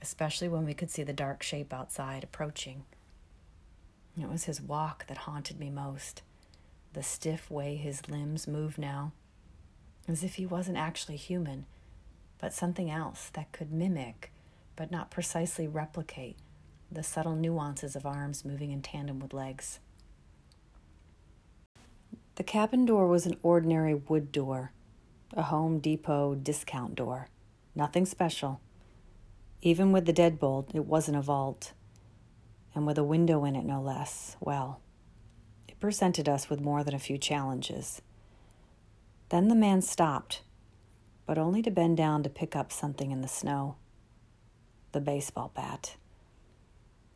especially 0.00 0.48
when 0.48 0.64
we 0.64 0.72
could 0.72 0.90
see 0.90 1.02
the 1.02 1.12
dark 1.12 1.42
shape 1.42 1.72
outside 1.72 2.24
approaching. 2.24 2.84
It 4.18 4.30
was 4.30 4.44
his 4.44 4.62
walk 4.62 5.06
that 5.06 5.18
haunted 5.18 5.60
me 5.60 5.68
most, 5.68 6.22
the 6.94 7.02
stiff 7.02 7.50
way 7.50 7.76
his 7.76 8.08
limbs 8.08 8.48
moved 8.48 8.78
now, 8.78 9.12
as 10.08 10.24
if 10.24 10.36
he 10.36 10.46
wasn't 10.46 10.78
actually 10.78 11.16
human, 11.16 11.66
but 12.38 12.54
something 12.54 12.90
else 12.90 13.28
that 13.34 13.52
could 13.52 13.70
mimic, 13.70 14.32
but 14.76 14.90
not 14.90 15.10
precisely 15.10 15.68
replicate, 15.68 16.36
the 16.90 17.02
subtle 17.02 17.36
nuances 17.36 17.94
of 17.94 18.06
arms 18.06 18.46
moving 18.46 18.72
in 18.72 18.80
tandem 18.80 19.20
with 19.20 19.34
legs. 19.34 19.78
The 22.36 22.44
cabin 22.44 22.86
door 22.86 23.08
was 23.08 23.26
an 23.26 23.36
ordinary 23.42 23.94
wood 23.94 24.32
door, 24.32 24.72
a 25.34 25.42
Home 25.42 25.78
Depot 25.78 26.34
discount 26.34 26.94
door. 26.94 27.28
Nothing 27.74 28.06
special. 28.06 28.60
Even 29.62 29.92
with 29.92 30.06
the 30.06 30.12
deadbolt, 30.12 30.74
it 30.74 30.86
wasn't 30.86 31.16
a 31.16 31.22
vault 31.22 31.72
and 32.76 32.86
with 32.86 32.98
a 32.98 33.04
window 33.04 33.44
in 33.46 33.56
it 33.56 33.64
no 33.64 33.80
less, 33.80 34.36
well, 34.38 34.80
it 35.66 35.80
presented 35.80 36.28
us 36.28 36.50
with 36.50 36.60
more 36.60 36.84
than 36.84 36.94
a 36.94 36.98
few 36.98 37.16
challenges. 37.16 38.02
Then 39.30 39.48
the 39.48 39.54
man 39.54 39.80
stopped, 39.80 40.42
but 41.24 41.38
only 41.38 41.62
to 41.62 41.70
bend 41.70 41.96
down 41.96 42.22
to 42.22 42.28
pick 42.28 42.54
up 42.54 42.70
something 42.70 43.10
in 43.10 43.22
the 43.22 43.28
snow 43.28 43.76
the 44.92 45.00
baseball 45.00 45.50
bat, 45.54 45.96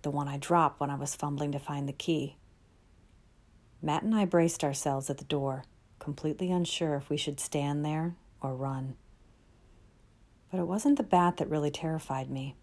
the 0.02 0.10
one 0.10 0.28
I 0.28 0.36
dropped 0.36 0.80
when 0.80 0.90
I 0.90 0.96
was 0.96 1.14
fumbling 1.14 1.52
to 1.52 1.58
find 1.58 1.88
the 1.88 1.94
key. 1.94 2.36
Matt 3.80 4.02
and 4.02 4.14
I 4.14 4.26
braced 4.26 4.62
ourselves 4.62 5.08
at 5.08 5.16
the 5.16 5.24
door, 5.24 5.64
completely 6.00 6.50
unsure 6.50 6.96
if 6.96 7.08
we 7.08 7.16
should 7.16 7.38
stand 7.38 7.84
there 7.84 8.16
or 8.40 8.56
run. 8.56 8.96
But 10.50 10.58
it 10.58 10.66
wasn't 10.66 10.96
the 10.96 11.04
bat 11.04 11.36
that 11.36 11.48
really 11.48 11.70
terrified 11.70 12.28
me. 12.28 12.56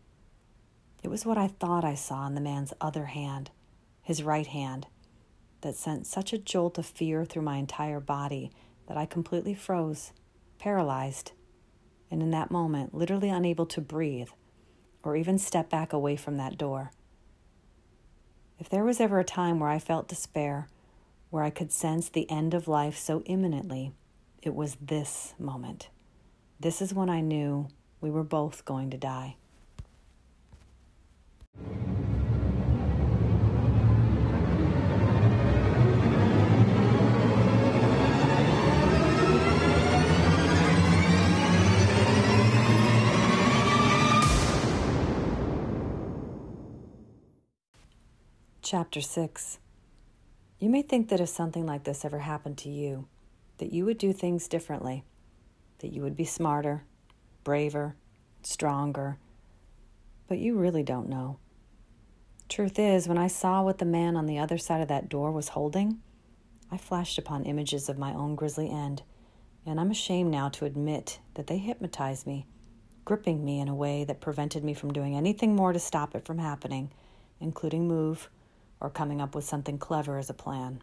It 1.03 1.07
was 1.07 1.25
what 1.25 1.37
I 1.37 1.47
thought 1.47 1.85
I 1.85 1.95
saw 1.95 2.27
in 2.27 2.35
the 2.35 2.41
man's 2.41 2.73
other 2.81 3.05
hand, 3.05 3.51
his 4.01 4.23
right 4.23 4.47
hand, 4.47 4.87
that 5.61 5.75
sent 5.75 6.05
such 6.05 6.33
a 6.33 6.37
jolt 6.37 6.77
of 6.77 6.85
fear 6.85 7.23
through 7.23 7.43
my 7.43 7.57
entire 7.57 8.01
body 8.01 8.51
that 8.87 8.97
I 8.97 9.05
completely 9.05 9.53
froze, 9.53 10.11
paralyzed, 10.59 11.31
and 12.11 12.21
in 12.21 12.31
that 12.31 12.51
moment, 12.51 12.93
literally 12.93 13.29
unable 13.29 13.65
to 13.67 13.81
breathe 13.81 14.29
or 15.03 15.15
even 15.15 15.37
step 15.37 15.69
back 15.69 15.93
away 15.93 16.15
from 16.15 16.37
that 16.37 16.57
door. 16.57 16.91
If 18.59 18.69
there 18.69 18.83
was 18.83 18.99
ever 18.99 19.19
a 19.19 19.23
time 19.23 19.59
where 19.59 19.69
I 19.69 19.79
felt 19.79 20.07
despair, 20.07 20.67
where 21.29 21.43
I 21.43 21.49
could 21.49 21.71
sense 21.71 22.09
the 22.09 22.29
end 22.29 22.53
of 22.53 22.67
life 22.67 22.97
so 22.97 23.21
imminently, 23.25 23.91
it 24.41 24.55
was 24.55 24.77
this 24.79 25.33
moment. 25.37 25.89
This 26.59 26.81
is 26.81 26.93
when 26.93 27.09
I 27.09 27.21
knew 27.21 27.67
we 27.99 28.09
were 28.09 28.23
both 28.23 28.65
going 28.65 28.89
to 28.91 28.97
die. 28.97 29.35
Chapter 48.61 48.99
6 48.99 49.59
You 50.59 50.69
may 50.69 50.81
think 50.81 51.09
that 51.09 51.19
if 51.19 51.29
something 51.29 51.67
like 51.67 51.83
this 51.83 52.03
ever 52.03 52.19
happened 52.19 52.57
to 52.59 52.69
you, 52.69 53.07
that 53.59 53.71
you 53.71 53.85
would 53.85 53.99
do 53.99 54.11
things 54.11 54.47
differently, 54.47 55.03
that 55.79 55.93
you 55.93 56.01
would 56.01 56.15
be 56.15 56.25
smarter, 56.25 56.83
braver, 57.43 57.95
stronger, 58.41 59.17
but 60.27 60.39
you 60.39 60.57
really 60.57 60.81
don't 60.81 61.09
know. 61.09 61.37
Truth 62.49 62.79
is, 62.79 63.07
when 63.07 63.19
I 63.19 63.27
saw 63.27 63.61
what 63.61 63.77
the 63.77 63.85
man 63.85 64.15
on 64.15 64.25
the 64.25 64.39
other 64.39 64.57
side 64.57 64.81
of 64.81 64.87
that 64.87 65.09
door 65.09 65.31
was 65.31 65.49
holding, 65.49 66.01
I 66.71 66.77
flashed 66.77 67.19
upon 67.19 67.43
images 67.43 67.87
of 67.87 67.99
my 67.99 68.13
own 68.13 68.35
grisly 68.35 68.69
end, 68.69 69.03
and 69.65 69.79
I'm 69.79 69.91
ashamed 69.91 70.31
now 70.31 70.49
to 70.49 70.65
admit 70.65 71.19
that 71.35 71.47
they 71.47 71.59
hypnotized 71.59 72.25
me, 72.25 72.47
gripping 73.05 73.45
me 73.45 73.59
in 73.59 73.67
a 73.67 73.75
way 73.75 74.05
that 74.05 74.21
prevented 74.21 74.63
me 74.63 74.73
from 74.73 74.91
doing 74.91 75.15
anything 75.15 75.55
more 75.55 75.71
to 75.71 75.79
stop 75.79 76.15
it 76.15 76.25
from 76.25 76.39
happening, 76.39 76.89
including 77.39 77.87
move 77.87 78.29
or 78.79 78.89
coming 78.89 79.21
up 79.21 79.35
with 79.35 79.43
something 79.43 79.77
clever 79.77 80.17
as 80.17 80.29
a 80.29 80.33
plan. 80.33 80.81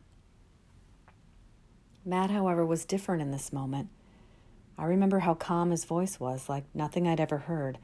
Matt, 2.05 2.31
however, 2.31 2.67
was 2.67 2.85
different 2.85 3.23
in 3.23 3.31
this 3.31 3.53
moment. 3.53 3.89
I 4.77 4.85
remember 4.85 5.21
how 5.21 5.35
calm 5.35 5.71
his 5.71 5.85
voice 5.85 6.19
was, 6.21 6.49
like 6.49 6.65
nothing 6.75 7.07
I'd 7.07 7.21
ever 7.21 7.39
heard, 7.39 7.79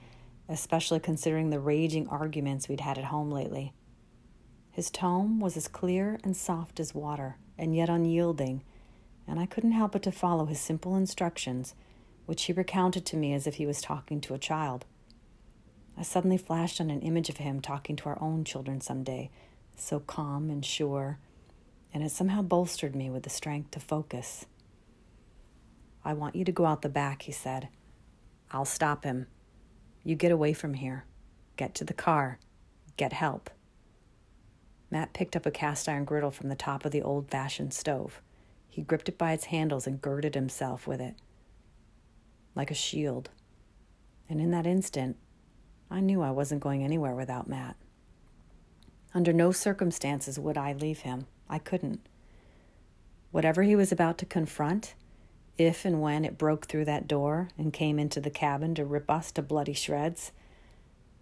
especially 0.49 1.01
considering 1.01 1.51
the 1.51 1.61
raging 1.61 2.09
arguments 2.09 2.69
we'd 2.69 2.81
had 2.81 2.99
at 2.99 3.05
home 3.05 3.31
lately. 3.31 3.73
His 4.73 4.91
tone 4.91 5.39
was 5.39 5.57
as 5.57 5.69
clear 5.69 6.19
and 6.25 6.37
soft 6.37 6.81
as 6.81 6.95
water, 6.95 7.37
and 7.57 7.75
yet 7.75 7.89
unyielding, 7.89 8.63
and 9.27 9.39
I 9.39 9.47
couldn't 9.47 9.73
help 9.73 9.93
but 9.93 10.03
to 10.03 10.13
follow 10.13 10.47
his 10.47 10.61
simple 10.61 10.97
instructions, 10.97 11.75
which 12.27 12.45
he 12.45 12.53
recounted 12.53 13.07
to 13.07 13.17
me 13.17 13.33
as 13.33 13.47
if 13.47 13.55
he 13.55 13.67
was 13.67 13.81
talking 13.81 14.21
to 14.23 14.35
a 14.35 14.39
child. 14.39 14.85
I 15.97 16.03
suddenly 16.03 16.39
flashed 16.39 16.81
on 16.81 16.91
an 16.91 17.03
image 17.03 17.29
of 17.29 17.39
him 17.39 17.61
talking 17.61 17.97
to 17.97 18.09
our 18.09 18.21
own 18.23 18.45
children 18.45 18.81
some 18.81 19.05
day, 19.05 19.31
so 19.81 20.01
calm 20.01 20.51
and 20.51 20.65
sure, 20.65 21.19
and 21.93 22.03
it 22.03 22.11
somehow 22.11 22.43
bolstered 22.43 22.95
me 22.95 23.11
with 23.11 23.23
the 23.23 23.31
strength 23.31 23.71
to 23.73 23.81
focus. 23.81 24.47
I 26.05 26.13
want 26.15 26.37
you 26.37 26.45
to 26.45 26.53
go 26.53 26.67
out 26.67 26.83
the 26.83 26.89
back, 26.89 27.23
he 27.23 27.33
said. 27.33 27.69
I'll 28.51 28.65
stop 28.65 29.05
him. 29.05 29.27
You 30.03 30.15
get 30.15 30.33
away 30.33 30.53
from 30.53 30.75
here. 30.75 31.05
Get 31.57 31.75
to 31.77 31.85
the 31.85 31.93
car. 31.93 32.39
Get 32.97 33.13
help. 33.13 33.51
Matt 34.91 35.13
picked 35.13 35.37
up 35.37 35.47
a 35.47 35.51
cast 35.51 35.89
iron 35.89 36.05
griddle 36.05 36.31
from 36.31 36.49
the 36.49 36.55
top 36.55 36.85
of 36.85 36.91
the 36.91 37.03
old 37.03 37.31
fashioned 37.31 37.75
stove. 37.75 38.21
He 38.69 38.83
gripped 38.83 39.09
it 39.09 39.19
by 39.19 39.33
its 39.33 39.47
handles 39.47 39.87
and 39.87 40.01
girded 40.01 40.35
himself 40.35 40.87
with 40.87 41.01
it 41.01 41.15
like 42.55 42.71
a 42.71 42.75
shield. 42.75 43.31
And 44.29 44.41
in 44.41 44.51
that 44.51 44.67
instant, 44.67 45.17
I 45.91 46.01
knew 46.01 46.23
I 46.23 46.31
wasn't 46.31 46.61
going 46.61 46.85
anywhere 46.85 47.15
without 47.15 47.49
Matt. 47.49 47.77
Under 49.13 49.33
no 49.33 49.51
circumstances 49.51 50.39
would 50.39 50.57
I 50.57 50.73
leave 50.73 51.01
him. 51.01 51.27
I 51.49 51.59
couldn't. 51.59 52.01
Whatever 53.33 53.63
he 53.63 53.75
was 53.75 53.91
about 53.91 54.19
to 54.19 54.27
confront, 54.27 54.95
if 55.59 55.85
and 55.85 56.01
when 56.01 56.25
it 56.25 56.39
broke 56.39 56.67
through 56.67 56.85
that 56.87 57.09
door 57.09 57.49
and 57.59 57.73
came 57.73 57.99
into 57.99 58.21
the 58.21 58.31
cabin 58.31 58.75
to 58.77 58.85
rip 58.85 59.11
us 59.11 59.31
to 59.33 59.43
bloody 59.43 59.75
shreds, 59.75 60.33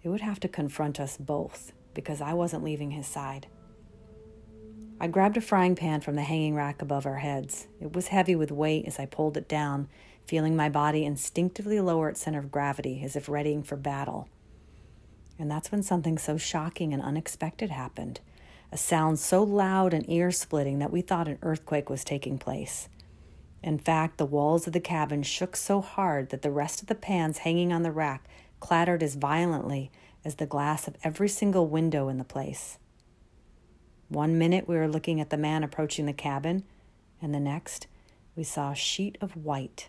it 0.02 0.08
would 0.08 0.20
have 0.20 0.40
to 0.40 0.48
confront 0.48 1.00
us 1.00 1.16
both 1.16 1.72
because 1.94 2.20
I 2.20 2.34
wasn't 2.34 2.64
leaving 2.64 2.92
his 2.92 3.06
side. 3.06 3.48
I 5.00 5.06
grabbed 5.06 5.36
a 5.36 5.40
frying 5.40 5.74
pan 5.74 6.00
from 6.00 6.16
the 6.16 6.22
hanging 6.22 6.54
rack 6.54 6.82
above 6.82 7.06
our 7.06 7.18
heads. 7.18 7.68
It 7.80 7.94
was 7.94 8.08
heavy 8.08 8.34
with 8.34 8.50
weight 8.50 8.84
as 8.86 8.98
I 8.98 9.06
pulled 9.06 9.36
it 9.36 9.48
down, 9.48 9.88
feeling 10.26 10.56
my 10.56 10.68
body 10.68 11.04
instinctively 11.04 11.80
lower 11.80 12.08
its 12.08 12.20
center 12.20 12.38
of 12.38 12.50
gravity 12.50 13.02
as 13.02 13.16
if 13.16 13.28
readying 13.28 13.62
for 13.62 13.76
battle. 13.76 14.28
And 15.38 15.50
that's 15.50 15.70
when 15.70 15.82
something 15.82 16.18
so 16.18 16.36
shocking 16.36 16.92
and 16.92 17.02
unexpected 17.02 17.70
happened 17.70 18.20
a 18.70 18.76
sound 18.76 19.18
so 19.18 19.42
loud 19.42 19.94
and 19.94 20.08
ear 20.10 20.30
splitting 20.30 20.78
that 20.78 20.92
we 20.92 21.00
thought 21.00 21.28
an 21.28 21.38
earthquake 21.42 21.88
was 21.88 22.04
taking 22.04 22.38
place. 22.38 22.88
In 23.62 23.78
fact, 23.78 24.18
the 24.18 24.26
walls 24.26 24.66
of 24.66 24.72
the 24.72 24.80
cabin 24.80 25.22
shook 25.22 25.56
so 25.56 25.80
hard 25.80 26.30
that 26.30 26.42
the 26.42 26.50
rest 26.50 26.82
of 26.82 26.86
the 26.88 26.94
pans 26.94 27.38
hanging 27.38 27.72
on 27.72 27.82
the 27.82 27.90
rack 27.90 28.28
clattered 28.60 29.02
as 29.02 29.14
violently 29.14 29.90
as 30.24 30.36
the 30.36 30.46
glass 30.46 30.86
of 30.86 30.96
every 31.02 31.28
single 31.28 31.66
window 31.66 32.08
in 32.08 32.18
the 32.18 32.24
place. 32.24 32.78
One 34.08 34.38
minute 34.38 34.68
we 34.68 34.76
were 34.76 34.88
looking 34.88 35.20
at 35.20 35.30
the 35.30 35.36
man 35.36 35.64
approaching 35.64 36.06
the 36.06 36.12
cabin, 36.12 36.64
and 37.20 37.34
the 37.34 37.40
next 37.40 37.86
we 38.36 38.44
saw 38.44 38.72
a 38.72 38.76
sheet 38.76 39.18
of 39.20 39.36
white 39.36 39.88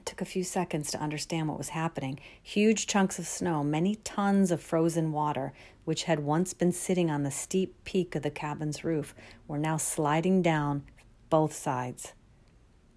it 0.00 0.06
took 0.06 0.22
a 0.22 0.24
few 0.24 0.44
seconds 0.44 0.90
to 0.90 0.98
understand 0.98 1.46
what 1.46 1.58
was 1.58 1.68
happening. 1.68 2.18
Huge 2.42 2.86
chunks 2.86 3.18
of 3.18 3.26
snow, 3.26 3.62
many 3.62 3.96
tons 3.96 4.50
of 4.50 4.62
frozen 4.62 5.12
water, 5.12 5.52
which 5.84 6.04
had 6.04 6.20
once 6.20 6.54
been 6.54 6.72
sitting 6.72 7.10
on 7.10 7.22
the 7.22 7.30
steep 7.30 7.84
peak 7.84 8.14
of 8.14 8.22
the 8.22 8.30
cabin's 8.30 8.82
roof, 8.82 9.14
were 9.46 9.58
now 9.58 9.76
sliding 9.76 10.40
down 10.40 10.84
both 11.28 11.52
sides. 11.52 12.14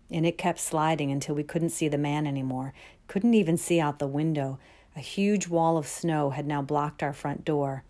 And 0.10 0.26
it 0.26 0.38
kept 0.38 0.60
sliding 0.60 1.12
until 1.12 1.36
we 1.36 1.44
couldn't 1.44 1.72
see 1.72 1.90
the 1.90 1.98
man 1.98 2.26
anymore, 2.26 2.74
couldn't 3.08 3.34
even 3.34 3.58
see 3.58 3.82
out 3.82 4.00
the 4.00 4.08
window. 4.08 4.58
A 4.96 5.02
huge 5.02 5.50
wall 5.50 5.78
of 5.78 5.86
snow 5.86 6.30
had 6.30 6.48
now 6.48 6.62
blocked 6.62 7.04
our 7.04 7.14
front 7.14 7.44
door. 7.44 7.84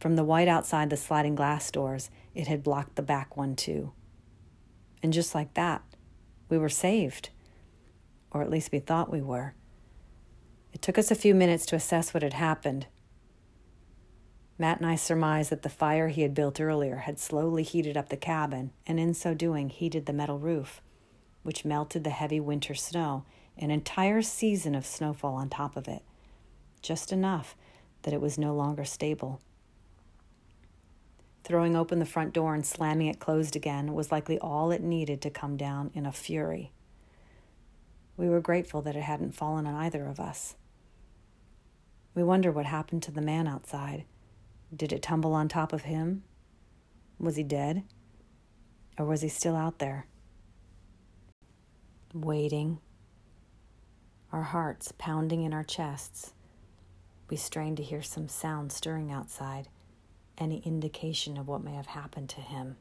From 0.00 0.16
the 0.16 0.24
white 0.24 0.48
outside 0.48 0.90
the 0.90 0.98
sliding 0.98 1.34
glass 1.34 1.70
doors, 1.70 2.10
it 2.34 2.46
had 2.46 2.62
blocked 2.62 2.96
the 2.96 3.02
back 3.02 3.38
one 3.38 3.56
too. 3.56 3.92
And 5.02 5.14
just 5.14 5.34
like 5.34 5.54
that, 5.54 5.82
we 6.50 6.58
were 6.58 6.68
saved 6.68 7.30
or 8.34 8.42
at 8.42 8.50
least 8.50 8.72
we 8.72 8.80
thought 8.80 9.10
we 9.10 9.22
were. 9.22 9.54
It 10.72 10.82
took 10.82 10.98
us 10.98 11.10
a 11.10 11.14
few 11.14 11.34
minutes 11.34 11.64
to 11.66 11.76
assess 11.76 12.12
what 12.12 12.24
had 12.24 12.34
happened. 12.34 12.88
Matt 14.58 14.78
and 14.78 14.86
I 14.86 14.96
surmised 14.96 15.50
that 15.50 15.62
the 15.62 15.68
fire 15.68 16.08
he 16.08 16.22
had 16.22 16.34
built 16.34 16.60
earlier 16.60 16.96
had 16.96 17.18
slowly 17.18 17.62
heated 17.62 17.96
up 17.96 18.08
the 18.08 18.16
cabin, 18.16 18.72
and 18.86 19.00
in 19.00 19.14
so 19.14 19.34
doing, 19.34 19.68
heated 19.70 20.06
the 20.06 20.12
metal 20.12 20.38
roof, 20.38 20.82
which 21.42 21.64
melted 21.64 22.04
the 22.04 22.10
heavy 22.10 22.40
winter 22.40 22.74
snow, 22.74 23.24
an 23.56 23.70
entire 23.70 24.20
season 24.20 24.74
of 24.74 24.84
snowfall 24.84 25.34
on 25.34 25.48
top 25.48 25.76
of 25.76 25.88
it, 25.88 26.02
just 26.82 27.12
enough 27.12 27.56
that 28.02 28.14
it 28.14 28.20
was 28.20 28.36
no 28.36 28.54
longer 28.54 28.84
stable. 28.84 29.40
Throwing 31.44 31.76
open 31.76 31.98
the 31.98 32.06
front 32.06 32.32
door 32.32 32.54
and 32.54 32.64
slamming 32.64 33.06
it 33.06 33.20
closed 33.20 33.54
again 33.54 33.92
was 33.92 34.10
likely 34.10 34.38
all 34.38 34.70
it 34.70 34.82
needed 34.82 35.20
to 35.22 35.30
come 35.30 35.56
down 35.56 35.90
in 35.94 36.06
a 36.06 36.12
fury. 36.12 36.72
We 38.16 38.28
were 38.28 38.40
grateful 38.40 38.80
that 38.82 38.96
it 38.96 39.02
hadn't 39.02 39.34
fallen 39.34 39.66
on 39.66 39.74
either 39.74 40.06
of 40.06 40.20
us. 40.20 40.56
We 42.14 42.22
wonder 42.22 42.52
what 42.52 42.66
happened 42.66 43.02
to 43.04 43.10
the 43.10 43.20
man 43.20 43.48
outside. 43.48 44.04
Did 44.74 44.92
it 44.92 45.02
tumble 45.02 45.34
on 45.34 45.48
top 45.48 45.72
of 45.72 45.82
him? 45.82 46.22
Was 47.18 47.36
he 47.36 47.42
dead? 47.42 47.82
Or 48.98 49.04
was 49.04 49.22
he 49.22 49.28
still 49.28 49.56
out 49.56 49.78
there? 49.78 50.06
Waiting. 52.12 52.78
Our 54.32 54.42
hearts 54.42 54.92
pounding 54.96 55.42
in 55.42 55.52
our 55.52 55.64
chests. 55.64 56.34
We 57.28 57.36
strained 57.36 57.78
to 57.78 57.82
hear 57.82 58.02
some 58.02 58.28
sound 58.28 58.70
stirring 58.70 59.10
outside, 59.10 59.68
any 60.38 60.58
indication 60.58 61.36
of 61.36 61.48
what 61.48 61.64
may 61.64 61.74
have 61.74 61.86
happened 61.86 62.28
to 62.30 62.40
him. 62.40 62.76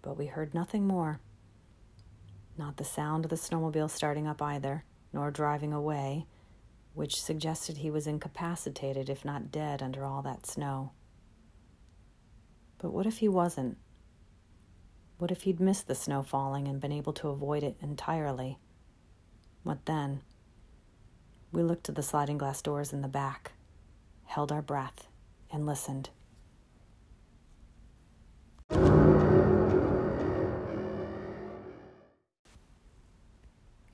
But 0.00 0.16
we 0.16 0.26
heard 0.26 0.54
nothing 0.54 0.86
more. 0.86 1.20
Not 2.58 2.76
the 2.76 2.84
sound 2.84 3.24
of 3.24 3.30
the 3.30 3.36
snowmobile 3.36 3.88
starting 3.88 4.26
up 4.26 4.42
either, 4.42 4.84
nor 5.12 5.30
driving 5.30 5.72
away, 5.72 6.26
which 6.92 7.22
suggested 7.22 7.76
he 7.76 7.90
was 7.90 8.08
incapacitated, 8.08 9.08
if 9.08 9.24
not 9.24 9.52
dead, 9.52 9.80
under 9.80 10.04
all 10.04 10.22
that 10.22 10.44
snow. 10.44 10.90
But 12.78 12.92
what 12.92 13.06
if 13.06 13.18
he 13.18 13.28
wasn't? 13.28 13.78
What 15.18 15.30
if 15.30 15.42
he'd 15.42 15.60
missed 15.60 15.86
the 15.86 15.94
snow 15.94 16.22
falling 16.22 16.66
and 16.66 16.80
been 16.80 16.92
able 16.92 17.12
to 17.14 17.28
avoid 17.28 17.62
it 17.62 17.76
entirely? 17.80 18.58
What 19.62 19.86
then? 19.86 20.22
We 21.52 21.62
looked 21.62 21.88
at 21.88 21.94
the 21.94 22.02
sliding 22.02 22.38
glass 22.38 22.60
doors 22.60 22.92
in 22.92 23.02
the 23.02 23.08
back, 23.08 23.52
held 24.24 24.50
our 24.50 24.62
breath, 24.62 25.06
and 25.52 25.64
listened. 25.64 26.10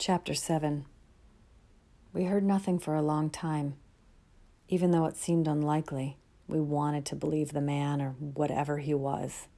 Chapter 0.07 0.35
7 0.35 0.85
We 2.13 2.25
heard 2.25 2.45
nothing 2.45 2.79
for 2.79 2.95
a 2.95 3.01
long 3.01 3.31
time. 3.31 3.77
Even 4.69 4.91
though 4.91 5.07
it 5.07 5.17
seemed 5.17 5.49
unlikely, 5.49 6.19
we 6.47 6.61
wanted 6.61 7.07
to 7.07 7.17
believe 7.17 7.55
the 7.55 7.63
man, 7.63 8.03
or 8.03 8.11
whatever 8.11 8.81
he 8.81 8.93
was, 8.93 9.49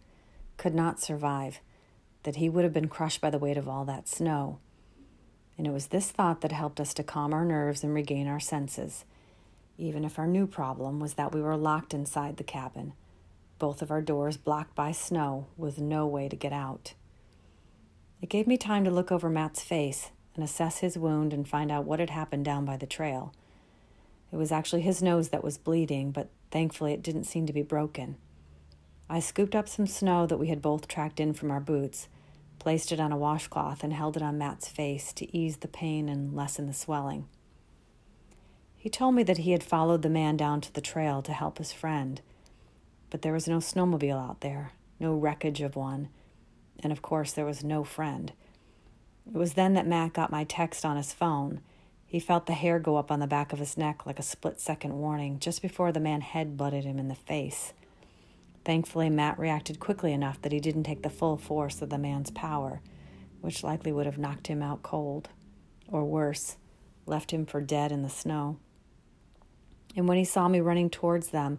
could 0.56 0.72
not 0.72 1.00
survive, 1.00 1.58
that 2.22 2.36
he 2.36 2.48
would 2.48 2.62
have 2.62 2.72
been 2.72 2.86
crushed 2.86 3.20
by 3.20 3.28
the 3.28 3.40
weight 3.40 3.56
of 3.56 3.68
all 3.68 3.84
that 3.86 4.06
snow. 4.06 4.60
And 5.58 5.66
it 5.66 5.72
was 5.72 5.88
this 5.88 6.12
thought 6.12 6.42
that 6.42 6.52
helped 6.52 6.78
us 6.78 6.94
to 6.94 7.02
calm 7.02 7.34
our 7.34 7.44
nerves 7.44 7.82
and 7.82 7.92
regain 7.92 8.28
our 8.28 8.38
senses, 8.38 9.04
even 9.76 10.04
if 10.04 10.16
our 10.16 10.28
new 10.28 10.46
problem 10.46 11.00
was 11.00 11.14
that 11.14 11.34
we 11.34 11.42
were 11.42 11.56
locked 11.56 11.92
inside 11.92 12.36
the 12.36 12.44
cabin, 12.44 12.92
both 13.58 13.82
of 13.82 13.90
our 13.90 14.00
doors 14.00 14.36
blocked 14.36 14.76
by 14.76 14.92
snow, 14.92 15.48
with 15.56 15.80
no 15.80 16.06
way 16.06 16.28
to 16.28 16.36
get 16.36 16.52
out. 16.52 16.94
It 18.22 18.28
gave 18.28 18.46
me 18.46 18.56
time 18.56 18.84
to 18.84 18.92
look 18.92 19.10
over 19.10 19.28
Matt's 19.28 19.64
face 19.64 20.12
and 20.36 20.44
assess 20.44 20.78
his 20.78 20.96
wound 20.96 21.32
and 21.32 21.48
find 21.48 21.72
out 21.72 21.84
what 21.84 21.98
had 21.98 22.10
happened 22.10 22.44
down 22.44 22.64
by 22.64 22.76
the 22.76 22.86
trail. 22.86 23.32
It 24.30 24.36
was 24.36 24.52
actually 24.52 24.82
his 24.82 25.02
nose 25.02 25.30
that 25.30 25.42
was 25.42 25.58
bleeding, 25.58 26.12
but 26.12 26.28
thankfully 26.50 26.92
it 26.92 27.02
didn't 27.02 27.24
seem 27.24 27.46
to 27.46 27.52
be 27.52 27.62
broken. 27.62 28.16
I 29.08 29.20
scooped 29.20 29.54
up 29.54 29.68
some 29.68 29.86
snow 29.86 30.26
that 30.26 30.38
we 30.38 30.48
had 30.48 30.60
both 30.60 30.88
tracked 30.88 31.20
in 31.20 31.32
from 31.32 31.50
our 31.50 31.60
boots, 31.60 32.08
placed 32.58 32.92
it 32.92 33.00
on 33.00 33.12
a 33.12 33.16
washcloth, 33.16 33.84
and 33.84 33.92
held 33.92 34.16
it 34.16 34.22
on 34.22 34.38
Matt's 34.38 34.68
face 34.68 35.12
to 35.14 35.36
ease 35.36 35.58
the 35.58 35.68
pain 35.68 36.08
and 36.08 36.34
lessen 36.34 36.66
the 36.66 36.72
swelling. 36.72 37.28
He 38.76 38.90
told 38.90 39.14
me 39.14 39.22
that 39.22 39.38
he 39.38 39.52
had 39.52 39.62
followed 39.62 40.02
the 40.02 40.10
man 40.10 40.36
down 40.36 40.60
to 40.60 40.72
the 40.72 40.80
trail 40.80 41.22
to 41.22 41.32
help 41.32 41.58
his 41.58 41.72
friend, 41.72 42.20
but 43.10 43.22
there 43.22 43.32
was 43.32 43.48
no 43.48 43.58
snowmobile 43.58 44.28
out 44.28 44.40
there, 44.40 44.72
no 44.98 45.14
wreckage 45.14 45.60
of 45.60 45.76
one, 45.76 46.08
and 46.80 46.92
of 46.92 47.02
course 47.02 47.32
there 47.32 47.46
was 47.46 47.64
no 47.64 47.84
friend. 47.84 48.32
It 49.26 49.36
was 49.36 49.54
then 49.54 49.74
that 49.74 49.86
Matt 49.86 50.12
got 50.12 50.30
my 50.30 50.44
text 50.44 50.84
on 50.84 50.96
his 50.96 51.12
phone. 51.12 51.60
He 52.06 52.20
felt 52.20 52.46
the 52.46 52.52
hair 52.54 52.78
go 52.78 52.96
up 52.96 53.10
on 53.10 53.20
the 53.20 53.26
back 53.26 53.52
of 53.52 53.58
his 53.58 53.76
neck 53.76 54.06
like 54.06 54.18
a 54.18 54.22
split 54.22 54.60
second 54.60 54.94
warning 54.94 55.38
just 55.40 55.60
before 55.60 55.92
the 55.92 56.00
man 56.00 56.20
head 56.20 56.56
butted 56.56 56.84
him 56.84 56.98
in 56.98 57.08
the 57.08 57.14
face. 57.14 57.72
Thankfully, 58.64 59.10
Matt 59.10 59.38
reacted 59.38 59.80
quickly 59.80 60.12
enough 60.12 60.40
that 60.42 60.52
he 60.52 60.60
didn't 60.60 60.84
take 60.84 61.02
the 61.02 61.10
full 61.10 61.36
force 61.36 61.82
of 61.82 61.90
the 61.90 61.98
man's 61.98 62.30
power, 62.30 62.80
which 63.40 63.62
likely 63.62 63.92
would 63.92 64.06
have 64.06 64.18
knocked 64.18 64.46
him 64.46 64.62
out 64.62 64.82
cold, 64.82 65.28
or 65.88 66.04
worse, 66.04 66.56
left 67.06 67.32
him 67.32 67.46
for 67.46 67.60
dead 67.60 67.92
in 67.92 68.02
the 68.02 68.08
snow. 68.08 68.58
And 69.96 70.08
when 70.08 70.18
he 70.18 70.24
saw 70.24 70.48
me 70.48 70.60
running 70.60 70.90
towards 70.90 71.28
them, 71.28 71.58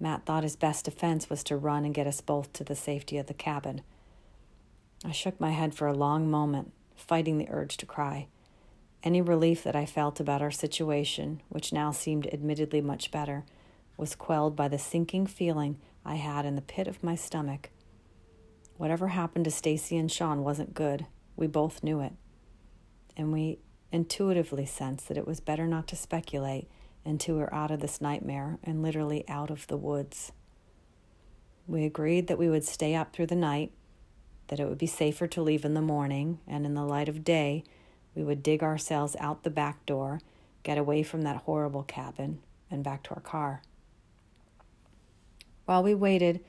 Matt 0.00 0.24
thought 0.26 0.42
his 0.42 0.56
best 0.56 0.84
defense 0.84 1.30
was 1.30 1.44
to 1.44 1.56
run 1.56 1.84
and 1.84 1.94
get 1.94 2.06
us 2.06 2.20
both 2.20 2.52
to 2.54 2.64
the 2.64 2.74
safety 2.74 3.18
of 3.18 3.26
the 3.26 3.34
cabin. 3.34 3.82
I 5.04 5.12
shook 5.12 5.40
my 5.40 5.50
head 5.50 5.74
for 5.74 5.86
a 5.86 5.94
long 5.94 6.30
moment, 6.30 6.72
fighting 6.96 7.38
the 7.38 7.48
urge 7.50 7.76
to 7.78 7.86
cry. 7.86 8.26
Any 9.02 9.20
relief 9.20 9.62
that 9.62 9.76
I 9.76 9.86
felt 9.86 10.18
about 10.18 10.42
our 10.42 10.50
situation, 10.50 11.40
which 11.48 11.72
now 11.72 11.92
seemed 11.92 12.26
admittedly 12.32 12.80
much 12.80 13.10
better, 13.10 13.44
was 13.96 14.14
quelled 14.14 14.56
by 14.56 14.68
the 14.68 14.78
sinking 14.78 15.26
feeling 15.26 15.78
I 16.04 16.16
had 16.16 16.44
in 16.44 16.56
the 16.56 16.62
pit 16.62 16.88
of 16.88 17.04
my 17.04 17.14
stomach. 17.14 17.70
Whatever 18.76 19.08
happened 19.08 19.44
to 19.44 19.50
Stacy 19.50 19.96
and 19.96 20.10
Sean 20.10 20.42
wasn't 20.42 20.74
good. 20.74 21.06
We 21.36 21.46
both 21.46 21.82
knew 21.82 22.00
it. 22.00 22.12
And 23.16 23.32
we 23.32 23.58
intuitively 23.92 24.66
sensed 24.66 25.08
that 25.08 25.16
it 25.16 25.26
was 25.26 25.40
better 25.40 25.66
not 25.66 25.86
to 25.88 25.96
speculate 25.96 26.68
until 27.04 27.36
we 27.36 27.40
were 27.40 27.54
out 27.54 27.70
of 27.70 27.80
this 27.80 28.00
nightmare 28.00 28.58
and 28.64 28.82
literally 28.82 29.26
out 29.28 29.50
of 29.50 29.66
the 29.68 29.76
woods. 29.76 30.32
We 31.66 31.84
agreed 31.84 32.26
that 32.26 32.38
we 32.38 32.48
would 32.48 32.64
stay 32.64 32.94
up 32.94 33.12
through 33.12 33.26
the 33.26 33.36
night 33.36 33.72
that 34.48 34.60
it 34.60 34.68
would 34.68 34.78
be 34.78 34.86
safer 34.86 35.26
to 35.26 35.42
leave 35.42 35.64
in 35.64 35.74
the 35.74 35.82
morning, 35.82 36.38
and 36.46 36.64
in 36.64 36.74
the 36.74 36.84
light 36.84 37.08
of 37.08 37.24
day, 37.24 37.64
we 38.14 38.22
would 38.22 38.42
dig 38.42 38.62
ourselves 38.62 39.16
out 39.18 39.42
the 39.42 39.50
back 39.50 39.84
door, 39.86 40.20
get 40.62 40.78
away 40.78 41.02
from 41.02 41.22
that 41.22 41.42
horrible 41.42 41.82
cabin, 41.82 42.40
and 42.70 42.82
back 42.82 43.02
to 43.04 43.10
our 43.14 43.20
car. 43.20 43.62
While 45.64 45.82
we 45.82 45.94
waited, 45.94 46.40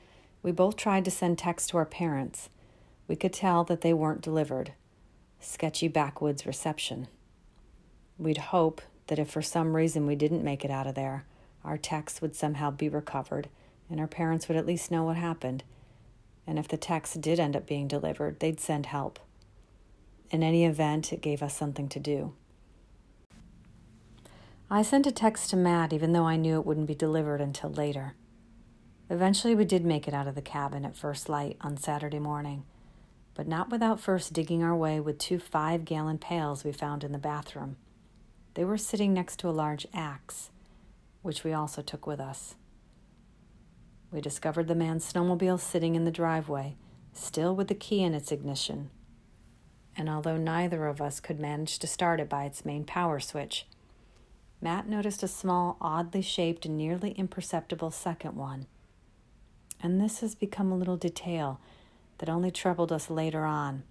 we 0.42 0.52
both 0.52 0.76
tried 0.76 1.04
to 1.04 1.10
send 1.10 1.38
texts 1.38 1.70
to 1.70 1.76
our 1.76 1.84
parents. 1.84 2.48
We 3.08 3.16
could 3.16 3.32
tell 3.32 3.64
that 3.64 3.80
they 3.80 3.92
weren't 3.92 4.22
delivered. 4.22 4.72
sketchy 5.40 5.88
backwoods 5.88 6.46
reception. 6.46 7.08
We'd 8.18 8.38
hope 8.38 8.82
that 9.06 9.18
if 9.18 9.30
for 9.30 9.42
some 9.42 9.76
reason 9.76 10.06
we 10.06 10.16
didn't 10.16 10.44
make 10.44 10.64
it 10.64 10.70
out 10.70 10.86
of 10.86 10.94
there, 10.94 11.24
our 11.64 11.78
texts 11.78 12.20
would 12.20 12.34
somehow 12.34 12.70
be 12.70 12.88
recovered 12.88 13.48
and 13.90 14.00
our 14.00 14.06
parents 14.06 14.48
would 14.48 14.56
at 14.56 14.66
least 14.66 14.90
know 14.90 15.04
what 15.04 15.16
happened. 15.16 15.64
And 16.48 16.58
if 16.58 16.66
the 16.66 16.78
text 16.78 17.20
did 17.20 17.38
end 17.38 17.54
up 17.54 17.66
being 17.66 17.86
delivered, 17.86 18.40
they'd 18.40 18.58
send 18.58 18.86
help. 18.86 19.18
In 20.30 20.42
any 20.42 20.64
event, 20.64 21.12
it 21.12 21.20
gave 21.20 21.42
us 21.42 21.54
something 21.54 21.90
to 21.90 22.00
do. 22.00 22.32
I 24.70 24.80
sent 24.80 25.06
a 25.06 25.12
text 25.12 25.50
to 25.50 25.56
Matt 25.56 25.92
even 25.92 26.12
though 26.12 26.24
I 26.24 26.36
knew 26.36 26.58
it 26.58 26.64
wouldn't 26.64 26.86
be 26.86 26.94
delivered 26.94 27.42
until 27.42 27.70
later. 27.70 28.14
Eventually, 29.10 29.54
we 29.54 29.66
did 29.66 29.84
make 29.84 30.08
it 30.08 30.14
out 30.14 30.26
of 30.26 30.34
the 30.34 30.42
cabin 30.42 30.86
at 30.86 30.96
first 30.96 31.28
light 31.28 31.58
on 31.60 31.76
Saturday 31.76 32.18
morning, 32.18 32.64
but 33.34 33.46
not 33.46 33.70
without 33.70 34.00
first 34.00 34.32
digging 34.32 34.62
our 34.62 34.74
way 34.74 35.00
with 35.00 35.18
two 35.18 35.38
five 35.38 35.84
gallon 35.84 36.16
pails 36.16 36.64
we 36.64 36.72
found 36.72 37.04
in 37.04 37.12
the 37.12 37.18
bathroom. 37.18 37.76
They 38.54 38.64
were 38.64 38.78
sitting 38.78 39.12
next 39.12 39.38
to 39.40 39.48
a 39.48 39.50
large 39.50 39.86
axe, 39.92 40.50
which 41.20 41.44
we 41.44 41.52
also 41.52 41.82
took 41.82 42.06
with 42.06 42.20
us. 42.20 42.54
We 44.10 44.20
discovered 44.20 44.68
the 44.68 44.74
man's 44.74 45.10
snowmobile 45.10 45.60
sitting 45.60 45.94
in 45.94 46.04
the 46.04 46.10
driveway, 46.10 46.76
still 47.12 47.54
with 47.54 47.68
the 47.68 47.74
key 47.74 48.02
in 48.02 48.14
its 48.14 48.32
ignition. 48.32 48.90
And 49.96 50.08
although 50.08 50.36
neither 50.36 50.86
of 50.86 51.00
us 51.00 51.20
could 51.20 51.38
manage 51.38 51.78
to 51.80 51.86
start 51.86 52.20
it 52.20 52.28
by 52.28 52.44
its 52.44 52.64
main 52.64 52.84
power 52.84 53.20
switch, 53.20 53.66
Matt 54.60 54.88
noticed 54.88 55.22
a 55.22 55.28
small, 55.28 55.76
oddly 55.80 56.22
shaped, 56.22 56.64
and 56.64 56.76
nearly 56.76 57.12
imperceptible 57.12 57.90
second 57.90 58.34
one. 58.34 58.66
And 59.80 60.00
this 60.00 60.20
has 60.20 60.34
become 60.34 60.72
a 60.72 60.76
little 60.76 60.96
detail 60.96 61.60
that 62.18 62.28
only 62.28 62.50
troubled 62.50 62.90
us 62.90 63.10
later 63.10 63.44
on. 63.44 63.84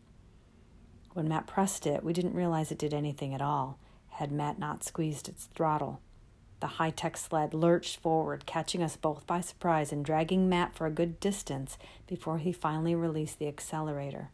When 1.13 1.29
Matt 1.29 1.47
pressed 1.47 1.87
it, 1.87 2.03
we 2.03 2.11
didn't 2.11 2.35
realize 2.35 2.71
it 2.71 2.77
did 2.77 2.93
anything 2.93 3.33
at 3.33 3.41
all, 3.41 3.79
had 4.09 4.31
Matt 4.31 4.59
not 4.59 4.83
squeezed 4.83 5.29
its 5.29 5.45
throttle. 5.45 6.01
The 6.59 6.67
high 6.67 6.89
tech 6.89 7.17
sled 7.17 7.53
lurched 7.53 7.99
forward, 7.99 8.45
catching 8.45 8.81
us 8.81 8.97
both 8.97 9.27
by 9.27 9.41
surprise 9.41 9.91
and 9.91 10.03
dragging 10.03 10.49
Matt 10.49 10.73
for 10.73 10.87
a 10.87 10.91
good 10.91 11.19
distance 11.19 11.77
before 12.07 12.39
he 12.39 12.51
finally 12.51 12.95
released 12.95 13.37
the 13.37 13.47
accelerator. 13.47 14.29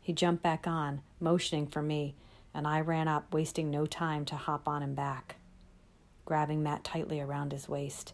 He 0.00 0.12
jumped 0.12 0.42
back 0.42 0.66
on, 0.66 1.00
motioning 1.18 1.66
for 1.66 1.82
me, 1.82 2.14
and 2.52 2.68
I 2.68 2.80
ran 2.80 3.08
up, 3.08 3.32
wasting 3.34 3.70
no 3.70 3.84
time 3.84 4.24
to 4.26 4.36
hop 4.36 4.68
on 4.68 4.82
him 4.82 4.94
back, 4.94 5.36
grabbing 6.24 6.62
Matt 6.62 6.84
tightly 6.84 7.20
around 7.20 7.50
his 7.50 7.68
waist. 7.68 8.12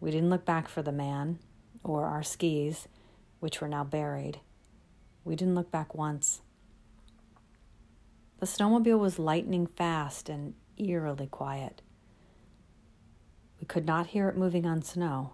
We 0.00 0.10
didn't 0.10 0.30
look 0.30 0.46
back 0.46 0.68
for 0.68 0.82
the 0.82 0.92
man 0.92 1.40
or 1.82 2.06
our 2.06 2.22
skis, 2.22 2.88
which 3.40 3.60
were 3.60 3.68
now 3.68 3.84
buried. 3.84 4.40
We 5.24 5.36
didn't 5.36 5.54
look 5.54 5.70
back 5.70 5.94
once. 5.94 6.40
The 8.40 8.46
snowmobile 8.46 8.98
was 8.98 9.18
lightning 9.18 9.66
fast 9.66 10.28
and 10.28 10.54
eerily 10.76 11.26
quiet. 11.26 11.82
We 13.64 13.66
could 13.66 13.86
not 13.86 14.08
hear 14.08 14.28
it 14.28 14.36
moving 14.36 14.66
on 14.66 14.82
snow. 14.82 15.32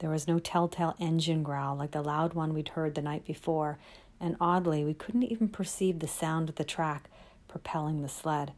There 0.00 0.10
was 0.10 0.28
no 0.28 0.38
telltale 0.38 0.94
engine 0.98 1.42
growl 1.42 1.76
like 1.76 1.92
the 1.92 2.02
loud 2.02 2.34
one 2.34 2.52
we'd 2.52 2.68
heard 2.68 2.94
the 2.94 3.00
night 3.00 3.24
before, 3.24 3.78
and 4.20 4.36
oddly, 4.38 4.84
we 4.84 4.92
couldn't 4.92 5.22
even 5.22 5.48
perceive 5.48 6.00
the 6.00 6.06
sound 6.08 6.50
of 6.50 6.56
the 6.56 6.62
track 6.62 7.08
propelling 7.48 8.02
the 8.02 8.08
sled. 8.10 8.52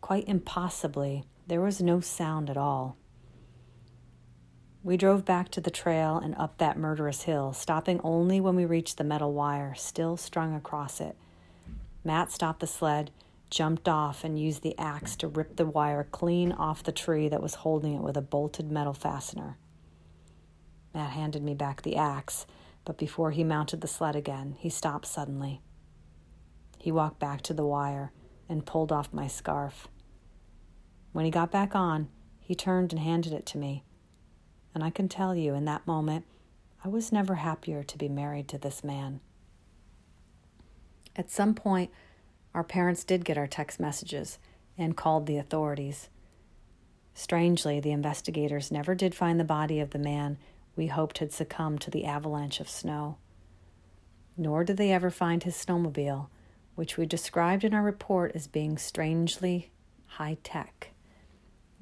Quite 0.00 0.28
impossibly, 0.28 1.24
there 1.48 1.60
was 1.60 1.82
no 1.82 1.98
sound 1.98 2.48
at 2.48 2.56
all. 2.56 2.96
We 4.84 4.96
drove 4.96 5.24
back 5.24 5.48
to 5.48 5.60
the 5.60 5.68
trail 5.68 6.18
and 6.18 6.36
up 6.36 6.58
that 6.58 6.78
murderous 6.78 7.22
hill, 7.22 7.52
stopping 7.52 8.00
only 8.04 8.40
when 8.40 8.54
we 8.54 8.64
reached 8.64 8.98
the 8.98 9.02
metal 9.02 9.32
wire 9.32 9.74
still 9.74 10.16
strung 10.16 10.54
across 10.54 11.00
it. 11.00 11.16
Matt 12.04 12.30
stopped 12.30 12.60
the 12.60 12.68
sled, 12.68 13.10
jumped 13.50 13.88
off, 13.88 14.24
and 14.24 14.38
used 14.38 14.62
the 14.62 14.78
axe 14.78 15.16
to 15.16 15.28
rip 15.28 15.56
the 15.56 15.66
wire 15.66 16.04
clean 16.04 16.52
off 16.52 16.82
the 16.82 16.92
tree 16.92 17.28
that 17.28 17.42
was 17.42 17.56
holding 17.56 17.94
it 17.94 18.02
with 18.02 18.16
a 18.16 18.22
bolted 18.22 18.70
metal 18.70 18.92
fastener. 18.92 19.58
Matt 20.94 21.10
handed 21.10 21.42
me 21.42 21.54
back 21.54 21.82
the 21.82 21.96
axe, 21.96 22.46
but 22.84 22.98
before 22.98 23.30
he 23.30 23.44
mounted 23.44 23.80
the 23.80 23.88
sled 23.88 24.16
again, 24.16 24.56
he 24.58 24.68
stopped 24.68 25.06
suddenly. 25.06 25.60
He 26.78 26.92
walked 26.92 27.18
back 27.18 27.42
to 27.42 27.54
the 27.54 27.66
wire 27.66 28.12
and 28.48 28.64
pulled 28.64 28.92
off 28.92 29.12
my 29.12 29.26
scarf. 29.26 29.88
When 31.12 31.24
he 31.24 31.30
got 31.30 31.50
back 31.50 31.74
on, 31.74 32.08
he 32.40 32.54
turned 32.54 32.92
and 32.92 33.00
handed 33.00 33.32
it 33.32 33.44
to 33.46 33.58
me. 33.58 33.84
And 34.74 34.82
I 34.82 34.90
can 34.90 35.08
tell 35.08 35.34
you, 35.34 35.54
in 35.54 35.64
that 35.66 35.86
moment, 35.86 36.24
I 36.84 36.88
was 36.88 37.12
never 37.12 37.36
happier 37.36 37.82
to 37.82 37.98
be 37.98 38.08
married 38.08 38.48
to 38.48 38.58
this 38.58 38.84
man. 38.84 39.20
At 41.16 41.30
some 41.30 41.54
point, 41.54 41.90
our 42.54 42.64
parents 42.64 43.04
did 43.04 43.24
get 43.24 43.38
our 43.38 43.46
text 43.46 43.78
messages 43.78 44.38
and 44.76 44.96
called 44.96 45.26
the 45.26 45.38
authorities. 45.38 46.08
Strangely, 47.14 47.80
the 47.80 47.90
investigators 47.90 48.70
never 48.70 48.94
did 48.94 49.14
find 49.14 49.38
the 49.38 49.44
body 49.44 49.80
of 49.80 49.90
the 49.90 49.98
man 49.98 50.38
we 50.76 50.86
hoped 50.86 51.18
had 51.18 51.32
succumbed 51.32 51.80
to 51.80 51.90
the 51.90 52.04
avalanche 52.04 52.60
of 52.60 52.68
snow. 52.68 53.16
Nor 54.36 54.62
did 54.62 54.76
they 54.76 54.92
ever 54.92 55.10
find 55.10 55.42
his 55.42 55.56
snowmobile, 55.56 56.28
which 56.76 56.96
we 56.96 57.06
described 57.06 57.64
in 57.64 57.74
our 57.74 57.82
report 57.82 58.32
as 58.36 58.46
being 58.46 58.78
strangely 58.78 59.72
high 60.06 60.38
tech. 60.44 60.92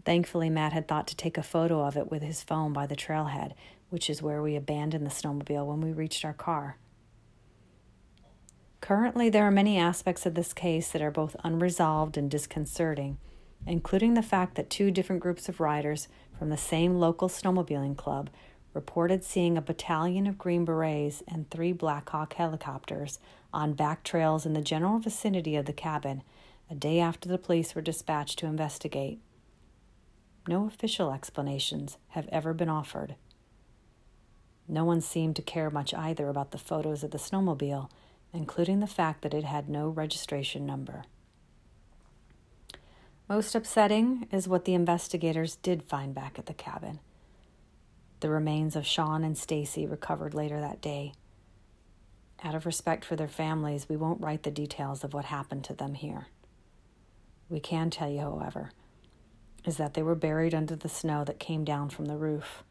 Thankfully, 0.07 0.49
Matt 0.49 0.73
had 0.73 0.89
thought 0.89 1.07
to 1.09 1.17
take 1.17 1.37
a 1.37 1.43
photo 1.43 1.85
of 1.85 1.97
it 1.97 2.11
with 2.11 2.23
his 2.23 2.43
phone 2.43 2.73
by 2.73 2.87
the 2.87 2.97
trailhead, 2.97 3.53
which 3.91 4.09
is 4.09 4.23
where 4.23 4.41
we 4.41 4.57
abandoned 4.57 5.05
the 5.05 5.11
snowmobile 5.11 5.67
when 5.67 5.83
we 5.83 5.93
reached 5.93 6.25
our 6.25 6.33
car. 6.33 6.79
Currently, 8.87 9.30
there 9.30 9.45
are 9.45 9.51
many 9.51 9.78
aspects 9.78 10.26
of 10.26 10.34
this 10.34 10.53
case 10.53 10.93
that 10.93 11.03
are 11.03 11.11
both 11.11 11.34
unresolved 11.43 12.16
and 12.16 12.30
disconcerting, 12.30 13.18
including 13.66 14.14
the 14.14 14.22
fact 14.22 14.55
that 14.55 14.70
two 14.70 14.93
different 14.93 15.20
groups 15.20 15.49
of 15.49 15.59
riders 15.59 16.07
from 16.39 16.51
the 16.51 16.57
same 16.57 17.01
local 17.01 17.28
snowmobiling 17.28 17.97
club 17.97 18.30
reported 18.74 19.24
seeing 19.24 19.59
a 19.59 19.61
battalion 19.61 20.28
of 20.28 20.39
Green 20.39 20.64
Berets 20.64 21.24
and 21.26 21.51
three 21.51 21.72
Black 21.72 22.09
Hawk 22.11 22.34
helicopters 22.34 23.18
on 23.53 23.72
back 23.72 24.05
trails 24.05 24.47
in 24.47 24.53
the 24.53 24.61
general 24.61 25.01
vicinity 25.01 25.57
of 25.57 25.66
the 25.66 25.72
cabin 25.72 26.22
a 26.70 26.76
day 26.76 27.01
after 27.01 27.28
the 27.28 27.39
police 27.39 27.74
were 27.74 27.82
dispatched 27.82 28.39
to 28.39 28.47
investigate. 28.47 29.18
No 30.47 30.64
official 30.64 31.11
explanations 31.11 31.99
have 32.11 32.28
ever 32.30 32.55
been 32.55 32.68
offered. 32.68 33.16
No 34.68 34.84
one 34.84 35.01
seemed 35.01 35.34
to 35.34 35.43
care 35.43 35.70
much 35.70 35.93
either 35.93 36.28
about 36.28 36.53
the 36.53 36.59
photos 36.59 37.03
of 37.03 37.11
the 37.11 37.18
snowmobile, 37.18 37.89
including 38.37 38.80
the 38.80 38.87
fact 38.87 39.22
that 39.22 39.34
it 39.34 39.45
had 39.45 39.68
no 39.68 39.89
registration 39.89 40.66
number. 40.66 41.05
Most 43.28 43.55
upsetting 43.55 44.28
is 44.30 44.47
what 44.47 44.64
the 44.64 44.74
investigators 44.74 45.57
did 45.57 45.82
find 45.82 46.14
back 46.14 46.39
at 46.39 46.47
the 46.47 46.55
cabin 46.55 47.01
the 48.20 48.30
remains 48.30 48.76
of 48.76 48.87
Sean 48.87 49.22
and 49.24 49.37
Stacy 49.37 49.87
recovered 49.87 50.34
later 50.34 50.61
that 50.61 50.80
day. 50.80 51.12
Out 52.43 52.55
of 52.55 52.66
respect 52.66 53.05
for 53.05 53.16
their 53.16 53.28
families, 53.28 53.89
we 53.89 53.97
won't 53.97 54.20
write 54.20 54.43
the 54.43 54.51
details 54.51 55.05
of 55.05 55.14
what 55.14 55.26
happened 55.26 55.64
to 55.64 55.74
them 55.74 55.95
here. 55.95 56.26
We 57.49 57.61
can 57.61 57.91
tell 57.91 58.11
you, 58.11 58.20
however, 58.20 58.70
is 59.64 59.76
that 59.76 59.95
they 59.95 60.03
were 60.03 60.14
buried 60.14 60.55
under 60.55 60.76
the 60.76 60.89
snow 60.89 61.24
that 61.24 61.39
came 61.39 61.64
down 61.64 61.91
from 61.91 62.07
the 62.07 62.16
roof. 62.16 62.62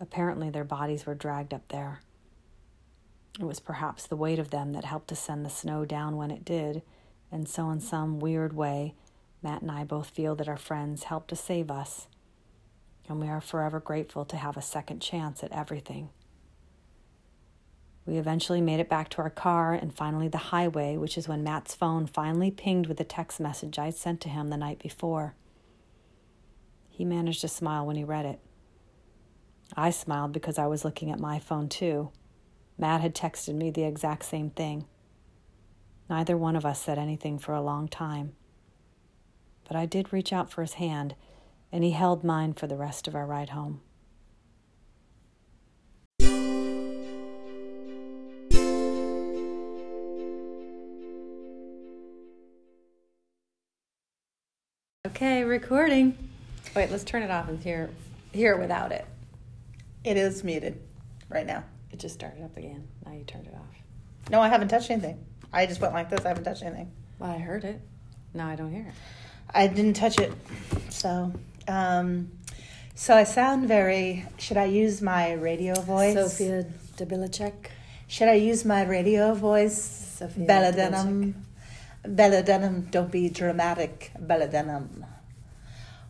Apparently, 0.00 0.50
their 0.50 0.64
bodies 0.64 1.06
were 1.06 1.14
dragged 1.14 1.52
up 1.52 1.68
there. 1.68 2.00
It 3.38 3.44
was 3.44 3.60
perhaps 3.60 4.06
the 4.06 4.16
weight 4.16 4.38
of 4.38 4.50
them 4.50 4.72
that 4.72 4.84
helped 4.84 5.08
to 5.08 5.16
send 5.16 5.44
the 5.44 5.50
snow 5.50 5.84
down 5.84 6.16
when 6.16 6.30
it 6.30 6.44
did, 6.44 6.82
and 7.30 7.48
so, 7.48 7.70
in 7.70 7.80
some 7.80 8.18
weird 8.18 8.52
way, 8.52 8.94
Matt 9.42 9.62
and 9.62 9.70
I 9.70 9.84
both 9.84 10.10
feel 10.10 10.34
that 10.36 10.48
our 10.48 10.56
friends 10.56 11.04
helped 11.04 11.28
to 11.28 11.36
save 11.36 11.70
us 11.70 12.08
and 13.08 13.20
we 13.20 13.28
are 13.28 13.40
forever 13.40 13.80
grateful 13.80 14.24
to 14.26 14.36
have 14.36 14.56
a 14.56 14.62
second 14.62 15.00
chance 15.00 15.42
at 15.42 15.52
everything. 15.52 16.10
We 18.04 18.16
eventually 18.16 18.60
made 18.60 18.80
it 18.80 18.88
back 18.88 19.08
to 19.10 19.22
our 19.22 19.30
car 19.30 19.74
and 19.74 19.94
finally 19.94 20.28
the 20.28 20.38
highway, 20.38 20.96
which 20.96 21.18
is 21.18 21.28
when 21.28 21.44
Matt's 21.44 21.74
phone 21.74 22.06
finally 22.06 22.50
pinged 22.50 22.86
with 22.86 22.96
the 22.96 23.04
text 23.04 23.38
message 23.38 23.78
I'd 23.78 23.94
sent 23.94 24.20
to 24.22 24.28
him 24.28 24.48
the 24.48 24.56
night 24.56 24.78
before. 24.78 25.34
He 26.88 27.04
managed 27.04 27.42
to 27.42 27.48
smile 27.48 27.86
when 27.86 27.96
he 27.96 28.04
read 28.04 28.24
it. 28.24 28.40
I 29.76 29.90
smiled 29.90 30.32
because 30.32 30.58
I 30.58 30.66
was 30.66 30.84
looking 30.84 31.10
at 31.10 31.20
my 31.20 31.38
phone 31.38 31.68
too. 31.68 32.10
Matt 32.78 33.00
had 33.00 33.14
texted 33.14 33.54
me 33.54 33.70
the 33.70 33.82
exact 33.82 34.24
same 34.24 34.50
thing. 34.50 34.86
Neither 36.08 36.36
one 36.36 36.56
of 36.56 36.64
us 36.64 36.80
said 36.80 36.98
anything 36.98 37.38
for 37.38 37.52
a 37.52 37.60
long 37.60 37.88
time. 37.88 38.32
But 39.66 39.76
I 39.76 39.84
did 39.84 40.12
reach 40.12 40.32
out 40.32 40.50
for 40.50 40.62
his 40.62 40.74
hand 40.74 41.16
and 41.72 41.84
he 41.84 41.90
held 41.90 42.24
mine 42.24 42.54
for 42.54 42.66
the 42.66 42.76
rest 42.76 43.08
of 43.08 43.14
our 43.14 43.26
ride 43.26 43.50
home. 43.50 43.80
Okay, 55.06 55.42
recording. 55.42 56.16
Wait, 56.76 56.90
let's 56.90 57.02
turn 57.02 57.22
it 57.22 57.30
off 57.30 57.48
and 57.48 57.62
hear 57.62 57.90
hear 58.32 58.52
it 58.52 58.60
without 58.60 58.92
it. 58.92 59.06
It 60.04 60.16
is 60.16 60.44
muted 60.44 60.80
right 61.28 61.46
now. 61.46 61.64
It 61.92 61.98
just 61.98 62.14
started 62.14 62.42
up 62.44 62.56
again. 62.56 62.86
Now 63.04 63.12
you 63.12 63.24
turned 63.24 63.46
it 63.46 63.54
off. 63.54 63.76
No, 64.30 64.40
I 64.40 64.48
haven't 64.48 64.68
touched 64.68 64.90
anything. 64.90 65.24
I 65.52 65.66
just 65.66 65.80
went 65.80 65.94
like 65.94 66.10
this. 66.10 66.24
I 66.24 66.28
haven't 66.28 66.44
touched 66.44 66.62
anything. 66.62 66.92
Well, 67.18 67.30
I 67.30 67.38
heard 67.38 67.64
it. 67.64 67.80
Now 68.34 68.48
I 68.48 68.56
don't 68.56 68.70
hear 68.70 68.86
it. 68.86 68.94
I 69.54 69.66
didn't 69.66 69.94
touch 69.94 70.18
it. 70.18 70.32
So, 70.90 71.32
um, 71.66 72.30
so 72.94 73.16
I 73.16 73.24
sound 73.24 73.66
very. 73.66 74.26
Should 74.38 74.58
I 74.58 74.66
use 74.66 75.00
my 75.00 75.32
radio 75.32 75.74
voice? 75.80 76.14
Sophia 76.14 76.66
Dabilacek. 76.96 77.68
Should 78.06 78.28
I 78.28 78.34
use 78.34 78.64
my 78.64 78.84
radio 78.84 79.32
voice? 79.34 80.16
Sophia 80.18 80.46
Bella. 80.46 80.72
Denham. 80.72 81.46
Bella 82.04 82.42
Denham. 82.42 82.88
Don't 82.90 83.10
be 83.10 83.30
dramatic, 83.30 84.12
Bella 84.18 84.48
Denham. 84.48 85.06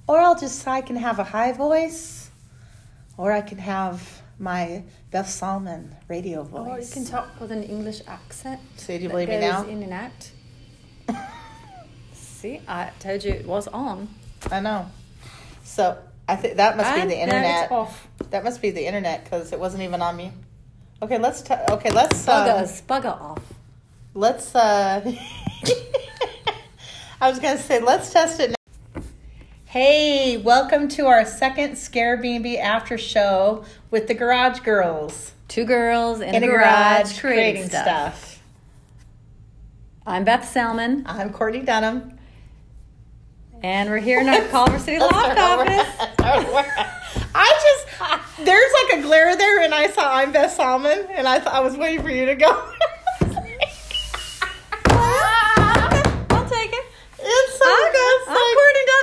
Or 0.09 0.19
I'll 0.19 0.39
just. 0.39 0.67
I 0.67 0.81
can 0.81 0.97
have 0.97 1.21
a 1.21 1.25
high 1.25 1.53
voice, 1.53 2.31
or 3.17 3.31
I 3.31 3.43
can 3.43 3.59
have 3.59 4.23
my 4.39 4.85
Beth 5.11 5.29
Salmon 5.29 5.95
radio 6.09 6.43
voice. 6.43 6.69
Or 6.69 6.79
you 6.81 6.93
can 6.93 7.05
talk 7.05 7.41
with 7.41 7.51
an 7.53 7.63
English 7.63 8.03
accent. 8.07 8.61
So 8.77 8.97
do 8.97 9.03
you 9.03 9.09
believe 9.09 9.29
me 9.29 9.39
now? 9.41 9.65
In 9.67 9.83
and 9.83 9.93
out. 9.93 10.31
See, 12.13 12.61
I 12.69 12.91
told 13.01 13.25
you 13.25 13.33
it 13.33 13.47
was 13.47 13.67
on. 13.69 14.09
I 14.51 14.61
know. 14.61 14.91
So 15.65 15.99
I 16.29 16.37
think 16.37 16.57
that 16.57 16.77
must 16.77 16.89
And 16.91 17.09
be 17.09 17.15
the 17.15 17.21
internet. 17.21 17.71
That 18.31 18.45
must 18.45 18.61
be 18.63 18.71
the 18.71 18.87
internet 18.87 19.25
because 19.25 19.53
it 19.53 19.59
wasn't 19.59 19.83
even 19.83 20.03
on 20.03 20.17
me. 20.17 20.33
Okay, 21.03 21.19
let's. 21.19 21.43
T- 21.43 21.55
okay, 21.71 21.91
let's. 21.91 22.27
Bugger, 22.27 22.63
Uh, 22.63 22.65
bugger 22.89 23.21
off. 23.21 23.43
let's. 24.15 24.55
Uh, 24.55 25.01
I 27.21 27.31
was 27.31 27.39
gonna 27.41 27.59
say 27.59 27.81
let's 27.81 28.13
test 28.13 28.41
it. 28.41 28.58
Hey, 29.71 30.39
welcome 30.39 30.89
to 30.89 31.09
our 31.09 31.27
second 31.27 31.73
ScareBNB 31.73 32.59
after 32.59 32.97
show 32.97 33.67
with 33.91 34.09
the 34.09 34.15
Garage 34.15 34.61
Girls 34.61 35.33
Two 35.47 35.67
girls 35.67 36.23
in, 36.23 36.35
in 36.35 36.43
a 36.43 36.47
garage, 36.47 37.21
creating, 37.21 37.69
stuff. 37.69 38.43
I'm 40.07 40.25
Beth 40.25 40.49
Salmon, 40.49 41.03
I'm 41.05 41.35
Courtney 41.35 41.61
Dunham. 41.61 42.19
and 43.63 43.91
we're 43.91 43.99
here 43.99 44.21
in 44.21 44.29
our 44.31 44.41
Culver 44.49 44.79
City 44.79 44.99
loft 45.01 45.39
office. 45.39 46.09
I 47.35 47.61
just 47.63 48.47
there's 48.47 48.73
like 48.73 49.01
a 49.01 49.03
glare 49.03 49.37
there, 49.37 49.61
and 49.61 49.75
I 49.75 49.89
saw 49.89 50.15
I'm 50.15 50.33
Beth 50.33 50.55
Salmon, 50.55 51.09
and 51.11 51.29
I 51.29 51.41
thought 51.41 51.53
I 51.53 51.61
was 51.61 51.77
waiting 51.77 52.03
for 52.03 52.11
you 52.11 52.25
to 52.25 52.37
go. 52.37 52.73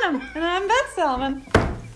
And 0.08 0.22
I'm 0.36 0.68
Beth 0.68 0.94
Salmon. 0.94 1.42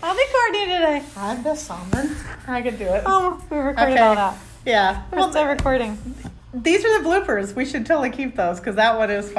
I'll 0.02 0.16
be 0.16 0.24
Courtney 0.32 0.64
today. 0.66 1.02
I'm 1.16 1.44
Beth 1.44 1.56
Salmon. 1.60 2.16
I 2.48 2.60
can 2.60 2.76
do 2.76 2.86
it. 2.86 3.04
Oh, 3.06 3.40
we 3.48 3.56
recorded 3.56 3.92
Okay. 3.92 4.02
all 4.02 4.16
that. 4.16 4.36
Yeah. 4.66 5.02
We're 5.12 5.30
still 5.30 5.46
recording. 5.46 5.96
These 6.52 6.84
are 6.84 7.00
the 7.00 7.08
bloopers. 7.08 7.54
We 7.54 7.64
should 7.64 7.86
totally 7.86 8.10
keep 8.10 8.34
those 8.34 8.58
because 8.58 8.74
that 8.74 8.98
one 8.98 9.12
is 9.12 9.26
fun. 9.30 9.36